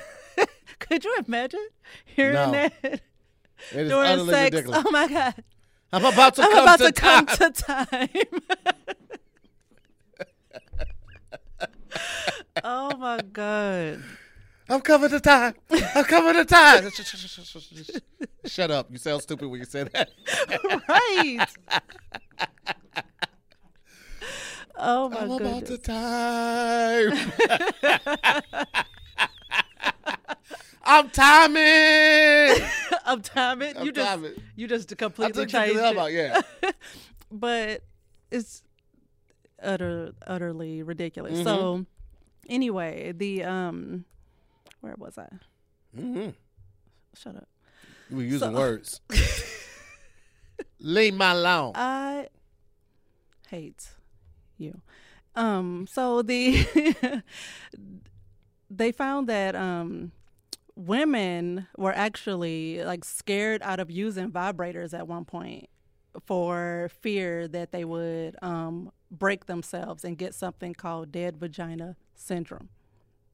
Could 0.80 1.04
you 1.06 1.16
imagine 1.28 1.66
hearing 2.06 2.34
No. 2.36 2.52
that 2.52 2.74
It 2.84 3.02
is 3.72 3.90
during 3.92 4.26
sex? 4.30 4.54
ridiculous. 4.56 4.84
Oh 4.86 4.92
my 4.92 5.08
god! 5.08 5.44
I'm 5.92 6.06
about 6.06 6.36
to 6.36 6.42
I'm 6.44 6.52
come 6.52 6.64
about 6.64 6.80
to 6.80 6.86
to 6.86 6.94
come 6.94 7.26
time. 7.26 7.38
to 7.38 7.52
time. 7.64 8.10
oh 12.64 12.98
my 12.98 13.20
god! 13.32 14.04
I'm 14.70 14.82
coming 14.82 15.10
to 15.10 15.20
time. 15.20 15.54
I'm 15.72 16.04
coming 16.06 16.34
to 16.36 16.46
time. 16.46 16.90
Sh- 16.90 16.94
sh- 16.96 17.02
sh- 17.04 17.28
sh- 17.28 17.42
sh- 17.44 17.84
sh- 17.84 18.00
Shut 18.46 18.72
up. 18.72 18.88
You 18.92 18.98
sound 18.98 19.22
stupid 19.22 19.48
when 19.48 19.60
you 19.60 19.66
say 19.66 19.84
that. 19.84 20.10
Right. 20.90 21.48
Oh 24.76 25.08
my 25.10 25.20
I'm 25.20 25.32
about 25.32 25.66
to 25.68 25.78
goodness! 25.78 27.22
time. 28.74 28.84
I'm 30.94 31.10
timing. 31.10 32.68
I'm 33.06 33.22
timing. 33.22 33.78
I'm 33.78 33.86
You 33.86 33.92
just 33.92 34.08
timing. 34.08 34.34
you 34.56 34.68
just 34.68 34.96
completely 34.98 35.46
changed 35.48 35.76
it. 35.80 35.92
about 35.92 36.12
yeah. 36.12 36.42
but 37.32 37.82
it's 38.32 38.64
utter 39.62 40.14
utterly 40.28 40.84
ridiculous. 40.84 41.40
Mhm. 41.40 41.44
So 41.44 41.86
anyway, 42.48 43.12
the 43.16 43.44
um 43.44 44.06
where 44.82 44.96
was 44.98 45.18
I? 45.18 45.30
Mm-hmm. 45.98 46.30
Shut 47.16 47.36
up. 47.38 47.48
You 48.10 48.18
were 48.18 48.24
using 48.24 48.52
So- 48.54 48.60
words. 48.60 49.02
Leave 50.80 51.14
my 51.16 51.32
alone. 51.32 51.72
I 51.76 52.28
hate 53.48 53.88
you. 54.58 54.82
Um 55.36 55.88
so 55.90 56.22
the 56.22 56.66
they 58.70 58.92
found 58.92 59.28
that 59.30 59.56
um 59.56 60.12
women 60.76 61.68
were 61.78 61.94
actually 61.94 62.84
like 62.84 63.04
scared 63.04 63.62
out 63.64 63.80
of 63.80 63.92
using 63.92 64.32
vibrators 64.32 64.94
at 64.98 65.08
one 65.08 65.26
point 65.26 65.70
for 66.26 66.90
fear 67.02 67.48
that 67.48 67.72
they 67.72 67.86
would 67.86 68.36
um 68.42 68.92
break 69.12 69.46
themselves 69.46 70.04
and 70.04 70.18
get 70.18 70.34
something 70.34 70.74
called 70.74 71.12
dead 71.12 71.38
vagina 71.38 71.96
syndrome. 72.16 72.70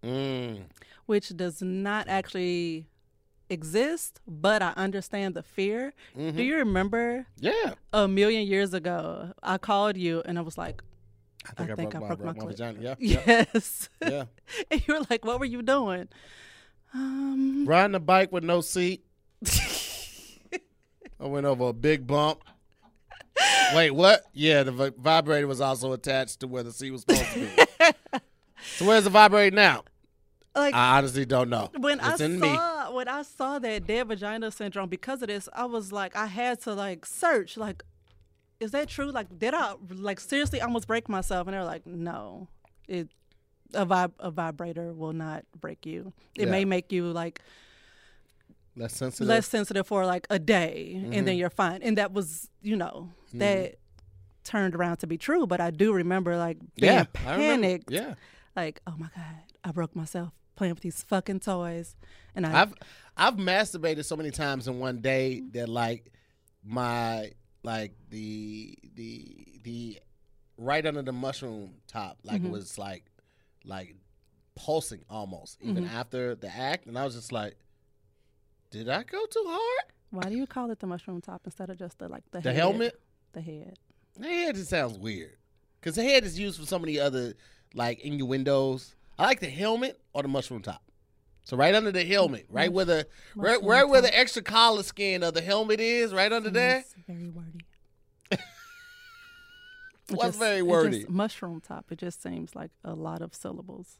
Mm. 0.02 0.62
which 1.08 1.36
does 1.36 1.62
not 1.62 2.08
actually 2.08 2.86
exist, 3.49 4.21
but 4.25 4.62
I 4.62 4.69
understand 4.78 5.34
the 5.36 5.43
fear. 5.43 5.91
Mhm. 6.17 6.38
Do 6.38 6.43
you 6.43 6.56
remember 6.56 7.25
Yeah. 7.38 7.73
a 7.91 8.08
million 8.08 8.47
years 8.47 8.73
ago? 8.73 9.34
I 9.43 9.58
called 9.58 9.97
you 9.97 10.21
and 10.25 10.38
I 10.38 10.41
was 10.41 10.58
like, 10.58 10.82
I 11.45 11.52
think 11.52 11.71
I, 11.71 11.75
think 11.75 11.91
broke, 11.91 11.95
I 11.95 11.99
my, 11.99 12.08
broke 12.08 12.19
my 12.19 12.32
broke 12.32 12.43
my 12.45 12.52
vagina. 12.52 12.80
Yeah. 13.02 13.23
yes. 13.28 13.89
yeah. 14.02 14.25
and 14.71 14.88
you 14.88 14.93
were 14.93 15.06
like, 15.10 15.25
what 15.25 15.38
were 15.39 15.45
you 15.45 15.62
doing? 15.62 16.08
Um, 16.93 17.65
Riding 17.67 17.95
a 17.95 17.99
bike 17.99 18.32
with 18.32 18.43
no 18.43 18.62
seat. 18.62 19.06
I 21.19 21.25
went 21.25 21.45
over 21.45 21.65
a 21.65 21.73
big 21.73 22.08
bump. 22.08 22.43
Wait, 23.75 23.91
what? 23.91 24.23
Yeah, 24.34 24.63
the 24.63 24.93
vibrator 24.97 25.47
was 25.47 25.62
also 25.62 25.93
attached 25.93 26.39
to 26.41 26.47
where 26.47 26.63
the 26.63 26.71
seat 26.71 26.91
was 26.91 27.02
supposed 27.02 27.25
to 27.34 27.39
be. 27.39 27.89
so 28.78 28.86
where's 28.86 29.04
the 29.04 29.10
vibrator 29.10 29.56
now? 29.56 29.84
like 30.56 30.73
I 30.73 30.97
honestly 30.97 31.25
don't 31.25 31.49
know. 31.49 31.69
when 31.78 31.99
I 31.99 32.12
it's 32.13 32.21
in 32.21 32.39
saw 32.39 32.89
me. 32.89 32.95
when 32.95 33.08
I 33.08 33.21
saw 33.21 33.60
that 33.60 33.88
dead 33.88 34.08
vagina 34.08 34.52
syndrome 34.52 34.89
because 34.89 35.21
of 35.21 35.28
this, 35.28 35.47
I 35.54 35.65
was 35.65 35.91
like, 35.91 36.15
I 36.15 36.25
had 36.25 36.62
to 36.62 36.73
like 36.73 37.06
search, 37.06 37.58
like, 37.58 37.84
is 38.60 38.71
that 38.71 38.89
true? 38.89 39.12
Like, 39.12 39.38
did 39.38 39.54
I 39.54 39.75
like 39.89 40.19
seriously 40.19 40.62
almost 40.62 40.88
break 40.88 41.08
myself? 41.08 41.47
And 41.47 41.54
they're 41.54 41.63
like, 41.63 41.86
no, 41.86 42.47
it 42.88 43.10
a 43.73 43.86
vib- 43.86 44.13
a 44.19 44.32
vibrator 44.32 44.93
will 44.93 45.13
not 45.13 45.45
break 45.60 45.86
you. 45.86 46.13
It 46.36 46.45
Yeah. 46.45 46.51
may 46.51 46.65
make 46.65 46.91
you 46.91 47.05
like 47.12 47.41
Less 48.75 48.93
sensitive. 48.95 49.27
less 49.27 49.47
sensitive 49.47 49.88
for 49.88 50.05
like 50.05 50.25
a 50.29 50.39
day, 50.39 50.93
and 50.95 51.13
Mm-hmm. 51.13 51.25
then 51.25 51.38
you're 51.38 51.49
fine. 51.49 51.82
And 51.84 51.97
that 51.97 52.13
was, 52.13 52.49
you 52.62 52.75
know, 52.77 53.10
that 53.34 53.75
turned 54.43 54.73
around 54.75 54.97
to 54.97 55.08
be 55.08 55.17
true. 55.17 55.45
But 55.45 55.60
I 55.60 55.69
do 55.71 55.91
remember 55.93 56.38
like 56.38 56.58
being 56.75 56.93
yeah, 56.93 57.03
panicked, 57.12 57.91
Yeah, 57.91 58.15
like, 58.55 58.82
oh 58.88 58.95
my 58.97 59.10
god, 59.15 59.36
I 59.63 59.71
broke 59.71 59.95
myself 59.95 60.32
playing 60.55 60.73
with 60.75 60.84
these 60.84 61.03
fucking 61.03 61.41
toys, 61.41 61.95
and 62.36 62.45
I 62.47 62.62
I've 62.62 62.73
I've 63.17 63.36
masturbated 63.36 64.05
so 64.05 64.15
many 64.15 64.32
times 64.32 64.67
in 64.67 64.79
one 64.79 65.01
day 65.01 65.41
that 65.51 65.67
like 65.67 66.12
my 66.63 67.32
like 67.63 67.93
the 68.10 68.77
the 68.95 69.36
the 69.63 69.99
right 70.58 70.86
under 70.86 71.01
the 71.01 71.12
mushroom 71.13 71.73
top 71.88 72.17
like 72.23 72.43
it 72.43 72.49
was 72.49 72.77
like 72.77 73.05
like 73.69 73.95
pulsing 74.55 75.05
almost 75.10 75.58
even 75.62 75.86
mm-hmm. 75.86 75.95
after 75.95 76.36
the 76.36 76.49
act 76.49 76.86
and 76.86 76.97
I 76.97 77.05
was 77.05 77.15
just 77.15 77.32
like 77.32 77.55
did 78.71 78.89
I 78.89 79.03
go 79.03 79.25
too 79.25 79.45
hard? 79.47 79.93
why 80.12 80.23
do 80.23 80.36
you 80.36 80.47
call 80.47 80.71
it 80.71 80.79
the 80.79 80.88
mushroom 80.88 81.21
top 81.21 81.41
instead 81.45 81.69
of 81.69 81.77
just 81.77 81.99
the 81.99 82.08
like 82.08 82.23
the 82.32 82.41
The 82.41 82.51
head? 82.51 82.60
helmet? 82.60 82.99
The 83.34 83.41
head. 83.41 83.77
The 84.17 84.27
head 84.27 84.55
just 84.55 84.69
sounds 84.69 84.97
weird. 84.97 85.36
Cause 85.82 85.95
the 85.95 86.03
head 86.03 86.23
is 86.25 86.38
used 86.38 86.60
for 86.60 86.65
so 86.65 86.79
many 86.79 86.99
other 86.99 87.36
like 87.73 87.99
innuendos. 87.99 88.95
I 89.17 89.25
like 89.25 89.39
the 89.39 89.49
helmet 89.49 89.99
or 90.13 90.23
the 90.23 90.27
mushroom 90.27 90.62
top. 90.62 90.82
So 91.43 91.58
right 91.58 91.73
under 91.73 91.91
the 91.91 92.03
helmet, 92.03 92.45
right 92.49 92.69
mm. 92.69 92.73
where 92.73 92.86
the 92.86 93.08
right, 93.36 93.62
right 93.63 93.88
where 93.88 94.01
the 94.01 94.17
extra 94.17 94.41
collar 94.41 94.84
skin 94.84 95.23
of 95.23 95.34
the 95.34 95.41
helmet 95.41 95.79
is, 95.79 96.13
right 96.13 96.32
under 96.32 96.49
there. 96.49 96.84
Very. 97.08 97.32
It 100.11 100.17
What's 100.17 100.37
very 100.37 100.59
it 100.59 100.65
wordy? 100.67 100.99
just- 100.99 101.09
mushroom 101.09 101.61
top. 101.61 101.91
It 101.91 101.99
just 101.99 102.21
seems 102.21 102.55
like 102.55 102.71
a 102.83 102.93
lot 102.93 103.21
of 103.21 103.33
syllables. 103.35 103.97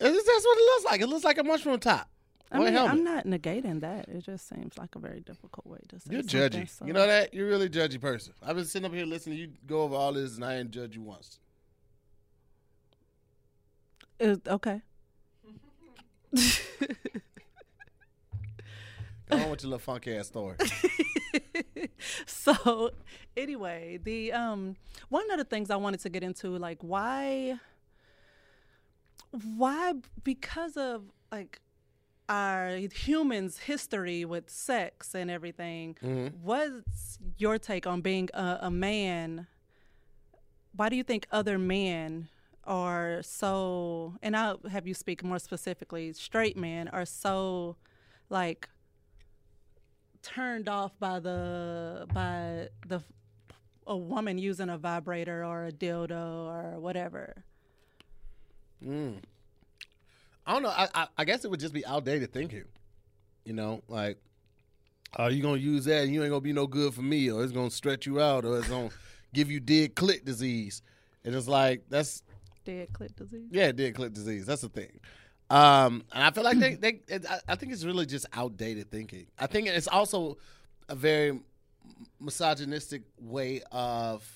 It's- 0.00 0.14
That's 0.24 0.44
what 0.44 0.58
it 0.58 0.64
looks 0.64 0.84
like. 0.84 1.00
It 1.00 1.06
looks 1.08 1.24
like 1.24 1.38
a 1.38 1.44
mushroom 1.44 1.78
top. 1.80 2.08
I 2.50 2.58
mean, 2.60 2.74
I'm 2.78 3.04
not 3.04 3.26
negating 3.26 3.80
that. 3.80 4.08
It 4.08 4.24
just 4.24 4.48
seems 4.48 4.78
like 4.78 4.96
a 4.96 4.98
very 4.98 5.20
difficult 5.20 5.66
way 5.66 5.80
to 5.88 6.00
say 6.00 6.06
You're 6.12 6.22
something, 6.22 6.62
judgy. 6.62 6.68
so- 6.70 6.86
You 6.86 6.94
know 6.94 7.06
that? 7.06 7.34
You're 7.34 7.46
a 7.46 7.50
really 7.50 7.68
judgy 7.68 8.00
person. 8.00 8.32
I've 8.42 8.56
been 8.56 8.64
sitting 8.64 8.86
up 8.86 8.94
here 8.94 9.04
listening 9.04 9.36
to 9.36 9.42
you 9.42 9.52
go 9.66 9.82
over 9.82 9.94
all 9.94 10.14
this 10.14 10.36
and 10.36 10.44
I 10.44 10.56
didn't 10.56 10.70
judge 10.70 10.94
you 10.96 11.02
once. 11.02 11.38
It- 14.18 14.48
okay. 14.48 14.80
Go 19.28 19.36
on 19.36 19.50
with 19.50 19.62
your 19.62 19.70
little 19.70 19.78
funky 19.78 20.16
ass 20.16 20.28
story. 20.28 20.56
so 22.26 22.90
anyway, 23.36 23.98
the 24.02 24.32
um 24.32 24.76
one 25.08 25.30
of 25.30 25.38
the 25.38 25.44
things 25.44 25.70
I 25.70 25.76
wanted 25.76 26.00
to 26.00 26.08
get 26.08 26.22
into, 26.22 26.56
like 26.56 26.78
why 26.82 27.58
why 29.56 29.94
because 30.24 30.76
of 30.76 31.04
like 31.30 31.60
our 32.28 32.76
humans 32.76 33.58
history 33.58 34.24
with 34.24 34.50
sex 34.50 35.14
and 35.14 35.30
everything, 35.30 35.96
what's 36.42 37.18
your 37.38 37.58
take 37.58 37.86
on 37.86 38.00
being 38.00 38.28
a, 38.34 38.58
a 38.62 38.70
man? 38.70 39.46
Why 40.74 40.88
do 40.88 40.96
you 40.96 41.02
think 41.02 41.26
other 41.32 41.58
men 41.58 42.28
are 42.64 43.20
so 43.22 44.14
and 44.22 44.36
I'll 44.36 44.60
have 44.70 44.86
you 44.86 44.94
speak 44.94 45.24
more 45.24 45.38
specifically, 45.38 46.12
straight 46.12 46.56
men 46.56 46.88
are 46.88 47.06
so 47.06 47.76
like 48.30 48.68
turned 50.34 50.68
off 50.68 50.92
by 50.98 51.18
the 51.20 52.06
by 52.12 52.68
the 52.86 53.00
a 53.86 53.96
woman 53.96 54.36
using 54.38 54.68
a 54.68 54.76
vibrator 54.78 55.44
or 55.44 55.66
a 55.66 55.72
dildo 55.72 56.46
or 56.46 56.78
whatever. 56.78 57.42
Mm. 58.84 59.16
I 60.46 60.52
don't 60.52 60.62
know. 60.62 60.68
I, 60.70 60.88
I 60.94 61.06
I 61.18 61.24
guess 61.24 61.44
it 61.44 61.50
would 61.50 61.60
just 61.60 61.74
be 61.74 61.84
outdated 61.86 62.32
thinking. 62.32 62.64
You 63.44 63.54
know, 63.54 63.82
like, 63.88 64.18
are 65.16 65.30
you 65.30 65.42
gonna 65.42 65.56
use 65.58 65.86
that 65.86 66.04
and 66.04 66.12
you 66.12 66.22
ain't 66.22 66.30
gonna 66.30 66.40
be 66.40 66.52
no 66.52 66.66
good 66.66 66.92
for 66.94 67.02
me, 67.02 67.30
or 67.30 67.42
it's 67.42 67.52
gonna 67.52 67.70
stretch 67.70 68.06
you 68.06 68.20
out, 68.20 68.44
or 68.44 68.58
it's 68.58 68.68
gonna 68.68 68.90
give 69.34 69.50
you 69.50 69.60
dead 69.60 69.94
clit 69.94 70.24
disease. 70.24 70.82
And 71.24 71.34
it's 71.34 71.48
like 71.48 71.82
that's 71.88 72.22
Dead 72.64 72.88
clit 72.92 73.16
disease. 73.16 73.48
yeah, 73.50 73.72
dead 73.72 73.94
clit 73.94 74.12
disease. 74.12 74.44
That's 74.46 74.60
the 74.62 74.68
thing. 74.68 75.00
Um, 75.50 76.04
and 76.12 76.22
I 76.22 76.30
feel 76.30 76.44
like 76.44 76.58
they, 76.58 76.74
they 76.74 77.00
it, 77.08 77.24
I, 77.28 77.40
I 77.48 77.54
think 77.56 77.72
it's 77.72 77.84
really 77.84 78.06
just 78.06 78.26
outdated 78.32 78.90
thinking. 78.90 79.26
I 79.38 79.46
think 79.46 79.68
it's 79.68 79.88
also 79.88 80.36
a 80.88 80.94
very 80.94 81.40
misogynistic 82.20 83.02
way 83.18 83.62
of 83.72 84.30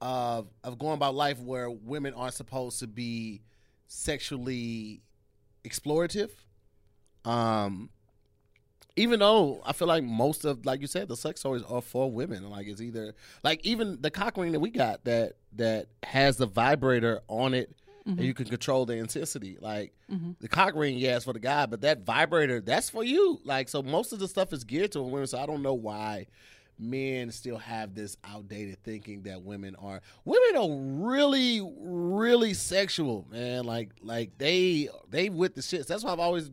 of 0.00 0.48
of 0.64 0.78
going 0.78 0.94
about 0.94 1.14
life 1.14 1.38
where 1.40 1.70
women 1.70 2.14
aren't 2.14 2.34
supposed 2.34 2.80
to 2.80 2.86
be 2.86 3.42
sexually 3.86 5.00
explorative. 5.64 6.30
Um, 7.24 7.90
even 8.96 9.20
though 9.20 9.62
I 9.64 9.72
feel 9.72 9.88
like 9.88 10.04
most 10.04 10.44
of, 10.44 10.66
like 10.66 10.80
you 10.80 10.86
said, 10.86 11.08
the 11.08 11.16
sex 11.16 11.40
toys 11.40 11.62
are 11.62 11.80
for 11.80 12.10
women. 12.10 12.48
Like 12.50 12.66
it's 12.66 12.80
either 12.80 13.14
like 13.42 13.64
even 13.64 13.98
the 14.00 14.10
cock 14.10 14.36
ring 14.36 14.52
that 14.52 14.60
we 14.60 14.70
got 14.70 15.04
that 15.04 15.34
that 15.56 15.86
has 16.02 16.36
the 16.36 16.46
vibrator 16.46 17.20
on 17.28 17.54
it, 17.54 17.74
and 18.04 18.16
mm-hmm. 18.16 18.24
you 18.24 18.34
can 18.34 18.46
control 18.46 18.84
the 18.86 18.94
intensity. 18.94 19.58
Like 19.60 19.92
mm-hmm. 20.10 20.32
the 20.40 20.48
cock 20.48 20.74
ring, 20.74 20.98
yeah, 20.98 21.16
it's 21.16 21.24
for 21.24 21.32
the 21.32 21.38
guy, 21.38 21.66
but 21.66 21.82
that 21.82 22.04
vibrator, 22.04 22.60
that's 22.60 22.90
for 22.90 23.04
you. 23.04 23.40
Like 23.44 23.68
so, 23.68 23.82
most 23.82 24.12
of 24.12 24.18
the 24.18 24.28
stuff 24.28 24.52
is 24.52 24.64
geared 24.64 24.92
to 24.92 25.02
women. 25.02 25.26
So 25.26 25.38
I 25.38 25.46
don't 25.46 25.62
know 25.62 25.74
why 25.74 26.26
men 26.78 27.30
still 27.30 27.58
have 27.58 27.94
this 27.94 28.16
outdated 28.24 28.82
thinking 28.82 29.22
that 29.22 29.42
women 29.42 29.76
are 29.76 30.00
women 30.24 30.56
are 30.56 31.06
really 31.06 31.60
really 31.78 32.54
sexual 32.54 33.26
man 33.30 33.64
like 33.64 33.90
like 34.02 34.36
they 34.38 34.88
they 35.08 35.28
with 35.28 35.54
the 35.54 35.60
shits 35.60 35.86
that's 35.86 36.02
why 36.02 36.10
i've 36.10 36.18
always 36.18 36.50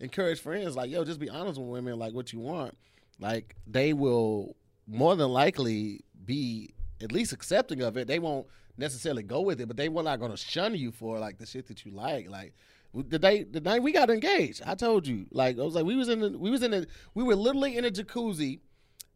encouraged 0.00 0.42
friends 0.42 0.76
like 0.76 0.90
yo 0.90 1.04
just 1.04 1.20
be 1.20 1.30
honest 1.30 1.58
with 1.58 1.68
women 1.68 1.98
like 1.98 2.12
what 2.12 2.32
you 2.32 2.40
want 2.40 2.76
like 3.20 3.54
they 3.66 3.92
will 3.92 4.54
more 4.86 5.16
than 5.16 5.30
likely 5.30 6.00
be 6.24 6.74
at 7.00 7.12
least 7.12 7.32
accepting 7.32 7.80
of 7.80 7.96
it 7.96 8.06
they 8.06 8.18
won't 8.18 8.46
necessarily 8.80 9.22
go 9.22 9.40
with 9.40 9.60
it 9.60 9.66
but 9.66 9.76
they 9.76 9.88
were 9.88 10.02
not 10.02 10.18
going 10.18 10.30
to 10.30 10.36
shun 10.36 10.74
you 10.74 10.90
for 10.90 11.18
like 11.18 11.38
the 11.38 11.46
shit 11.46 11.68
that 11.68 11.84
you 11.84 11.92
like 11.92 12.28
like 12.28 12.52
the 12.92 13.18
day 13.18 13.44
the 13.44 13.60
night 13.60 13.82
we 13.82 13.92
got 13.92 14.10
engaged 14.10 14.60
i 14.66 14.74
told 14.74 15.06
you 15.06 15.26
like 15.30 15.56
i 15.58 15.62
was 15.62 15.76
like 15.76 15.84
we 15.84 15.94
was 15.94 16.08
in 16.08 16.18
the 16.18 16.36
we 16.36 16.50
was 16.50 16.62
in 16.62 16.72
the 16.72 16.86
we 17.14 17.22
were 17.22 17.36
literally 17.36 17.76
in 17.76 17.84
a 17.84 17.90
jacuzzi 17.90 18.58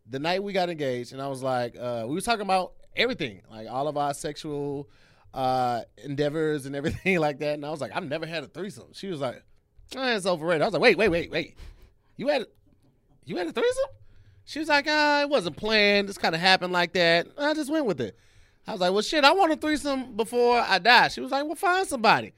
the 0.09 0.18
night 0.18 0.42
we 0.42 0.53
got 0.53 0.70
engaged, 0.70 1.12
and 1.12 1.22
I 1.22 1.29
was 1.29 1.42
like, 1.42 1.77
uh, 1.79 2.05
we 2.07 2.14
was 2.14 2.24
talking 2.24 2.42
about 2.42 2.72
everything, 2.96 3.42
like 3.50 3.68
all 3.68 3.88
of 3.88 3.96
our 3.96 4.12
sexual 4.14 4.88
uh, 5.33 5.83
endeavors 6.03 6.66
and 6.66 6.77
everything 6.77 7.18
like 7.20 7.38
that. 7.38 7.55
And 7.55 7.64
I 7.64 7.70
was 7.70 7.81
like, 7.81 7.92
I've 7.94 8.05
never 8.05 8.27
had 8.27 8.44
a 8.44 8.46
threesome. 8.46 8.88
She 8.92 9.09
was 9.09 9.20
like, 9.20 9.42
eh, 9.96 10.16
it's 10.16 10.27
overrated. 10.27 10.62
I 10.62 10.66
was 10.66 10.74
like, 10.74 10.83
wait, 10.83 10.98
wait, 10.98 11.09
wait, 11.09 11.31
wait. 11.31 11.57
You 12.16 12.29
had, 12.29 12.46
you 13.24 13.37
had 13.37 13.46
a 13.46 13.53
threesome? 13.53 13.90
She 14.44 14.59
was 14.59 14.68
like, 14.68 14.87
ah, 14.88 15.22
it 15.22 15.31
wasn't 15.31 15.57
planned. 15.57 16.09
This 16.09 16.18
kind 16.18 16.35
of 16.35 16.40
happened 16.40 16.72
like 16.72 16.92
that. 16.92 17.29
I 17.38 17.55
just 17.55 17.70
went 17.72 17.87
with 17.87 18.00
it. 18.00 18.16
I 18.66 18.72
was 18.72 18.81
like, 18.81 18.92
well, 18.92 19.03
shit, 19.03 19.24
I 19.24 19.33
want 19.33 19.53
a 19.53 19.57
threesome 19.57 20.16
before 20.16 20.59
I 20.59 20.79
die. 20.79 21.09
She 21.09 21.20
was 21.20 21.31
like, 21.31 21.44
well, 21.44 21.55
find 21.55 21.87
somebody. 21.87 22.33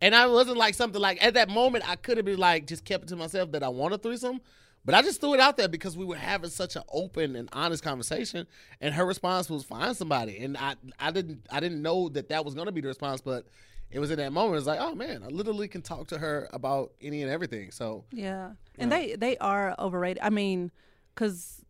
And 0.00 0.14
I 0.14 0.26
wasn't 0.26 0.56
like 0.56 0.74
something 0.74 1.00
like 1.00 1.22
at 1.24 1.34
that 1.34 1.48
moment 1.48 1.88
I 1.88 1.96
could 1.96 2.16
have 2.16 2.26
been 2.26 2.38
like 2.38 2.66
just 2.66 2.84
kept 2.84 3.04
it 3.04 3.08
to 3.08 3.16
myself 3.16 3.52
that 3.52 3.62
I 3.62 3.68
want 3.68 3.94
a 3.94 3.98
threesome. 3.98 4.40
But 4.84 4.94
I 4.94 5.02
just 5.02 5.20
threw 5.20 5.34
it 5.34 5.40
out 5.40 5.56
there 5.56 5.68
because 5.68 5.96
we 5.96 6.04
were 6.04 6.16
having 6.16 6.50
such 6.50 6.76
an 6.76 6.82
open 6.90 7.36
and 7.36 7.48
honest 7.52 7.82
conversation, 7.82 8.46
and 8.80 8.94
her 8.94 9.04
response 9.04 9.50
was 9.50 9.62
find 9.62 9.94
somebody. 9.94 10.38
And 10.38 10.56
I, 10.56 10.76
I 10.98 11.10
didn't, 11.10 11.46
I 11.50 11.60
didn't 11.60 11.82
know 11.82 12.08
that 12.10 12.30
that 12.30 12.44
was 12.44 12.54
going 12.54 12.66
to 12.66 12.72
be 12.72 12.80
the 12.80 12.88
response, 12.88 13.20
but 13.20 13.44
it 13.90 13.98
was 13.98 14.10
in 14.10 14.16
that 14.16 14.32
moment. 14.32 14.56
It's 14.56 14.66
like, 14.66 14.80
oh 14.80 14.94
man, 14.94 15.22
I 15.22 15.28
literally 15.28 15.68
can 15.68 15.82
talk 15.82 16.08
to 16.08 16.18
her 16.18 16.48
about 16.52 16.92
any 17.02 17.22
and 17.22 17.30
everything. 17.30 17.70
So 17.70 18.04
Yeah, 18.12 18.52
and 18.78 18.90
they 18.90 19.16
they 19.16 19.36
are 19.38 19.74
overrated. 19.78 20.22
I 20.22 20.30
mean, 20.30 20.70
because 21.14 21.64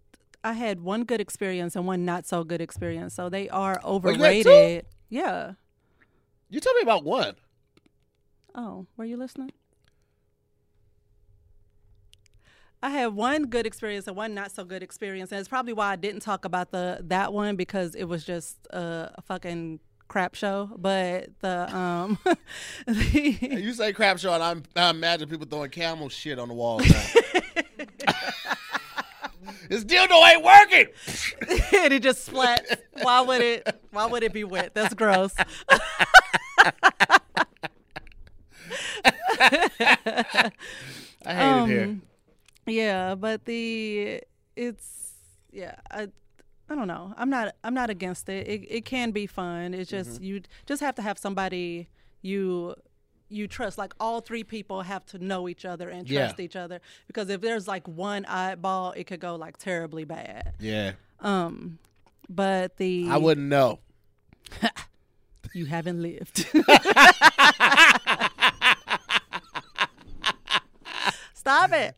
I 0.44 0.52
had 0.52 0.80
one 0.80 1.04
good 1.04 1.20
experience 1.20 1.74
and 1.76 1.86
one 1.86 2.04
not 2.04 2.26
so 2.26 2.44
good 2.44 2.60
experience, 2.60 3.14
so 3.14 3.28
they 3.28 3.48
are 3.48 3.80
Oh, 3.82 3.90
you 3.90 3.96
overrated. 3.96 4.86
Yeah. 5.08 5.52
you 6.48 6.60
tell 6.60 6.74
me 6.74 6.82
about 6.82 7.04
one. 7.04 7.34
Oh, 8.54 8.86
were 8.96 9.04
you 9.04 9.16
listening? 9.16 9.52
I 12.80 12.90
had 12.90 13.08
one 13.08 13.46
good 13.46 13.66
experience 13.66 14.06
and 14.06 14.16
one 14.16 14.34
not 14.34 14.52
so 14.52 14.64
good 14.64 14.82
experience, 14.84 15.32
and 15.32 15.40
it's 15.40 15.48
probably 15.48 15.72
why 15.72 15.90
I 15.92 15.96
didn't 15.96 16.20
talk 16.20 16.44
about 16.44 16.70
the 16.70 17.00
that 17.04 17.32
one 17.32 17.56
because 17.56 17.96
it 17.96 18.04
was 18.04 18.24
just 18.24 18.56
a, 18.70 19.10
a 19.16 19.22
fucking 19.22 19.80
crap 20.06 20.36
show. 20.36 20.70
But 20.76 21.30
the 21.40 21.74
um, 21.76 22.18
the, 22.86 23.38
You 23.40 23.72
say 23.72 23.92
crap 23.92 24.18
show, 24.18 24.32
and 24.32 24.42
I'm, 24.42 24.62
I 24.76 24.90
imagine 24.90 25.28
people 25.28 25.46
throwing 25.50 25.70
camel 25.70 26.08
shit 26.08 26.38
on 26.38 26.46
the 26.48 26.54
walls. 26.54 26.86
this 29.68 29.84
dildo 29.84 30.22
ain't 30.32 30.44
working. 30.44 30.86
and 31.82 31.92
it 31.92 32.02
just 32.02 32.30
splats. 32.30 32.76
Why 33.02 33.20
would 33.20 33.40
it? 33.42 33.80
Why 33.90 34.06
would 34.06 34.22
it 34.22 34.32
be 34.32 34.44
wet? 34.44 34.74
That's 34.74 34.94
gross. 34.94 35.34
I 41.24 41.34
hate 41.34 41.56
it 41.58 41.64
here. 41.66 41.84
Um, 41.84 42.02
Yeah, 42.66 43.14
but 43.14 43.44
the 43.46 44.22
it's 44.56 45.12
yeah, 45.52 45.76
I 45.90 46.08
I 46.68 46.74
don't 46.74 46.86
know. 46.88 47.14
I'm 47.16 47.30
not 47.30 47.54
I'm 47.64 47.74
not 47.74 47.90
against 47.90 48.28
it. 48.28 48.46
It 48.46 48.66
it 48.68 48.84
can 48.84 49.10
be 49.10 49.26
fun. 49.26 49.74
It's 49.74 49.90
just 49.90 50.16
Mm-hmm. 50.16 50.24
you 50.24 50.42
just 50.66 50.82
have 50.82 50.94
to 50.96 51.02
have 51.02 51.18
somebody 51.18 51.88
you 52.22 52.74
you 53.28 53.46
trust. 53.48 53.78
Like 53.78 53.92
all 54.00 54.20
three 54.20 54.44
people 54.44 54.82
have 54.82 55.04
to 55.06 55.18
know 55.18 55.48
each 55.48 55.64
other 55.64 55.88
and 55.88 56.08
Yeah. 56.08 56.26
trust 56.26 56.40
each 56.40 56.56
other. 56.56 56.80
Because 57.06 57.28
if 57.28 57.40
there's 57.40 57.68
like 57.68 57.86
one 57.86 58.24
eyeball, 58.26 58.92
it 58.92 59.04
could 59.06 59.20
go 59.20 59.36
like 59.36 59.56
terribly 59.58 60.04
bad. 60.04 60.54
Yeah. 60.60 60.92
Um, 61.20 61.78
but 62.28 62.76
the 62.76 63.08
I 63.10 63.16
wouldn't 63.16 63.48
know. 63.48 63.80
you 65.54 65.66
haven't 65.66 66.00
lived. 66.02 66.46
Stop 71.34 71.72
it. 71.72 71.96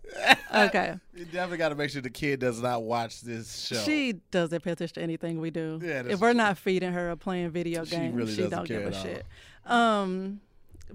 Okay. 0.54 0.94
You 1.14 1.24
definitely 1.24 1.58
got 1.58 1.70
to 1.70 1.74
make 1.74 1.90
sure 1.90 2.00
the 2.02 2.10
kid 2.10 2.38
does 2.40 2.60
not 2.62 2.82
watch 2.84 3.20
this 3.22 3.66
show. 3.66 3.76
She 3.82 4.12
doesn't 4.30 4.62
pay 4.62 4.70
attention 4.72 4.94
to 4.94 5.02
anything 5.02 5.40
we 5.40 5.50
do. 5.50 5.80
Yeah, 5.82 6.02
if 6.06 6.20
we're 6.20 6.30
true. 6.30 6.34
not 6.34 6.56
feeding 6.58 6.92
her 6.92 7.10
or 7.10 7.16
playing 7.16 7.50
video 7.50 7.84
games, 7.84 8.12
She 8.12 8.16
really 8.16 8.30
she 8.34 8.42
doesn't 8.42 8.50
don't 8.50 8.68
give 8.68 8.82
a 8.82 8.96
all. 8.96 9.02
shit. 9.02 9.26
Um, 9.66 10.40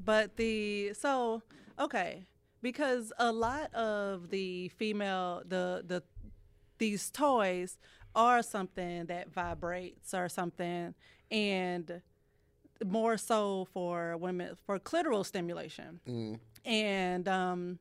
but 0.04 0.36
the 0.38 0.94
so 0.94 1.42
okay 1.80 2.26
because 2.62 3.14
a 3.20 3.32
lot 3.32 3.74
of 3.74 4.30
the 4.30 4.70
female 4.70 5.42
the 5.48 5.84
the 5.86 6.04
these 6.78 7.10
toys 7.10 7.78
are 8.16 8.42
something 8.42 9.06
that 9.06 9.32
vibrates 9.32 10.14
or 10.14 10.28
something 10.30 10.94
and 11.32 12.02
more 12.86 13.18
so 13.18 13.66
for 13.74 14.18
women 14.18 14.56
for 14.66 14.80
clitoral 14.80 15.26
stimulation 15.26 16.00
Mm. 16.08 16.40
and 16.66 17.28
um 17.28 17.80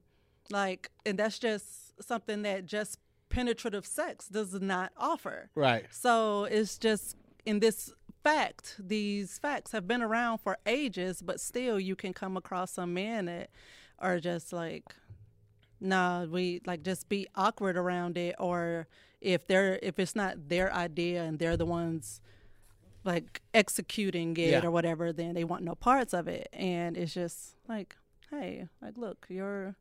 like 0.50 0.90
and 1.07 1.18
that's 1.18 1.38
just 1.38 1.66
something 2.03 2.42
that 2.42 2.66
just 2.66 2.98
penetrative 3.29 3.85
sex 3.87 4.29
does 4.29 4.53
not 4.61 4.92
offer 4.96 5.50
Right. 5.55 5.87
so 5.90 6.44
it's 6.44 6.79
just 6.79 7.16
in 7.44 7.59
this 7.61 7.92
fact, 8.24 8.76
these 8.78 9.38
facts 9.38 9.72
have 9.72 9.87
been 9.87 10.02
around 10.02 10.38
for 10.38 10.56
ages, 10.66 11.22
but 11.22 11.38
still 11.40 11.78
you 11.78 11.94
can 11.94 12.12
come 12.12 12.37
across 12.37 12.72
some 12.72 12.94
men 12.94 13.26
that 13.26 13.50
are 13.98 14.18
just 14.18 14.52
like, 14.52 14.94
nah, 15.80 16.24
we 16.24 16.60
like 16.66 16.82
just 16.82 17.08
be 17.08 17.26
awkward 17.37 17.76
around 17.76 18.16
it, 18.18 18.34
or 18.38 18.87
if 19.20 19.46
they're 19.46 19.78
if 19.82 19.98
it's 19.98 20.16
not 20.16 20.48
their 20.48 20.72
idea 20.74 21.22
and 21.22 21.38
they're 21.38 21.56
the 21.56 21.66
ones 21.66 22.20
like 23.04 23.42
executing 23.52 24.30
it 24.37 24.50
Yeah. 24.50 24.64
or 24.66 24.70
whatever, 24.70 25.12
then 25.12 25.34
they 25.34 25.44
want 25.44 25.62
no 25.62 25.74
parts 25.74 26.12
of 26.14 26.26
it, 26.26 26.48
and 26.52 26.96
it's 26.96 27.12
just 27.14 27.56
like, 27.68 27.96
hey, 28.30 28.68
like 28.82 28.96
look, 28.96 29.26
your 29.28 29.76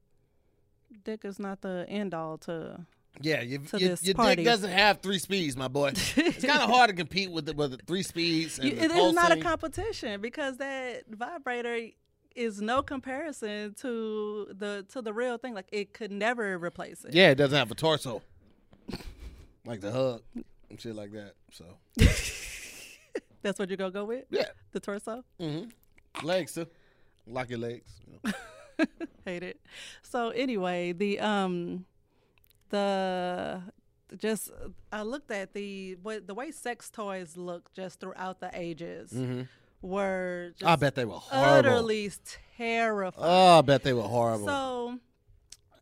dick 1.06 1.24
is 1.26 1.40
not 1.40 1.62
the 1.62 1.86
end 1.90 2.14
all 2.14 2.38
to 2.40 2.86
Yeah, 3.22 3.42
your, 3.42 3.60
To 3.60 3.80
your, 3.80 4.16
party. 4.16 4.38
dick 4.38 4.46
doesn't 4.46 4.72
have 4.72 5.02
three 5.02 5.20
speeds, 5.20 5.56
my 5.56 5.68
boy. 5.68 5.90
it's 5.96 6.44
kind 6.44 6.62
of 6.64 6.70
hard 6.70 6.90
to 6.90 6.96
compete 6.96 7.32
with 7.32 7.46
the, 7.46 7.54
with 7.54 7.72
the 7.72 7.78
three 7.86 8.04
speeds. 8.04 8.58
And 8.60 8.70
You- 8.70 8.76
it 8.78 8.92
is 8.92 9.14
not 9.14 9.32
a 9.32 9.38
competition 9.40 10.20
because 10.20 10.58
that 10.58 11.04
vibrator 11.10 11.90
is 12.36 12.60
no 12.62 12.82
comparison 12.82 13.76
to 13.76 14.48
the 14.58 14.84
to 14.90 15.02
the 15.04 15.14
real 15.14 15.38
thing. 15.38 15.54
Like 15.54 15.68
it 15.72 15.94
could 15.94 16.12
never 16.12 16.58
replace 16.58 17.06
it. 17.06 17.14
Yeah, 17.14 17.30
it 17.30 17.36
doesn't 17.36 17.56
have 17.58 17.70
a 17.70 17.76
torso, 17.76 18.24
like 19.66 19.82
the 19.82 19.92
hug 19.92 20.24
and 20.70 20.82
shit 20.82 20.96
like 20.96 21.12
that. 21.12 21.34
So 21.52 21.66
That's 23.44 23.60
what 23.60 23.70
you're 23.70 23.78
gonna 23.78 23.92
go 23.92 24.06
with? 24.06 24.26
yeah, 24.32 24.46
The 24.72 24.80
torso? 24.80 25.24
Mm 25.40 25.66
hmm 25.66 26.26
legs 26.26 26.54
too. 26.54 26.68
Lock 27.28 27.50
your 27.50 27.60
legs. 27.60 27.92
you 28.08 28.20
know. 28.24 28.86
Hate 29.26 29.44
it. 29.44 29.60
So 30.04 30.30
anyway, 30.30 30.92
the 30.94 31.20
um 31.20 31.86
the 32.74 33.62
just 34.18 34.52
I 34.92 35.02
looked 35.04 35.32
at 35.32 35.54
the 35.54 35.96
what 36.04 36.28
the 36.28 36.34
way 36.34 36.52
sex 36.52 36.90
toys 36.90 37.36
look 37.38 37.72
just 37.74 38.00
throughout 38.00 38.40
the 38.40 38.52
ages 38.54 39.12
were 39.82 40.52
just 40.58 40.62
Mm-hmm. 40.64 40.68
I 40.68 40.76
bet 40.76 40.96
they 40.96 41.06
were 41.06 41.14
horrible. 41.16 41.70
utterly 41.72 42.12
terrifying. 42.58 43.14
Oh, 43.28 43.60
I 43.60 43.62
bet 43.62 43.84
they 43.84 43.94
were 43.94 44.02
horrible. 44.18 44.46
So 44.46 45.00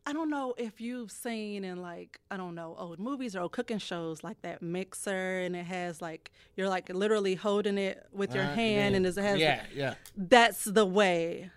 I 0.06 0.12
don't 0.12 0.30
know 0.30 0.54
if 0.58 0.80
you've 0.80 1.10
seen 1.12 1.62
in 1.64 1.80
like 1.80 2.20
I 2.30 2.36
don't 2.36 2.54
know 2.54 2.74
old 2.78 2.98
movies 2.98 3.36
or 3.36 3.40
old 3.40 3.52
cooking 3.52 3.78
shows 3.78 4.24
like 4.24 4.40
that 4.42 4.60
mixer 4.62 5.38
and 5.40 5.54
it 5.54 5.66
has 5.66 6.00
like 6.02 6.30
you're 6.56 6.68
like 6.68 6.88
literally 6.88 7.34
holding 7.34 7.78
it 7.78 8.04
with 8.12 8.34
your 8.34 8.44
Uh, 8.44 8.54
hand 8.54 8.94
and 8.96 9.04
then- 9.04 9.18
it 9.18 9.22
has 9.28 9.38
yeah, 9.38 9.62
yeah. 9.74 9.94
that's 10.16 10.64
the 10.64 10.84
way 10.86 11.50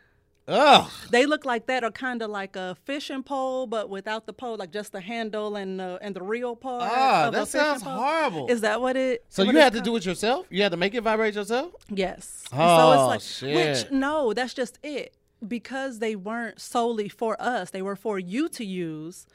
Ugh. 0.47 0.91
they 1.09 1.25
look 1.25 1.43
like 1.43 1.65
that 1.65 1.83
or 1.83 1.89
kind 1.89 2.21
of 2.21 2.29
like 2.29 2.55
a 2.55 2.75
fishing 2.85 3.23
pole 3.23 3.65
but 3.65 3.89
without 3.89 4.27
the 4.27 4.33
pole 4.33 4.57
like 4.57 4.71
just 4.71 4.91
the 4.91 5.01
handle 5.01 5.55
and 5.55 5.79
the 5.79 5.97
and 6.03 6.15
the 6.15 6.21
real 6.21 6.55
part 6.55 6.83
Ah, 6.83 7.29
that 7.31 7.47
sounds 7.47 7.81
pole. 7.81 7.93
horrible. 7.93 8.47
is 8.47 8.61
that 8.61 8.79
what 8.79 8.95
it 8.95 9.25
so 9.29 9.43
what 9.43 9.53
you 9.55 9.59
had 9.59 9.73
to 9.73 9.79
called? 9.79 9.85
do 9.85 9.95
it 9.95 10.05
yourself? 10.05 10.45
You 10.51 10.61
had 10.61 10.71
to 10.71 10.77
make 10.77 10.93
it 10.93 11.01
vibrate 11.01 11.33
yourself? 11.33 11.73
Yes. 11.89 12.43
Oh, 12.53 13.17
so 13.17 13.47
which 13.47 13.77
shit. 13.77 13.91
no, 13.91 14.33
that's 14.33 14.53
just 14.53 14.77
it. 14.83 15.15
Because 15.45 15.99
they 15.99 16.15
weren't 16.15 16.61
solely 16.61 17.09
for 17.09 17.35
us, 17.41 17.71
they 17.71 17.81
were 17.81 17.95
for 17.95 18.17
you 18.19 18.47
to 18.49 18.63
use. 18.65 19.27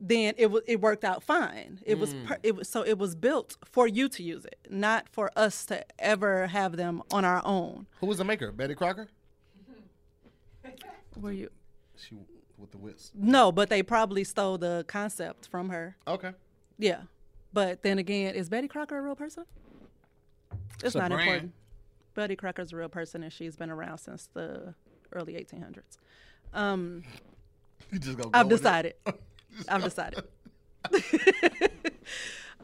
Then 0.00 0.34
it 0.36 0.50
was 0.50 0.62
it 0.66 0.80
worked 0.80 1.02
out 1.04 1.22
fine. 1.22 1.80
It 1.84 1.98
was 1.98 2.14
Mm. 2.14 2.26
per, 2.26 2.36
it 2.42 2.54
was 2.56 2.68
so 2.68 2.82
it 2.82 2.98
was 2.98 3.16
built 3.16 3.56
for 3.64 3.88
you 3.88 4.08
to 4.10 4.22
use 4.22 4.44
it, 4.44 4.58
not 4.70 5.08
for 5.10 5.30
us 5.34 5.64
to 5.66 5.84
ever 5.98 6.46
have 6.48 6.76
them 6.76 7.02
on 7.10 7.24
our 7.24 7.42
own. 7.44 7.86
Who 8.00 8.06
was 8.06 8.18
the 8.18 8.24
maker? 8.24 8.52
Betty 8.52 8.74
Crocker? 8.74 9.08
Were 11.20 11.32
you? 11.32 11.50
She 11.96 12.16
with 12.56 12.70
the 12.70 12.78
whips. 12.78 13.12
No, 13.14 13.52
but 13.52 13.68
they 13.70 13.82
probably 13.82 14.24
stole 14.24 14.58
the 14.58 14.84
concept 14.88 15.48
from 15.48 15.68
her. 15.70 15.96
Okay. 16.06 16.32
Yeah, 16.78 17.02
but 17.52 17.82
then 17.82 17.98
again, 17.98 18.34
is 18.34 18.48
Betty 18.48 18.68
Crocker 18.68 18.98
a 18.98 19.02
real 19.02 19.16
person? 19.16 19.44
It's, 20.76 20.84
It's 20.84 20.94
not 20.94 21.10
important. 21.12 21.52
Betty 22.14 22.36
Crocker's 22.36 22.72
a 22.72 22.76
real 22.76 22.88
person, 22.88 23.22
and 23.22 23.32
she's 23.32 23.56
been 23.56 23.70
around 23.70 23.98
since 23.98 24.28
the 24.34 24.74
early 25.12 25.34
1800s. 25.34 25.98
Um, 26.52 27.04
You 27.92 27.98
just 27.98 28.18
go. 28.18 28.30
I've 28.34 28.48
decided. 28.48 28.94
I've 29.68 29.82
decided. 29.84 30.24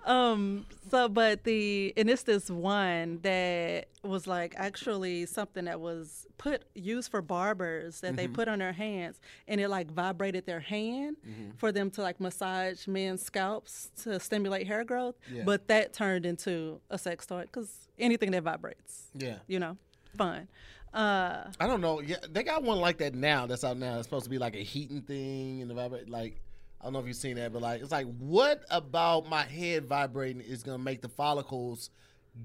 Um. 0.04 0.66
So, 0.90 1.08
but 1.08 1.44
the 1.44 1.92
and 1.96 2.08
it's 2.10 2.22
this 2.24 2.50
one 2.50 3.18
that 3.22 3.88
was 4.02 4.26
like 4.26 4.54
actually 4.56 5.26
something 5.26 5.64
that 5.64 5.80
was 5.80 6.26
put 6.38 6.64
used 6.74 7.10
for 7.10 7.22
barbers 7.22 8.00
that 8.00 8.08
Mm-hmm. 8.08 8.16
they 8.16 8.28
put 8.28 8.46
on 8.48 8.58
their 8.58 8.72
hands, 8.72 9.18
and 9.48 9.60
it 9.60 9.68
like 9.68 9.90
vibrated 9.90 10.46
their 10.46 10.60
hand 10.60 11.16
Mm-hmm. 11.26 11.50
for 11.56 11.72
them 11.72 11.90
to 11.92 12.02
like 12.02 12.20
massage 12.20 12.86
men's 12.86 13.22
scalps 13.22 13.90
to 14.02 14.20
stimulate 14.20 14.66
hair 14.66 14.84
growth. 14.84 15.14
Yeah. 15.32 15.42
But 15.44 15.68
that 15.68 15.92
turned 15.92 16.26
into 16.26 16.80
a 16.90 16.98
sex 16.98 17.26
toy 17.26 17.42
because 17.42 17.88
anything 17.98 18.30
that 18.32 18.42
vibrates, 18.42 19.04
Yeah. 19.14 19.38
you 19.46 19.58
know, 19.58 19.76
fun. 20.16 20.48
Uh, 20.92 21.50
I 21.58 21.66
don't 21.66 21.80
know. 21.80 22.00
Yeah, 22.00 22.18
they 22.30 22.44
got 22.44 22.62
one 22.62 22.78
like 22.78 22.98
that 22.98 23.14
now. 23.16 23.46
That's 23.46 23.64
out 23.64 23.76
now. 23.78 23.96
It's 23.98 24.06
supposed 24.06 24.24
to 24.24 24.30
be 24.30 24.38
like 24.38 24.54
a 24.54 24.62
heating 24.62 25.02
thing 25.02 25.60
and 25.60 25.68
the 25.68 25.74
vibrate. 25.74 26.08
Like 26.08 26.40
I 26.84 26.88
don't 26.88 26.92
know 26.92 26.98
if 26.98 27.06
you've 27.06 27.16
seen 27.16 27.36
that, 27.36 27.50
but 27.50 27.62
like 27.62 27.80
it's 27.80 27.90
like, 27.90 28.06
what 28.18 28.62
about 28.68 29.26
my 29.26 29.42
head 29.42 29.86
vibrating 29.86 30.42
is 30.42 30.62
gonna 30.62 30.76
make 30.76 31.00
the 31.00 31.08
follicles 31.08 31.88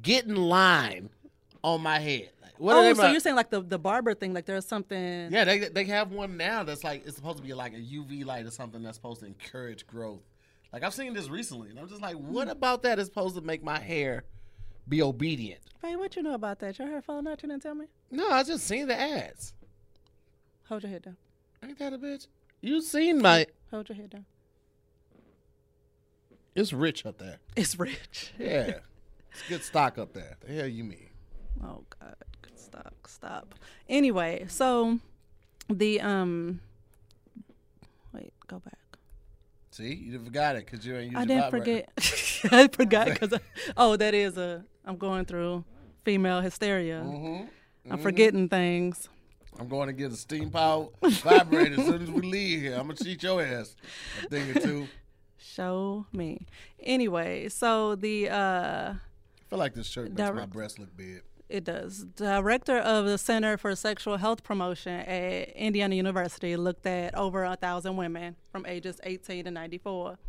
get 0.02 0.26
in 0.26 0.38
line 0.38 1.10
on 1.62 1.82
my 1.82 2.00
head? 2.00 2.30
Like, 2.42 2.54
what 2.58 2.78
oh, 2.78 2.94
so 2.94 3.12
you're 3.12 3.20
saying 3.20 3.36
like 3.36 3.50
the 3.50 3.60
the 3.62 3.78
barber 3.78 4.14
thing? 4.14 4.34
Like 4.34 4.46
there's 4.46 4.66
something. 4.66 5.30
Yeah, 5.30 5.44
they 5.44 5.60
they 5.68 5.84
have 5.86 6.14
one 6.14 6.38
now 6.38 6.64
that's 6.64 6.86
like 6.86 7.06
it's 7.06 7.18
supposed 7.18 7.36
to 7.40 7.44
be 7.44 7.54
like 7.54 7.74
a 7.74 7.80
UV 7.82 8.26
light 8.26 8.46
or 8.46 8.52
something 8.52 8.82
that's 8.82 8.96
supposed 8.96 9.20
to 9.20 9.26
encourage 9.26 9.86
growth. 9.86 10.22
Like 10.72 10.84
I've 10.84 10.94
seen 10.94 11.14
this 11.14 11.28
recently, 11.28 11.70
and 11.72 11.78
I'm 11.78 11.90
just 11.90 12.02
like, 12.02 12.16
what 12.16 12.48
Hmm. 12.48 12.52
about 12.52 12.84
that 12.84 12.98
is 12.98 13.08
supposed 13.08 13.36
to 13.36 13.42
make 13.42 13.62
my 13.62 13.78
hair 13.80 14.24
be 14.88 15.02
obedient? 15.02 15.60
Hey, 15.82 15.98
what 15.98 16.16
you 16.16 16.24
know 16.24 16.34
about 16.34 16.60
that? 16.60 16.80
Your 16.80 16.88
hair 16.88 17.02
falling 17.02 17.28
out? 17.28 17.44
You 17.44 17.50
didn't 17.50 17.64
tell 17.64 17.76
me. 17.76 17.88
No, 18.10 18.30
I 18.30 18.44
just 18.44 18.66
seen 18.66 18.88
the 18.88 18.98
ads. 18.98 19.54
Hold 20.70 20.84
your 20.84 20.92
head 20.92 21.02
down. 21.04 21.18
Ain't 21.64 21.78
that 21.80 21.92
a 21.92 21.98
bitch? 21.98 22.28
You 22.62 22.82
seen 22.82 23.22
my? 23.22 23.48
Hold 23.72 23.90
your 23.90 23.96
head 23.96 24.10
down. 24.10 24.26
It's 26.56 26.74
rich 26.74 27.06
up 27.06 27.18
there. 27.18 27.40
It's 27.56 27.78
rich. 27.80 28.34
Yeah, 28.40 28.80
it's 29.32 29.42
good 29.48 29.64
stock 29.64 29.98
up 29.98 30.14
there. 30.14 30.38
The 30.46 30.54
hell 30.54 30.68
you 30.68 30.84
mean? 30.84 31.10
Oh 31.64 31.84
God, 32.00 32.16
stop, 32.56 32.94
stop. 33.08 33.56
Anyway, 33.88 34.46
so 34.48 35.00
the 35.70 36.02
um, 36.02 36.60
wait, 38.14 38.34
go 38.48 38.60
back. 38.60 38.74
See, 39.72 39.94
you 39.94 40.20
forgot 40.20 40.56
it 40.56 40.66
because 40.66 40.86
you 40.86 40.98
ain't. 40.98 41.16
I 41.16 41.26
didn't 41.26 41.52
forget. 41.52 41.90
I 42.52 42.68
forgot 42.68 43.08
because 43.20 43.40
oh, 43.78 43.96
that 43.96 44.14
is 44.14 44.38
a. 44.38 44.66
I'm 44.84 44.98
going 44.98 45.26
through 45.26 45.64
female 46.04 46.42
hysteria. 46.42 47.04
Mhm. 47.06 47.48
I'm 47.90 48.00
forgetting 48.00 48.50
things. 48.50 49.10
I'm 49.60 49.68
going 49.68 49.88
to 49.88 49.94
get 49.94 50.12
a 50.12 50.16
steam 50.16 50.50
powered 50.50 50.90
vibrator 51.02 51.80
as 51.80 51.86
soon 51.86 52.02
as 52.02 52.10
we 52.10 52.22
leave 52.22 52.62
here. 52.62 52.76
I'm 52.76 52.88
gonna 52.88 52.96
cheat 52.96 53.22
your 53.24 53.42
ass 53.42 53.76
a 54.24 54.30
thing 54.30 54.56
or 54.56 54.62
two. 54.62 54.88
Show 55.38 56.06
me. 56.14 56.48
Anyway, 56.82 57.50
so 57.50 57.96
the 57.96 58.30
uh. 58.30 58.94
I 58.94 59.50
feel 59.50 59.60
like 59.60 59.74
this 59.74 59.88
shirt 59.88 60.14
makes 60.14 60.32
my 60.32 60.46
breasts 60.46 60.80
look 60.80 60.96
big. 60.96 61.24
It 61.50 61.64
does. 61.64 62.06
Director 62.16 62.78
of 62.78 63.06
the 63.06 63.18
Center 63.18 63.58
for 63.58 63.76
Sexual 63.76 64.18
Health 64.18 64.44
Promotion 64.44 65.00
at 65.02 65.50
Indiana 65.50 65.96
University 65.96 66.56
looked 66.56 66.86
at 66.86 67.16
over 67.16 67.44
a 67.44 67.56
thousand 67.56 67.98
women 67.98 68.36
from 68.52 68.66
ages 68.68 69.00
18 69.04 69.46
to 69.46 69.52
94. 69.52 70.20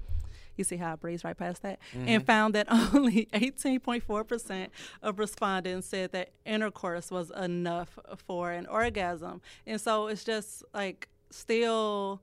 You 0.56 0.64
see 0.64 0.76
how 0.76 0.92
I 0.92 0.96
breezed 0.96 1.24
right 1.24 1.36
past 1.36 1.62
that? 1.62 1.78
And 1.92 2.06
mm-hmm. 2.06 2.24
found 2.24 2.54
that 2.54 2.66
only 2.94 3.28
18.4% 3.32 4.68
of 5.02 5.18
respondents 5.18 5.86
said 5.86 6.12
that 6.12 6.30
intercourse 6.44 7.10
was 7.10 7.30
enough 7.30 7.98
for 8.26 8.50
an 8.52 8.66
orgasm. 8.66 9.40
And 9.66 9.80
so 9.80 10.08
it's 10.08 10.24
just 10.24 10.64
like 10.74 11.08
still 11.30 12.20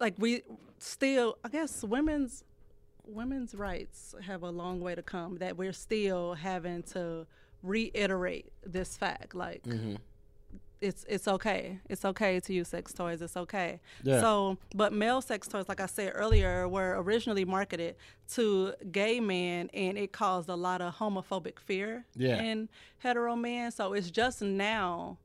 like 0.00 0.14
we 0.18 0.42
still 0.78 1.38
I 1.44 1.48
guess 1.48 1.82
women's 1.82 2.44
women's 3.06 3.54
rights 3.54 4.14
have 4.22 4.42
a 4.42 4.50
long 4.50 4.80
way 4.80 4.94
to 4.94 5.02
come 5.02 5.38
that 5.38 5.56
we're 5.56 5.72
still 5.72 6.34
having 6.34 6.82
to 6.82 7.26
reiterate 7.62 8.50
this 8.64 8.96
fact 8.96 9.34
like 9.34 9.62
mm-hmm. 9.64 9.96
It's 10.88 11.04
it's 11.14 11.26
okay 11.36 11.78
it's 11.88 12.04
okay 12.04 12.38
to 12.46 12.52
use 12.52 12.68
sex 12.68 12.92
toys 12.92 13.20
it's 13.22 13.36
okay 13.44 13.80
Yeah. 14.02 14.20
so 14.20 14.58
but 14.74 14.92
male 14.92 15.20
sex 15.30 15.48
toys 15.48 15.66
like 15.68 15.80
i 15.80 15.86
said 15.86 16.12
earlier 16.14 16.68
were 16.76 16.92
originally 17.02 17.44
marketed 17.44 17.92
to 18.36 18.74
gay 18.92 19.18
men 19.20 19.70
and 19.72 19.96
it 19.98 20.10
caused 20.12 20.48
a 20.48 20.58
lot 20.66 20.80
of 20.86 20.94
homophobic 21.00 21.58
fear 21.58 22.04
Yeah. 22.14 22.42
in 22.42 22.68
hetero 22.98 23.34
men 23.36 23.70
so 23.70 23.92
it's 23.96 24.10
just 24.10 24.42
now 24.42 25.18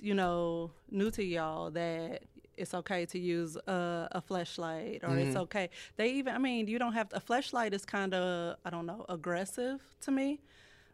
you 0.00 0.14
know, 0.14 0.70
new 0.92 1.10
to 1.10 1.24
y'all 1.24 1.72
that 1.72 2.22
it's 2.56 2.72
okay 2.72 3.04
to 3.06 3.18
use 3.18 3.56
a, 3.66 4.08
a 4.12 4.22
fleshlight 4.22 5.02
or 5.02 5.08
Mm-hmm. 5.08 5.18
it's 5.28 5.36
okay. 5.36 5.70
They 5.96 6.08
even, 6.18 6.32
I 6.36 6.38
mean, 6.38 6.68
you 6.68 6.78
don't 6.78 6.92
have 6.92 7.08
a 7.12 7.18
flashlight 7.18 7.74
is 7.74 7.84
kind 7.84 8.14
of, 8.14 8.56
I 8.64 8.70
don't 8.70 8.86
know, 8.86 9.04
aggressive 9.08 9.80
to 10.02 10.10
me. 10.12 10.38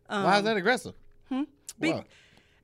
Why 0.09 0.39
is 0.39 0.45
that 0.45 0.57
aggressive? 0.57 0.95
Um, 1.31 1.47
Be-? 1.79 2.03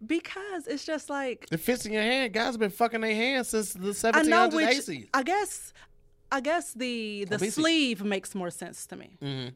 Because 0.07 0.66
it's 0.66 0.84
just 0.84 1.11
like 1.11 1.46
It 1.51 1.59
fits 1.61 1.84
in 1.86 1.92
your 1.92 2.03
hand. 2.03 2.32
Guys 2.32 2.46
have 2.53 2.59
been 2.59 2.70
fucking 2.70 3.01
their 3.01 3.14
hands 3.14 3.48
since 3.48 3.72
the 3.72 4.11
I 4.14 4.22
know 4.22 4.48
1700s 4.48 4.88
which. 4.88 5.09
I 5.14 5.22
guess 5.22 5.72
I 6.32 6.40
guess 6.40 6.72
the 6.72 7.24
the 7.28 7.36
Obesity. 7.36 7.51
sleeve 7.51 8.05
makes 8.05 8.34
more 8.34 8.51
sense 8.51 8.86
to 8.86 8.96
me. 8.96 9.16
Mm-hmm. 9.22 9.48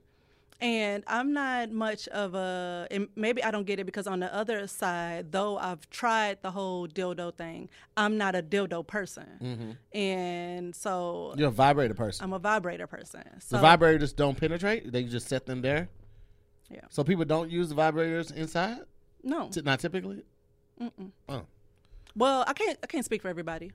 And 0.60 1.02
I'm 1.08 1.32
not 1.32 1.72
much 1.72 2.06
of 2.08 2.34
a, 2.34 2.86
and 2.90 3.08
maybe 3.16 3.42
I 3.42 3.50
don't 3.50 3.66
get 3.66 3.80
it 3.80 3.84
because 3.84 4.06
on 4.06 4.20
the 4.20 4.32
other 4.34 4.66
side, 4.68 5.30
though 5.32 5.58
I've 5.58 5.90
tried 5.90 6.38
the 6.42 6.52
whole 6.52 6.86
dildo 6.88 7.34
thing, 7.34 7.68
I'm 7.96 8.16
not 8.16 8.34
a 8.36 8.42
dildo 8.42 8.86
person. 8.86 9.26
Mm-hmm. 9.42 9.98
And 9.98 10.74
so 10.74 11.34
You're 11.36 11.48
a 11.48 11.50
vibrator 11.50 11.92
person. 11.94 12.24
I'm 12.24 12.32
a 12.32 12.38
vibrator 12.38 12.86
person. 12.86 13.24
So 13.40 13.56
the 13.58 13.62
vibrators 13.62 14.14
don't 14.14 14.36
penetrate. 14.38 14.90
They 14.90 15.02
just 15.04 15.28
set 15.28 15.44
them 15.44 15.60
there. 15.60 15.88
Yeah. 16.70 16.80
So 16.88 17.02
people 17.04 17.24
don't 17.24 17.50
use 17.50 17.68
the 17.68 17.74
vibrators 17.74 18.32
inside. 18.34 18.78
no. 19.22 19.48
T- 19.48 19.60
not 19.60 19.80
typically. 19.80 20.22
Oh. 21.28 21.42
Well, 22.16 22.44
I 22.46 22.52
can't 22.52 22.78
I 22.82 22.86
can't 22.86 23.04
speak 23.04 23.22
for 23.22 23.28
everybody. 23.28 23.72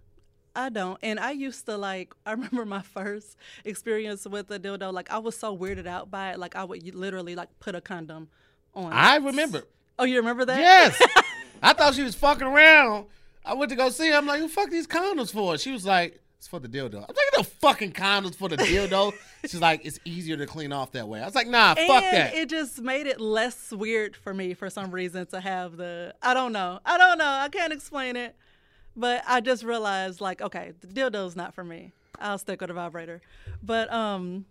I 0.55 0.69
don't. 0.69 0.97
And 1.01 1.19
I 1.19 1.31
used 1.31 1.65
to 1.65 1.77
like 1.77 2.13
I 2.25 2.31
remember 2.31 2.65
my 2.65 2.81
first 2.81 3.37
experience 3.65 4.25
with 4.25 4.49
a 4.51 4.59
dildo, 4.59 4.93
like 4.93 5.11
I 5.11 5.17
was 5.19 5.35
so 5.35 5.57
weirded 5.57 5.87
out 5.87 6.11
by 6.11 6.31
it, 6.31 6.39
like 6.39 6.55
I 6.55 6.63
would 6.63 6.95
literally 6.95 7.35
like 7.35 7.49
put 7.59 7.75
a 7.75 7.81
condom 7.81 8.29
on. 8.73 8.91
I 8.91 9.17
it. 9.17 9.23
remember. 9.23 9.63
Oh, 9.97 10.05
you 10.05 10.17
remember 10.17 10.45
that? 10.45 10.59
Yes. 10.59 11.01
I 11.61 11.73
thought 11.73 11.93
she 11.93 12.03
was 12.03 12.15
fucking 12.15 12.47
around. 12.47 13.07
I 13.43 13.53
went 13.53 13.69
to 13.69 13.75
go 13.75 13.89
see 13.89 14.09
her. 14.09 14.15
I'm 14.15 14.25
like, 14.25 14.39
who 14.39 14.47
fuck 14.47 14.69
these 14.69 14.87
condoms 14.87 15.31
for? 15.31 15.57
She 15.57 15.71
was 15.71 15.85
like, 15.85 16.21
it's 16.39 16.47
for 16.47 16.59
the 16.59 16.69
dildo. 16.69 16.95
I'm 16.95 17.01
like, 17.01 17.33
the 17.35 17.43
fucking 17.43 17.91
condoms 17.91 18.33
for 18.33 18.47
the 18.47 18.55
dildo. 18.55 19.11
She's 19.45 19.59
like, 19.59 19.85
it's 19.85 19.99
easier 20.05 20.37
to 20.37 20.47
clean 20.47 20.71
off 20.71 20.93
that 20.93 21.05
way. 21.05 21.21
I 21.21 21.25
was 21.25 21.35
like, 21.35 21.47
nah, 21.47 21.75
and 21.77 21.85
fuck 21.85 22.01
that. 22.01 22.33
it 22.33 22.47
just 22.47 22.81
made 22.81 23.07
it 23.07 23.19
less 23.19 23.73
weird 23.73 24.15
for 24.15 24.33
me 24.33 24.53
for 24.53 24.69
some 24.69 24.91
reason 24.91 25.25
to 25.27 25.41
have 25.41 25.75
the 25.75 26.15
I 26.21 26.33
don't 26.33 26.53
know. 26.53 26.79
I 26.85 26.97
don't 26.97 27.17
know. 27.17 27.27
I 27.27 27.49
can't 27.49 27.73
explain 27.73 28.15
it. 28.15 28.37
But 28.95 29.21
I 29.27 29.41
just 29.41 29.65
realized 29.65 30.21
like, 30.21 30.41
okay, 30.41 30.71
the 30.79 30.87
dildo's 30.87 31.35
not 31.35 31.53
for 31.53 31.63
me. 31.65 31.91
I'll 32.19 32.37
stick 32.37 32.61
with 32.61 32.69
a 32.69 32.73
vibrator. 32.73 33.21
But 33.61 33.91
um 33.91 34.45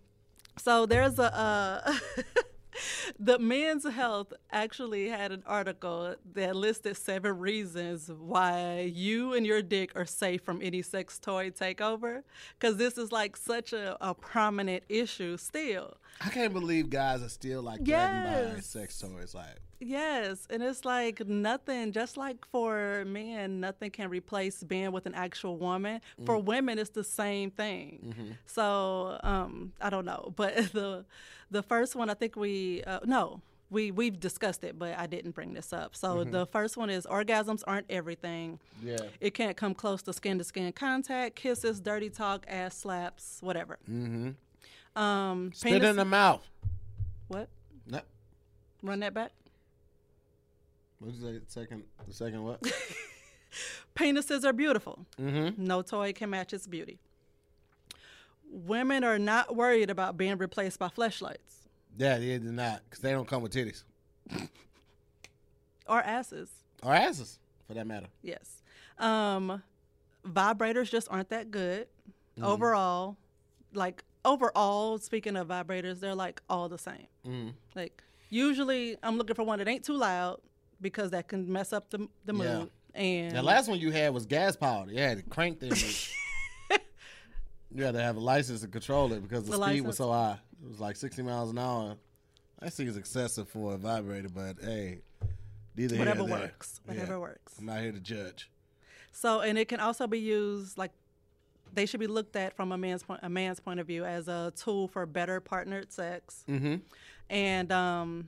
so 0.59 0.85
there's 0.85 1.17
a 1.17 1.35
uh 1.35 1.95
the 3.19 3.39
men's 3.39 3.87
health 3.87 4.33
actually 4.51 5.09
had 5.09 5.31
an 5.31 5.43
article 5.45 6.15
that 6.33 6.55
listed 6.55 6.97
seven 6.97 7.37
reasons 7.37 8.11
why 8.19 8.91
you 8.93 9.33
and 9.33 9.45
your 9.45 9.61
dick 9.61 9.91
are 9.95 10.05
safe 10.05 10.41
from 10.41 10.61
any 10.61 10.81
sex 10.81 11.19
toy 11.19 11.49
takeover 11.49 12.23
because 12.57 12.77
this 12.77 12.97
is 12.97 13.11
like 13.11 13.35
such 13.37 13.73
a, 13.73 13.97
a 14.01 14.13
prominent 14.13 14.83
issue 14.89 15.37
still 15.37 15.97
I 16.21 16.29
can't 16.29 16.53
believe 16.53 16.89
guys 16.89 17.23
are 17.23 17.29
still 17.29 17.61
like 17.61 17.85
threatened 17.85 18.55
by 18.55 18.59
sex 18.61 18.99
toys. 18.99 19.33
Like, 19.33 19.57
Yes, 19.79 20.45
and 20.49 20.61
it's 20.61 20.83
like 20.83 21.25
nothing, 21.25 21.93
just 21.93 22.17
like 22.17 22.45
for 22.51 23.03
men, 23.05 23.61
nothing 23.61 23.91
can 23.91 24.09
replace 24.09 24.61
being 24.61 24.91
with 24.91 25.05
an 25.05 25.13
actual 25.15 25.57
woman. 25.57 26.01
For 26.25 26.37
women, 26.37 26.77
it's 26.77 26.89
the 26.89 27.03
same 27.03 27.49
thing. 27.49 28.35
So 28.45 29.17
um, 29.23 29.71
I 29.79 29.89
don't 29.89 30.05
know, 30.05 30.33
but 30.35 30.55
the 30.73 31.05
the 31.49 31.63
first 31.63 31.95
one, 31.95 32.09
I 32.09 32.13
think 32.13 32.35
we 32.35 32.83
uh, 32.83 32.99
no, 33.05 33.41
we 33.69 33.91
we've 33.91 34.19
discussed 34.19 34.65
it, 34.65 34.77
but 34.77 34.97
I 34.97 35.07
didn't 35.07 35.31
bring 35.31 35.53
this 35.53 35.71
up. 35.71 35.95
So 35.95 36.23
the 36.25 36.45
first 36.45 36.75
one 36.75 36.89
is 36.89 37.05
orgasms 37.05 37.63
aren't 37.65 37.85
everything. 37.89 38.59
yeah. 38.83 38.97
It 39.21 39.33
can't 39.33 39.55
come 39.55 39.73
close 39.73 40.01
to 40.03 40.13
skin 40.13 40.37
to 40.39 40.43
skin 40.43 40.71
contact, 40.73 41.37
kisses, 41.37 41.79
dirty 41.79 42.09
talk, 42.09 42.45
ass 42.49 42.75
slaps, 42.77 43.37
whatever. 43.41 43.77
Mm-hmm. 43.89 45.01
Um, 45.01 45.51
Spit 45.53 45.71
penis- 45.73 45.89
in 45.91 45.95
the 45.95 46.03
mouth. 46.05 46.45
what? 47.29 47.47
No. 47.87 48.01
Run 48.83 48.99
that 49.01 49.13
back. 49.13 49.31
What's 50.99 51.19
the 51.19 51.41
second? 51.47 51.83
The 52.07 52.13
second 52.13 52.43
what? 52.43 52.61
Penises 53.95 54.43
are 54.45 54.53
beautiful. 54.53 55.05
mm-hmm. 55.19 55.63
No 55.63 55.81
toy 55.81 56.13
can 56.13 56.29
match 56.29 56.53
its 56.53 56.67
beauty. 56.67 56.99
Women 58.51 59.03
are 59.03 59.19
not 59.19 59.55
worried 59.55 59.89
about 59.89 60.17
being 60.17 60.37
replaced 60.37 60.79
by 60.79 60.87
fleshlights 60.87 61.67
Yeah, 61.97 62.17
they 62.17 62.25
did 62.27 62.43
not, 62.43 62.81
because 62.89 63.01
they 63.01 63.11
don't 63.11 63.27
come 63.27 63.41
with 63.43 63.53
titties 63.53 63.83
or 65.87 66.01
asses. 66.01 66.49
or 66.83 66.93
asses, 66.93 67.39
for 67.67 67.73
that 67.73 67.85
matter. 67.87 68.07
Yes. 68.21 68.61
Um, 68.97 69.63
vibrators 70.25 70.89
just 70.89 71.07
aren't 71.11 71.29
that 71.29 71.51
good 71.51 71.87
overall. 72.41 73.17
Like 73.73 74.03
overall, 74.25 74.97
speaking 74.97 75.35
of 75.35 75.47
vibrators, 75.47 75.99
they're 75.99 76.15
like 76.15 76.41
all 76.49 76.69
the 76.69 76.77
same. 76.77 77.07
Mm. 77.27 77.53
Like 77.75 78.03
usually, 78.29 78.97
I'm 79.03 79.17
looking 79.17 79.35
for 79.35 79.43
one 79.43 79.59
that 79.59 79.67
ain't 79.67 79.83
too 79.85 79.97
loud 79.97 80.39
because 80.81 81.11
that 81.11 81.27
can 81.27 81.51
mess 81.51 81.73
up 81.73 81.89
the 81.89 82.07
the 82.25 82.33
mood. 82.33 82.45
Yeah. 82.95 83.01
And 83.01 83.35
The 83.35 83.43
last 83.43 83.67
one 83.69 83.79
you 83.79 83.91
had 83.91 84.13
was 84.13 84.25
gas 84.25 84.55
powered. 84.55 84.89
You 84.89 84.97
had 84.99 85.17
to 85.17 85.23
crank 85.23 85.59
them. 85.59 85.71
you 87.73 87.83
had 87.83 87.93
to 87.93 88.01
have 88.01 88.15
a 88.17 88.19
license 88.19 88.61
to 88.61 88.67
control 88.67 89.13
it 89.13 89.21
because 89.21 89.43
the, 89.45 89.51
The 89.51 89.57
speed 89.57 89.61
license. 89.61 89.87
was 89.87 89.97
so 89.97 90.11
high. 90.11 90.39
It 90.63 90.69
was 90.69 90.79
like 90.79 90.95
60 90.95 91.21
miles 91.21 91.51
an 91.51 91.59
hour. 91.59 91.95
I 92.61 92.69
think 92.69 92.89
it's 92.89 92.97
excessive 92.97 93.47
for 93.47 93.73
a 93.75 93.77
vibrator, 93.77 94.27
but 94.29 94.57
hey, 94.61 94.99
neither 95.77 95.95
here 95.95 95.99
whatever 96.05 96.19
nor 96.27 96.29
there. 96.29 96.39
works, 96.47 96.81
whatever 96.85 97.13
Yeah. 97.13 97.19
works. 97.19 97.53
I'm 97.59 97.65
not 97.67 97.79
here 97.81 97.91
to 97.91 97.99
judge. 97.99 98.49
So, 99.11 99.41
and 99.41 99.57
it 99.57 99.67
can 99.67 99.79
also 99.79 100.07
be 100.07 100.19
used 100.19 100.77
like 100.77 100.91
they 101.71 101.85
should 101.85 101.99
be 101.99 102.07
looked 102.07 102.35
at 102.35 102.53
from 102.55 102.71
a 102.71 102.77
man's 102.77 103.03
point, 103.03 103.19
a 103.23 103.29
man's 103.29 103.59
point 103.59 103.79
of 103.79 103.85
view 103.87 104.03
as 104.03 104.27
a 104.27 104.51
tool 104.55 104.87
for 104.87 105.05
better 105.05 105.39
partnered 105.39 105.93
sex, 105.93 106.43
Mm-hmm. 106.49 106.75
and 107.29 107.71
um, 107.71 108.27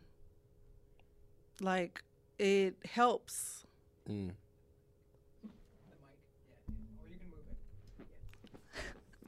like 1.59 2.03
it 2.41 2.75
helps. 2.85 3.63
Mm. 4.09 4.31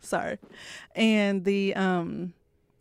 Sorry, 0.01 0.38
and 0.95 1.45
the 1.45 1.74
um, 1.76 2.34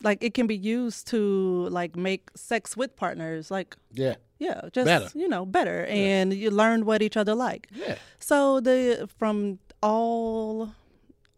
like 0.02 0.22
it 0.24 0.34
can 0.34 0.46
be 0.46 0.56
used 0.56 1.06
to 1.08 1.68
like 1.70 1.94
make 1.96 2.30
sex 2.34 2.76
with 2.76 2.96
partners 2.96 3.50
like 3.50 3.76
Yeah. 3.92 4.16
yeah, 4.38 4.62
just 4.72 4.86
Better. 4.86 5.08
you 5.14 5.28
know 5.28 5.46
better, 5.46 5.84
and 5.86 6.32
you 6.34 6.50
learn 6.50 6.84
what 6.84 7.00
each 7.02 7.16
other 7.16 7.34
like. 7.34 7.68
Yeah. 7.72 7.96
So 8.18 8.60
the 8.60 9.08
from 9.18 9.58
all 9.82 10.72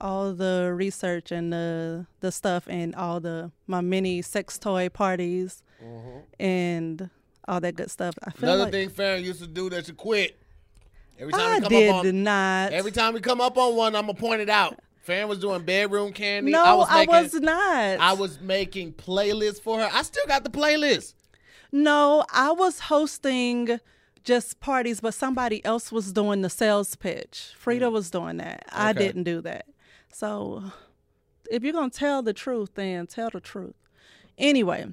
all 0.00 0.32
the 0.32 0.72
research 0.74 1.30
and 1.32 1.52
the 1.52 2.06
the 2.20 2.32
stuff 2.32 2.66
and 2.68 2.94
all 2.94 3.20
the 3.20 3.50
my 3.66 3.80
mini 3.80 4.22
sex 4.22 4.58
toy 4.58 4.88
parties 4.88 5.62
and 6.40 7.10
all 7.46 7.60
that 7.60 7.76
good 7.76 7.90
stuff. 7.90 8.14
I 8.24 8.30
feel 8.30 8.48
Another 8.48 8.64
like 8.64 8.72
thing 8.72 8.88
Farron 8.88 9.24
used 9.24 9.40
to 9.40 9.46
do 9.46 9.70
that 9.70 9.88
you 9.88 9.94
quit. 9.94 10.40
Every 11.18 11.32
time 11.32 11.40
I 11.40 11.54
we 11.54 11.60
come 11.60 11.68
did 11.70 11.90
up 11.90 12.04
on 12.04 12.22
not. 12.24 12.72
every 12.72 12.90
time 12.90 13.14
we 13.14 13.20
come 13.20 13.40
up 13.40 13.56
on 13.56 13.76
one, 13.76 13.94
I'm 13.94 14.06
gonna 14.06 14.14
point 14.14 14.40
it 14.40 14.48
out. 14.48 14.78
Farron 15.02 15.28
was 15.28 15.38
doing 15.38 15.62
bedroom 15.62 16.12
candy. 16.12 16.50
no, 16.50 16.64
I 16.64 17.04
was 17.04 17.32
making 17.34 17.44
not. 17.44 18.00
I 18.00 18.12
was 18.14 18.40
making 18.40 18.94
playlists 18.94 19.60
for 19.60 19.78
her. 19.80 19.88
I 19.92 20.02
still 20.02 20.26
got 20.26 20.44
the 20.44 20.50
playlist. 20.50 21.14
no, 21.70 22.24
I 22.32 22.52
was 22.52 22.80
hosting 22.80 23.78
just 24.24 24.58
parties, 24.60 25.00
but 25.00 25.12
somebody 25.14 25.64
else 25.64 25.92
was 25.92 26.12
doing 26.12 26.40
the 26.40 26.48
sales 26.50 26.96
pitch. 26.96 27.52
Frida 27.56 27.86
mm. 27.86 27.92
was 27.92 28.10
doing 28.10 28.38
that. 28.38 28.64
I 28.72 28.94
didn't 28.94 29.24
do 29.24 29.42
that. 29.42 29.66
So 30.10 30.64
if 31.50 31.62
you're 31.62 31.72
gonna 31.72 31.90
tell 31.90 32.22
the 32.22 32.32
truth, 32.32 32.70
then 32.74 33.06
tell 33.06 33.30
the 33.30 33.40
truth. 33.40 33.74
Anyway, 34.38 34.86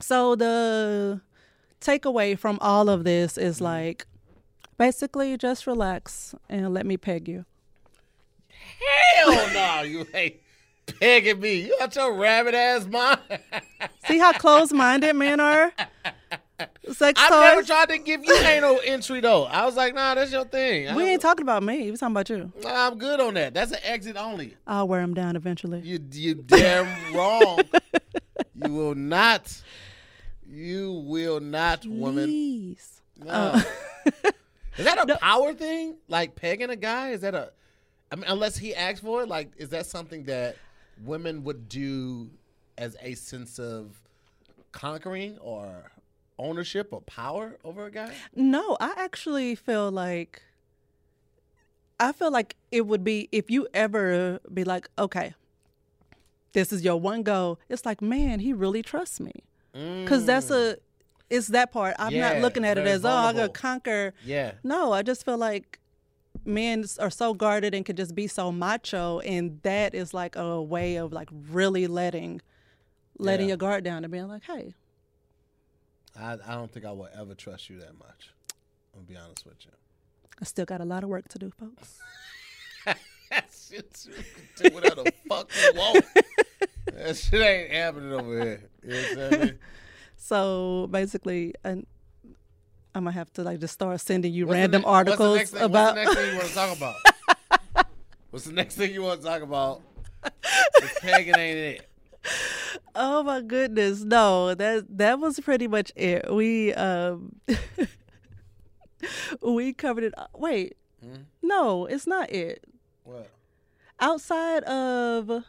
so 0.00 0.34
the 0.34 1.20
takeaway 1.84 2.38
from 2.38 2.58
all 2.60 2.88
of 2.88 3.04
this 3.04 3.36
is 3.36 3.56
mm-hmm. 3.56 3.64
like 3.64 4.06
basically 4.78 5.36
just 5.36 5.66
relax 5.66 6.34
and 6.48 6.72
let 6.72 6.86
me 6.86 6.96
peg 6.96 7.28
you. 7.28 7.44
Hell 9.16 9.52
no, 9.52 9.82
you 9.82 10.06
hey. 10.12 10.40
pegging 10.98 11.40
me. 11.40 11.66
You 11.66 11.76
got 11.78 11.94
your 11.94 12.14
rabbit 12.14 12.54
ass 12.54 12.86
mind. 12.86 13.20
See 14.06 14.18
how 14.18 14.32
closed-minded 14.32 15.14
men 15.14 15.40
are. 15.40 15.72
Sex 16.92 17.20
I've 17.20 17.30
never 17.30 17.60
toys. 17.60 17.66
tried 17.66 17.88
to 17.88 17.98
give 17.98 18.24
you 18.24 18.36
anal 18.36 18.78
entry 18.84 19.20
though. 19.20 19.44
I 19.44 19.66
was 19.66 19.76
like, 19.76 19.94
nah, 19.94 20.14
that's 20.14 20.30
your 20.30 20.44
thing. 20.44 20.88
I 20.88 20.96
We 20.96 21.04
ain't 21.04 21.20
talking 21.20 21.42
about 21.42 21.62
me. 21.62 21.90
We 21.90 21.96
talking 21.96 22.14
about 22.14 22.30
you. 22.30 22.52
Nah, 22.62 22.86
I'm 22.86 22.98
good 22.98 23.20
on 23.20 23.34
that. 23.34 23.54
That's 23.54 23.72
an 23.72 23.80
exit 23.82 24.16
only. 24.16 24.56
I'll 24.66 24.86
wear 24.86 25.00
them 25.00 25.14
down 25.14 25.34
eventually. 25.36 25.80
You 25.80 25.98
you 26.12 26.34
damn 26.34 27.14
wrong. 27.14 27.60
You 28.54 28.72
will 28.72 28.94
not. 28.94 29.62
You 30.54 30.92
will 30.92 31.40
not, 31.40 31.84
woman. 31.84 32.26
Please. 32.26 33.00
No. 33.18 33.30
Uh, 33.30 33.62
Is 34.76 34.84
that 34.84 34.98
a 35.10 35.16
power 35.18 35.52
thing? 35.54 35.96
Like 36.08 36.34
pegging 36.36 36.70
a 36.70 36.76
guy? 36.76 37.10
Is 37.10 37.20
that 37.22 37.34
a? 37.34 37.52
I 38.10 38.16
mean, 38.16 38.24
unless 38.28 38.56
he 38.56 38.74
asks 38.74 39.00
for 39.00 39.22
it, 39.22 39.28
like, 39.28 39.52
is 39.56 39.70
that 39.70 39.86
something 39.86 40.24
that 40.24 40.56
women 41.04 41.42
would 41.44 41.68
do 41.68 42.30
as 42.78 42.96
a 43.00 43.14
sense 43.14 43.58
of 43.58 44.00
conquering 44.72 45.38
or 45.38 45.90
ownership 46.38 46.88
or 46.92 47.00
power 47.02 47.56
over 47.64 47.86
a 47.86 47.90
guy? 47.90 48.12
No, 48.34 48.76
I 48.80 48.94
actually 48.96 49.54
feel 49.54 49.90
like 49.90 50.42
I 51.98 52.12
feel 52.12 52.30
like 52.30 52.56
it 52.70 52.86
would 52.86 53.04
be 53.04 53.28
if 53.32 53.50
you 53.50 53.66
ever 53.74 54.40
be 54.52 54.64
like, 54.64 54.88
okay, 54.98 55.34
this 56.52 56.72
is 56.72 56.84
your 56.84 57.00
one 57.00 57.22
goal. 57.22 57.58
It's 57.68 57.86
like, 57.86 58.02
man, 58.02 58.40
he 58.40 58.52
really 58.52 58.82
trusts 58.82 59.20
me, 59.20 59.32
because 59.74 60.24
that's 60.24 60.50
a, 60.50 60.76
it's 61.30 61.48
that 61.48 61.72
part. 61.72 61.96
I'm 61.98 62.12
Mm. 62.12 62.16
Yeah, 62.16 62.32
not 62.34 62.42
looking 62.42 62.64
at 62.64 62.78
it 62.78 62.86
as 62.86 63.04
oh, 63.04 63.08
I'm 63.10 63.34
gonna 63.34 63.48
conquer. 63.48 64.14
Yeah. 64.24 64.52
No, 64.62 64.92
I 64.92 65.02
just 65.02 65.24
feel 65.24 65.36
like 65.38 65.80
men 66.44 66.84
are 67.00 67.10
so 67.10 67.34
guarded 67.34 67.74
and 67.74 67.84
could 67.84 67.96
just 67.96 68.14
be 68.14 68.26
so 68.26 68.52
macho, 68.52 69.18
and 69.20 69.60
that 69.62 69.94
is 69.94 70.14
like 70.14 70.36
a 70.36 70.62
way 70.62 70.96
of 70.96 71.12
like 71.12 71.28
really 71.50 71.86
letting, 71.86 72.40
letting 73.18 73.46
Yeah. 73.46 73.52
your 73.52 73.56
guard 73.56 73.82
down 73.84 74.04
and 74.04 74.12
being 74.12 74.28
like, 74.28 74.42
hey, 74.44 74.74
I, 76.18 76.34
I 76.46 76.54
don't 76.54 76.70
think 76.70 76.84
I 76.86 76.92
will 76.92 77.08
ever 77.18 77.34
trust 77.34 77.68
you 77.68 77.80
that 77.80 77.98
much. 77.98 78.30
I'm 78.94 79.00
gonna 79.00 79.06
be 79.08 79.16
honest 79.16 79.44
with 79.44 79.64
you. 79.64 79.72
I 80.40 80.44
still 80.44 80.64
got 80.66 80.80
a 80.80 80.84
lot 80.84 81.02
of 81.02 81.08
work 81.10 81.28
to 81.28 81.38
do, 81.38 81.50
folks. 81.58 81.98
that 83.34 83.46
shit, 83.52 84.06
you 84.06 84.12
can 84.14 84.70
do 84.70 84.74
whatever 84.74 85.02
the 85.04 85.12
fuck 85.28 85.50
you 85.62 85.72
want. 85.78 86.04
that 86.92 87.16
shit 87.16 87.40
ain't 87.40 87.70
happening 87.72 88.12
over 88.12 88.40
here. 88.42 88.70
You 88.84 89.16
know 89.16 89.28
what 89.30 89.40
I'm? 89.42 89.58
So 90.16 90.88
basically, 90.90 91.54
and 91.64 91.86
I'm 92.94 93.04
gonna 93.04 93.12
have 93.12 93.32
to 93.34 93.42
like 93.42 93.60
just 93.60 93.74
start 93.74 94.00
sending 94.00 94.32
you 94.32 94.46
What's 94.46 94.54
random 94.54 94.82
ne- 94.82 94.86
what's 94.86 94.96
articles 95.10 95.50
thing- 95.50 95.62
about. 95.62 95.96
What's 96.04 96.04
the 96.06 96.12
next 96.12 96.14
thing 96.16 96.34
you 96.34 96.34
want 96.36 96.48
to 96.48 96.54
talk 96.54 96.76
about? 96.76 96.96
what's 98.30 98.44
the 98.46 98.52
next 98.52 98.74
thing 98.76 98.92
you 98.94 99.02
want 99.02 99.20
to 99.20 99.26
talk 99.26 99.42
about? 99.42 99.82
It's 100.76 101.00
pegging 101.00 101.36
ain't 101.36 101.58
it? 101.58 101.88
oh 102.94 103.22
my 103.22 103.42
goodness, 103.42 104.00
no 104.02 104.54
that 104.54 104.84
that 104.96 105.18
was 105.20 105.38
pretty 105.40 105.68
much 105.68 105.92
it. 105.96 106.32
We 106.32 106.72
um 106.74 107.34
we 109.42 109.72
covered 109.72 110.04
it. 110.04 110.14
Wait, 110.34 110.76
Hmm? 111.02 111.22
no, 111.42 111.84
it's 111.86 112.06
not 112.06 112.30
it. 112.32 112.64
Outside 114.04 114.64
of, 114.64 115.44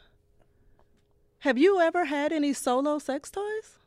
have 1.39 1.57
you 1.57 1.81
ever 1.81 2.05
had 2.05 2.31
any 2.31 2.53
solo 2.53 2.99
sex 2.99 3.29
toys? 3.29 3.79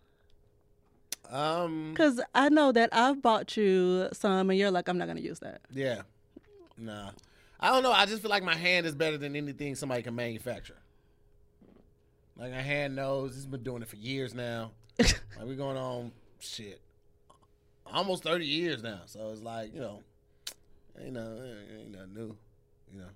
Um. 1.31 1.93
Because 1.95 2.21
I 2.35 2.51
know 2.51 2.71
that 2.73 2.91
I've 2.93 3.23
bought 3.23 3.57
you 3.57 4.09
some, 4.13 4.51
and 4.51 4.59
you're 4.59 4.71
like, 4.71 4.89
I'm 4.89 4.99
not 4.99 5.09
gonna 5.09 5.23
use 5.23 5.39
that. 5.39 5.63
Yeah. 5.73 6.03
Nah. 6.77 7.13
I 7.59 7.71
don't 7.71 7.83
know. 7.83 7.93
I 7.93 8.05
just 8.05 8.21
feel 8.21 8.31
like 8.31 8.43
my 8.43 8.55
hand 8.55 8.85
is 8.85 8.95
better 8.95 9.17
than 9.17 9.35
anything 9.37 9.75
somebody 9.75 10.03
can 10.03 10.15
manufacture. 10.15 10.77
Like 12.37 12.53
my 12.53 12.61
hand 12.61 12.95
knows. 12.95 13.37
He's 13.37 13.47
been 13.47 13.63
doing 13.63 13.81
it 13.81 13.89
for 13.89 13.97
years 13.97 14.35
now. 14.35 14.73
like 14.99 15.17
we're 15.45 15.55
going 15.55 15.79
on 15.79 16.13
shit, 16.41 16.83
almost 17.87 18.23
thirty 18.23 18.45
years 18.45 18.83
now. 18.83 19.01
So 19.07 19.31
it's 19.31 19.41
like 19.41 19.73
you 19.73 19.81
know, 19.81 20.03
ain't 21.01 21.15
no, 21.15 21.43
ain't 21.75 21.91
nothing 21.91 22.13
new. 22.13 22.37
You 22.93 23.01
know. 23.01 23.09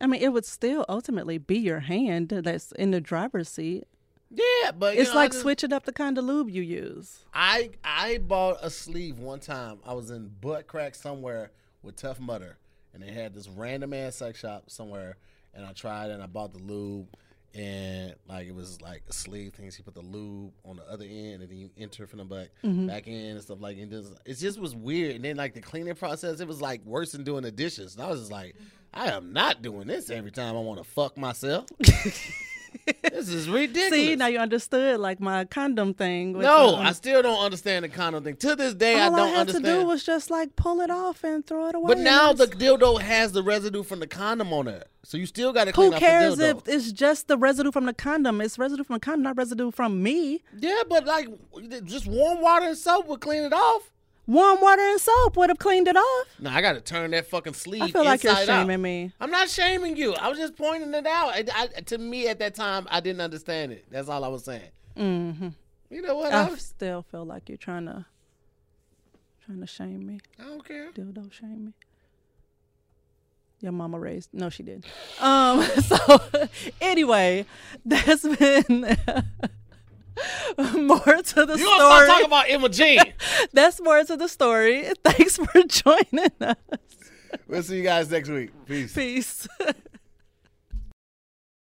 I 0.00 0.06
mean, 0.06 0.22
it 0.22 0.32
would 0.32 0.44
still 0.44 0.84
ultimately 0.88 1.38
be 1.38 1.58
your 1.58 1.80
hand 1.80 2.28
that's 2.28 2.72
in 2.72 2.90
the 2.92 3.00
driver's 3.00 3.48
seat. 3.48 3.84
Yeah, 4.30 4.72
but 4.78 4.94
you 4.94 5.00
It's 5.00 5.10
know, 5.10 5.16
like 5.16 5.30
just- 5.32 5.42
switching 5.42 5.72
up 5.72 5.84
the 5.86 5.92
kind 5.92 6.18
of 6.18 6.24
lube 6.24 6.50
you 6.50 6.62
use. 6.62 7.24
I 7.32 7.70
I 7.82 8.18
bought 8.18 8.58
a 8.62 8.70
sleeve 8.70 9.18
one 9.18 9.40
time. 9.40 9.78
I 9.86 9.94
was 9.94 10.10
in 10.10 10.30
butt 10.40 10.66
crack 10.66 10.94
somewhere 10.94 11.50
with 11.82 11.96
Tough 11.96 12.20
Mudder, 12.20 12.58
and 12.92 13.02
they 13.02 13.10
had 13.12 13.34
this 13.34 13.48
random 13.48 13.94
ass 13.94 14.16
sex 14.16 14.38
shop 14.38 14.70
somewhere, 14.70 15.16
and 15.54 15.64
I 15.64 15.72
tried 15.72 16.10
and 16.10 16.22
I 16.22 16.26
bought 16.26 16.52
the 16.52 16.58
lube, 16.58 17.08
and 17.54 18.14
like 18.28 18.46
it 18.46 18.54
was 18.54 18.80
like 18.80 19.02
a 19.08 19.12
sleeve 19.12 19.54
thing. 19.54 19.70
So 19.70 19.78
you 19.78 19.84
put 19.84 19.94
the 19.94 20.00
lube 20.00 20.52
on 20.64 20.76
the 20.76 20.84
other 20.90 21.04
end, 21.04 21.42
and 21.42 21.50
then 21.50 21.58
you 21.58 21.70
enter 21.78 22.06
from 22.06 22.18
the 22.18 22.24
back 22.24 22.48
mm-hmm. 22.64 22.86
back 22.86 23.06
in 23.06 23.14
and 23.14 23.42
stuff 23.42 23.60
like. 23.60 23.78
And 23.78 23.90
just, 23.90 24.14
it 24.24 24.34
just 24.34 24.60
was 24.60 24.74
weird. 24.74 25.16
And 25.16 25.24
then 25.24 25.36
like 25.36 25.54
the 25.54 25.60
cleaning 25.60 25.94
process, 25.94 26.40
it 26.40 26.48
was 26.48 26.60
like 26.60 26.84
worse 26.84 27.12
than 27.12 27.24
doing 27.24 27.42
the 27.42 27.50
dishes. 27.50 27.94
And 27.94 28.04
I 28.04 28.08
was 28.08 28.20
just 28.20 28.32
like, 28.32 28.56
I 28.92 29.10
am 29.10 29.32
not 29.32 29.62
doing 29.62 29.86
this 29.86 30.10
every 30.10 30.30
time 30.30 30.56
I 30.56 30.60
want 30.60 30.78
to 30.78 30.84
fuck 30.84 31.16
myself. 31.16 31.66
this 33.02 33.28
is 33.28 33.48
ridiculous. 33.48 33.90
See, 33.90 34.16
now 34.16 34.26
you 34.26 34.38
understood 34.38 35.00
like 35.00 35.20
my 35.20 35.44
condom 35.44 35.94
thing. 35.94 36.38
No, 36.38 36.76
I 36.76 36.92
still 36.92 37.22
don't 37.22 37.38
understand 37.42 37.84
the 37.84 37.88
condom 37.88 38.24
thing. 38.24 38.36
To 38.36 38.56
this 38.56 38.74
day, 38.74 38.98
I 39.00 39.06
all 39.06 39.14
I, 39.14 39.18
don't 39.18 39.28
had 39.28 39.40
understand. 39.40 39.64
to 39.64 39.70
do 39.80 39.84
was 39.86 40.04
just 40.04 40.30
like 40.30 40.56
pull 40.56 40.80
it 40.80 40.90
off 40.90 41.24
and 41.24 41.46
throw 41.46 41.68
it 41.68 41.74
away. 41.74 41.88
but 41.88 41.98
now 41.98 42.32
the 42.32 42.46
dildo 42.46 43.00
has 43.00 43.32
the 43.32 43.42
residue 43.42 43.82
from 43.82 44.00
the 44.00 44.06
condom 44.06 44.52
on 44.52 44.68
it, 44.68 44.88
so 45.02 45.16
you 45.16 45.26
still 45.26 45.52
got 45.52 45.64
to 45.64 45.72
clean 45.72 45.90
who 45.90 45.94
off 45.94 46.00
cares 46.00 46.36
the 46.36 46.44
dildo. 46.54 46.68
if 46.68 46.74
it's 46.74 46.92
just 46.92 47.28
the 47.28 47.36
residue 47.36 47.72
from 47.72 47.86
the 47.86 47.94
condom? 47.94 48.40
It's 48.40 48.58
residue 48.58 48.84
from 48.84 48.94
the 48.94 49.00
condom, 49.00 49.22
not 49.22 49.36
residue 49.36 49.70
from 49.70 50.02
me. 50.02 50.42
yeah, 50.58 50.82
but 50.88 51.04
like 51.04 51.28
just 51.84 52.06
warm 52.06 52.40
water 52.40 52.66
and 52.66 52.76
soap 52.76 53.06
would 53.08 53.20
clean 53.20 53.42
it 53.44 53.52
off. 53.52 53.90
Warm 54.28 54.60
water 54.60 54.82
and 54.82 55.00
soap 55.00 55.36
would 55.38 55.48
have 55.48 55.58
cleaned 55.58 55.88
it 55.88 55.96
off. 55.96 56.26
No, 56.38 56.50
I 56.50 56.60
got 56.60 56.74
to 56.74 56.82
turn 56.82 57.12
that 57.12 57.26
fucking 57.28 57.54
sleeve. 57.54 57.82
I 57.82 57.90
feel 57.90 58.04
like 58.04 58.22
you're 58.22 58.32
inside 58.32 58.50
out. 58.50 58.60
shaming 58.60 58.82
me. 58.82 59.10
I'm 59.20 59.30
not 59.30 59.48
shaming 59.48 59.96
you. 59.96 60.14
I 60.14 60.28
was 60.28 60.36
just 60.38 60.54
pointing 60.54 60.92
it 60.92 61.06
out. 61.06 61.30
I, 61.32 61.44
I- 61.56 61.66
to 61.86 61.96
me, 61.96 62.28
at 62.28 62.38
that 62.40 62.54
time, 62.54 62.86
I 62.90 63.00
didn't 63.00 63.22
understand 63.22 63.72
it. 63.72 63.86
That's 63.90 64.08
all 64.10 64.22
I 64.22 64.28
was 64.28 64.44
saying. 64.44 64.68
Mm-hmm. 64.98 65.48
You 65.90 66.02
know 66.02 66.16
what? 66.16 66.34
I 66.34 66.46
I, 66.46 66.50
was- 66.50 66.60
still 66.60 67.02
feel 67.10 67.24
like 67.24 67.48
you're 67.48 67.56
trying 67.56 67.86
to 67.86 68.04
trying 69.46 69.60
to 69.60 69.66
shame 69.66 70.06
me. 70.06 70.20
I 70.38 70.42
don't 70.42 70.62
care. 70.62 70.90
dildo 70.92 71.32
shame 71.32 71.64
me. 71.64 71.72
Your 73.60 73.72
mama 73.72 73.98
raised 73.98 74.28
no, 74.34 74.50
she 74.50 74.62
did. 74.62 74.84
Um. 75.20 75.62
So 75.82 75.96
anyway, 76.82 77.46
that's 77.84 78.22
been 78.36 78.94
Moore 80.58 81.22
to 81.22 81.46
the 81.46 81.56
story. 81.56 81.60
You 81.60 81.66
gonna 81.66 81.78
start 81.78 82.08
talking 82.08 82.26
about 82.26 82.50
Emma 82.50 82.68
Jean? 82.68 83.00
that's 83.52 83.80
Moore 83.80 84.04
to 84.04 84.16
the 84.16 84.28
story. 84.28 84.84
Thanks 85.04 85.36
for 85.36 85.62
joining 85.62 86.30
us. 86.40 86.56
we'll 87.46 87.62
see 87.62 87.78
you 87.78 87.82
guys 87.82 88.10
next 88.10 88.28
week. 88.28 88.50
Peace. 88.66 88.94
Peace. 88.94 89.48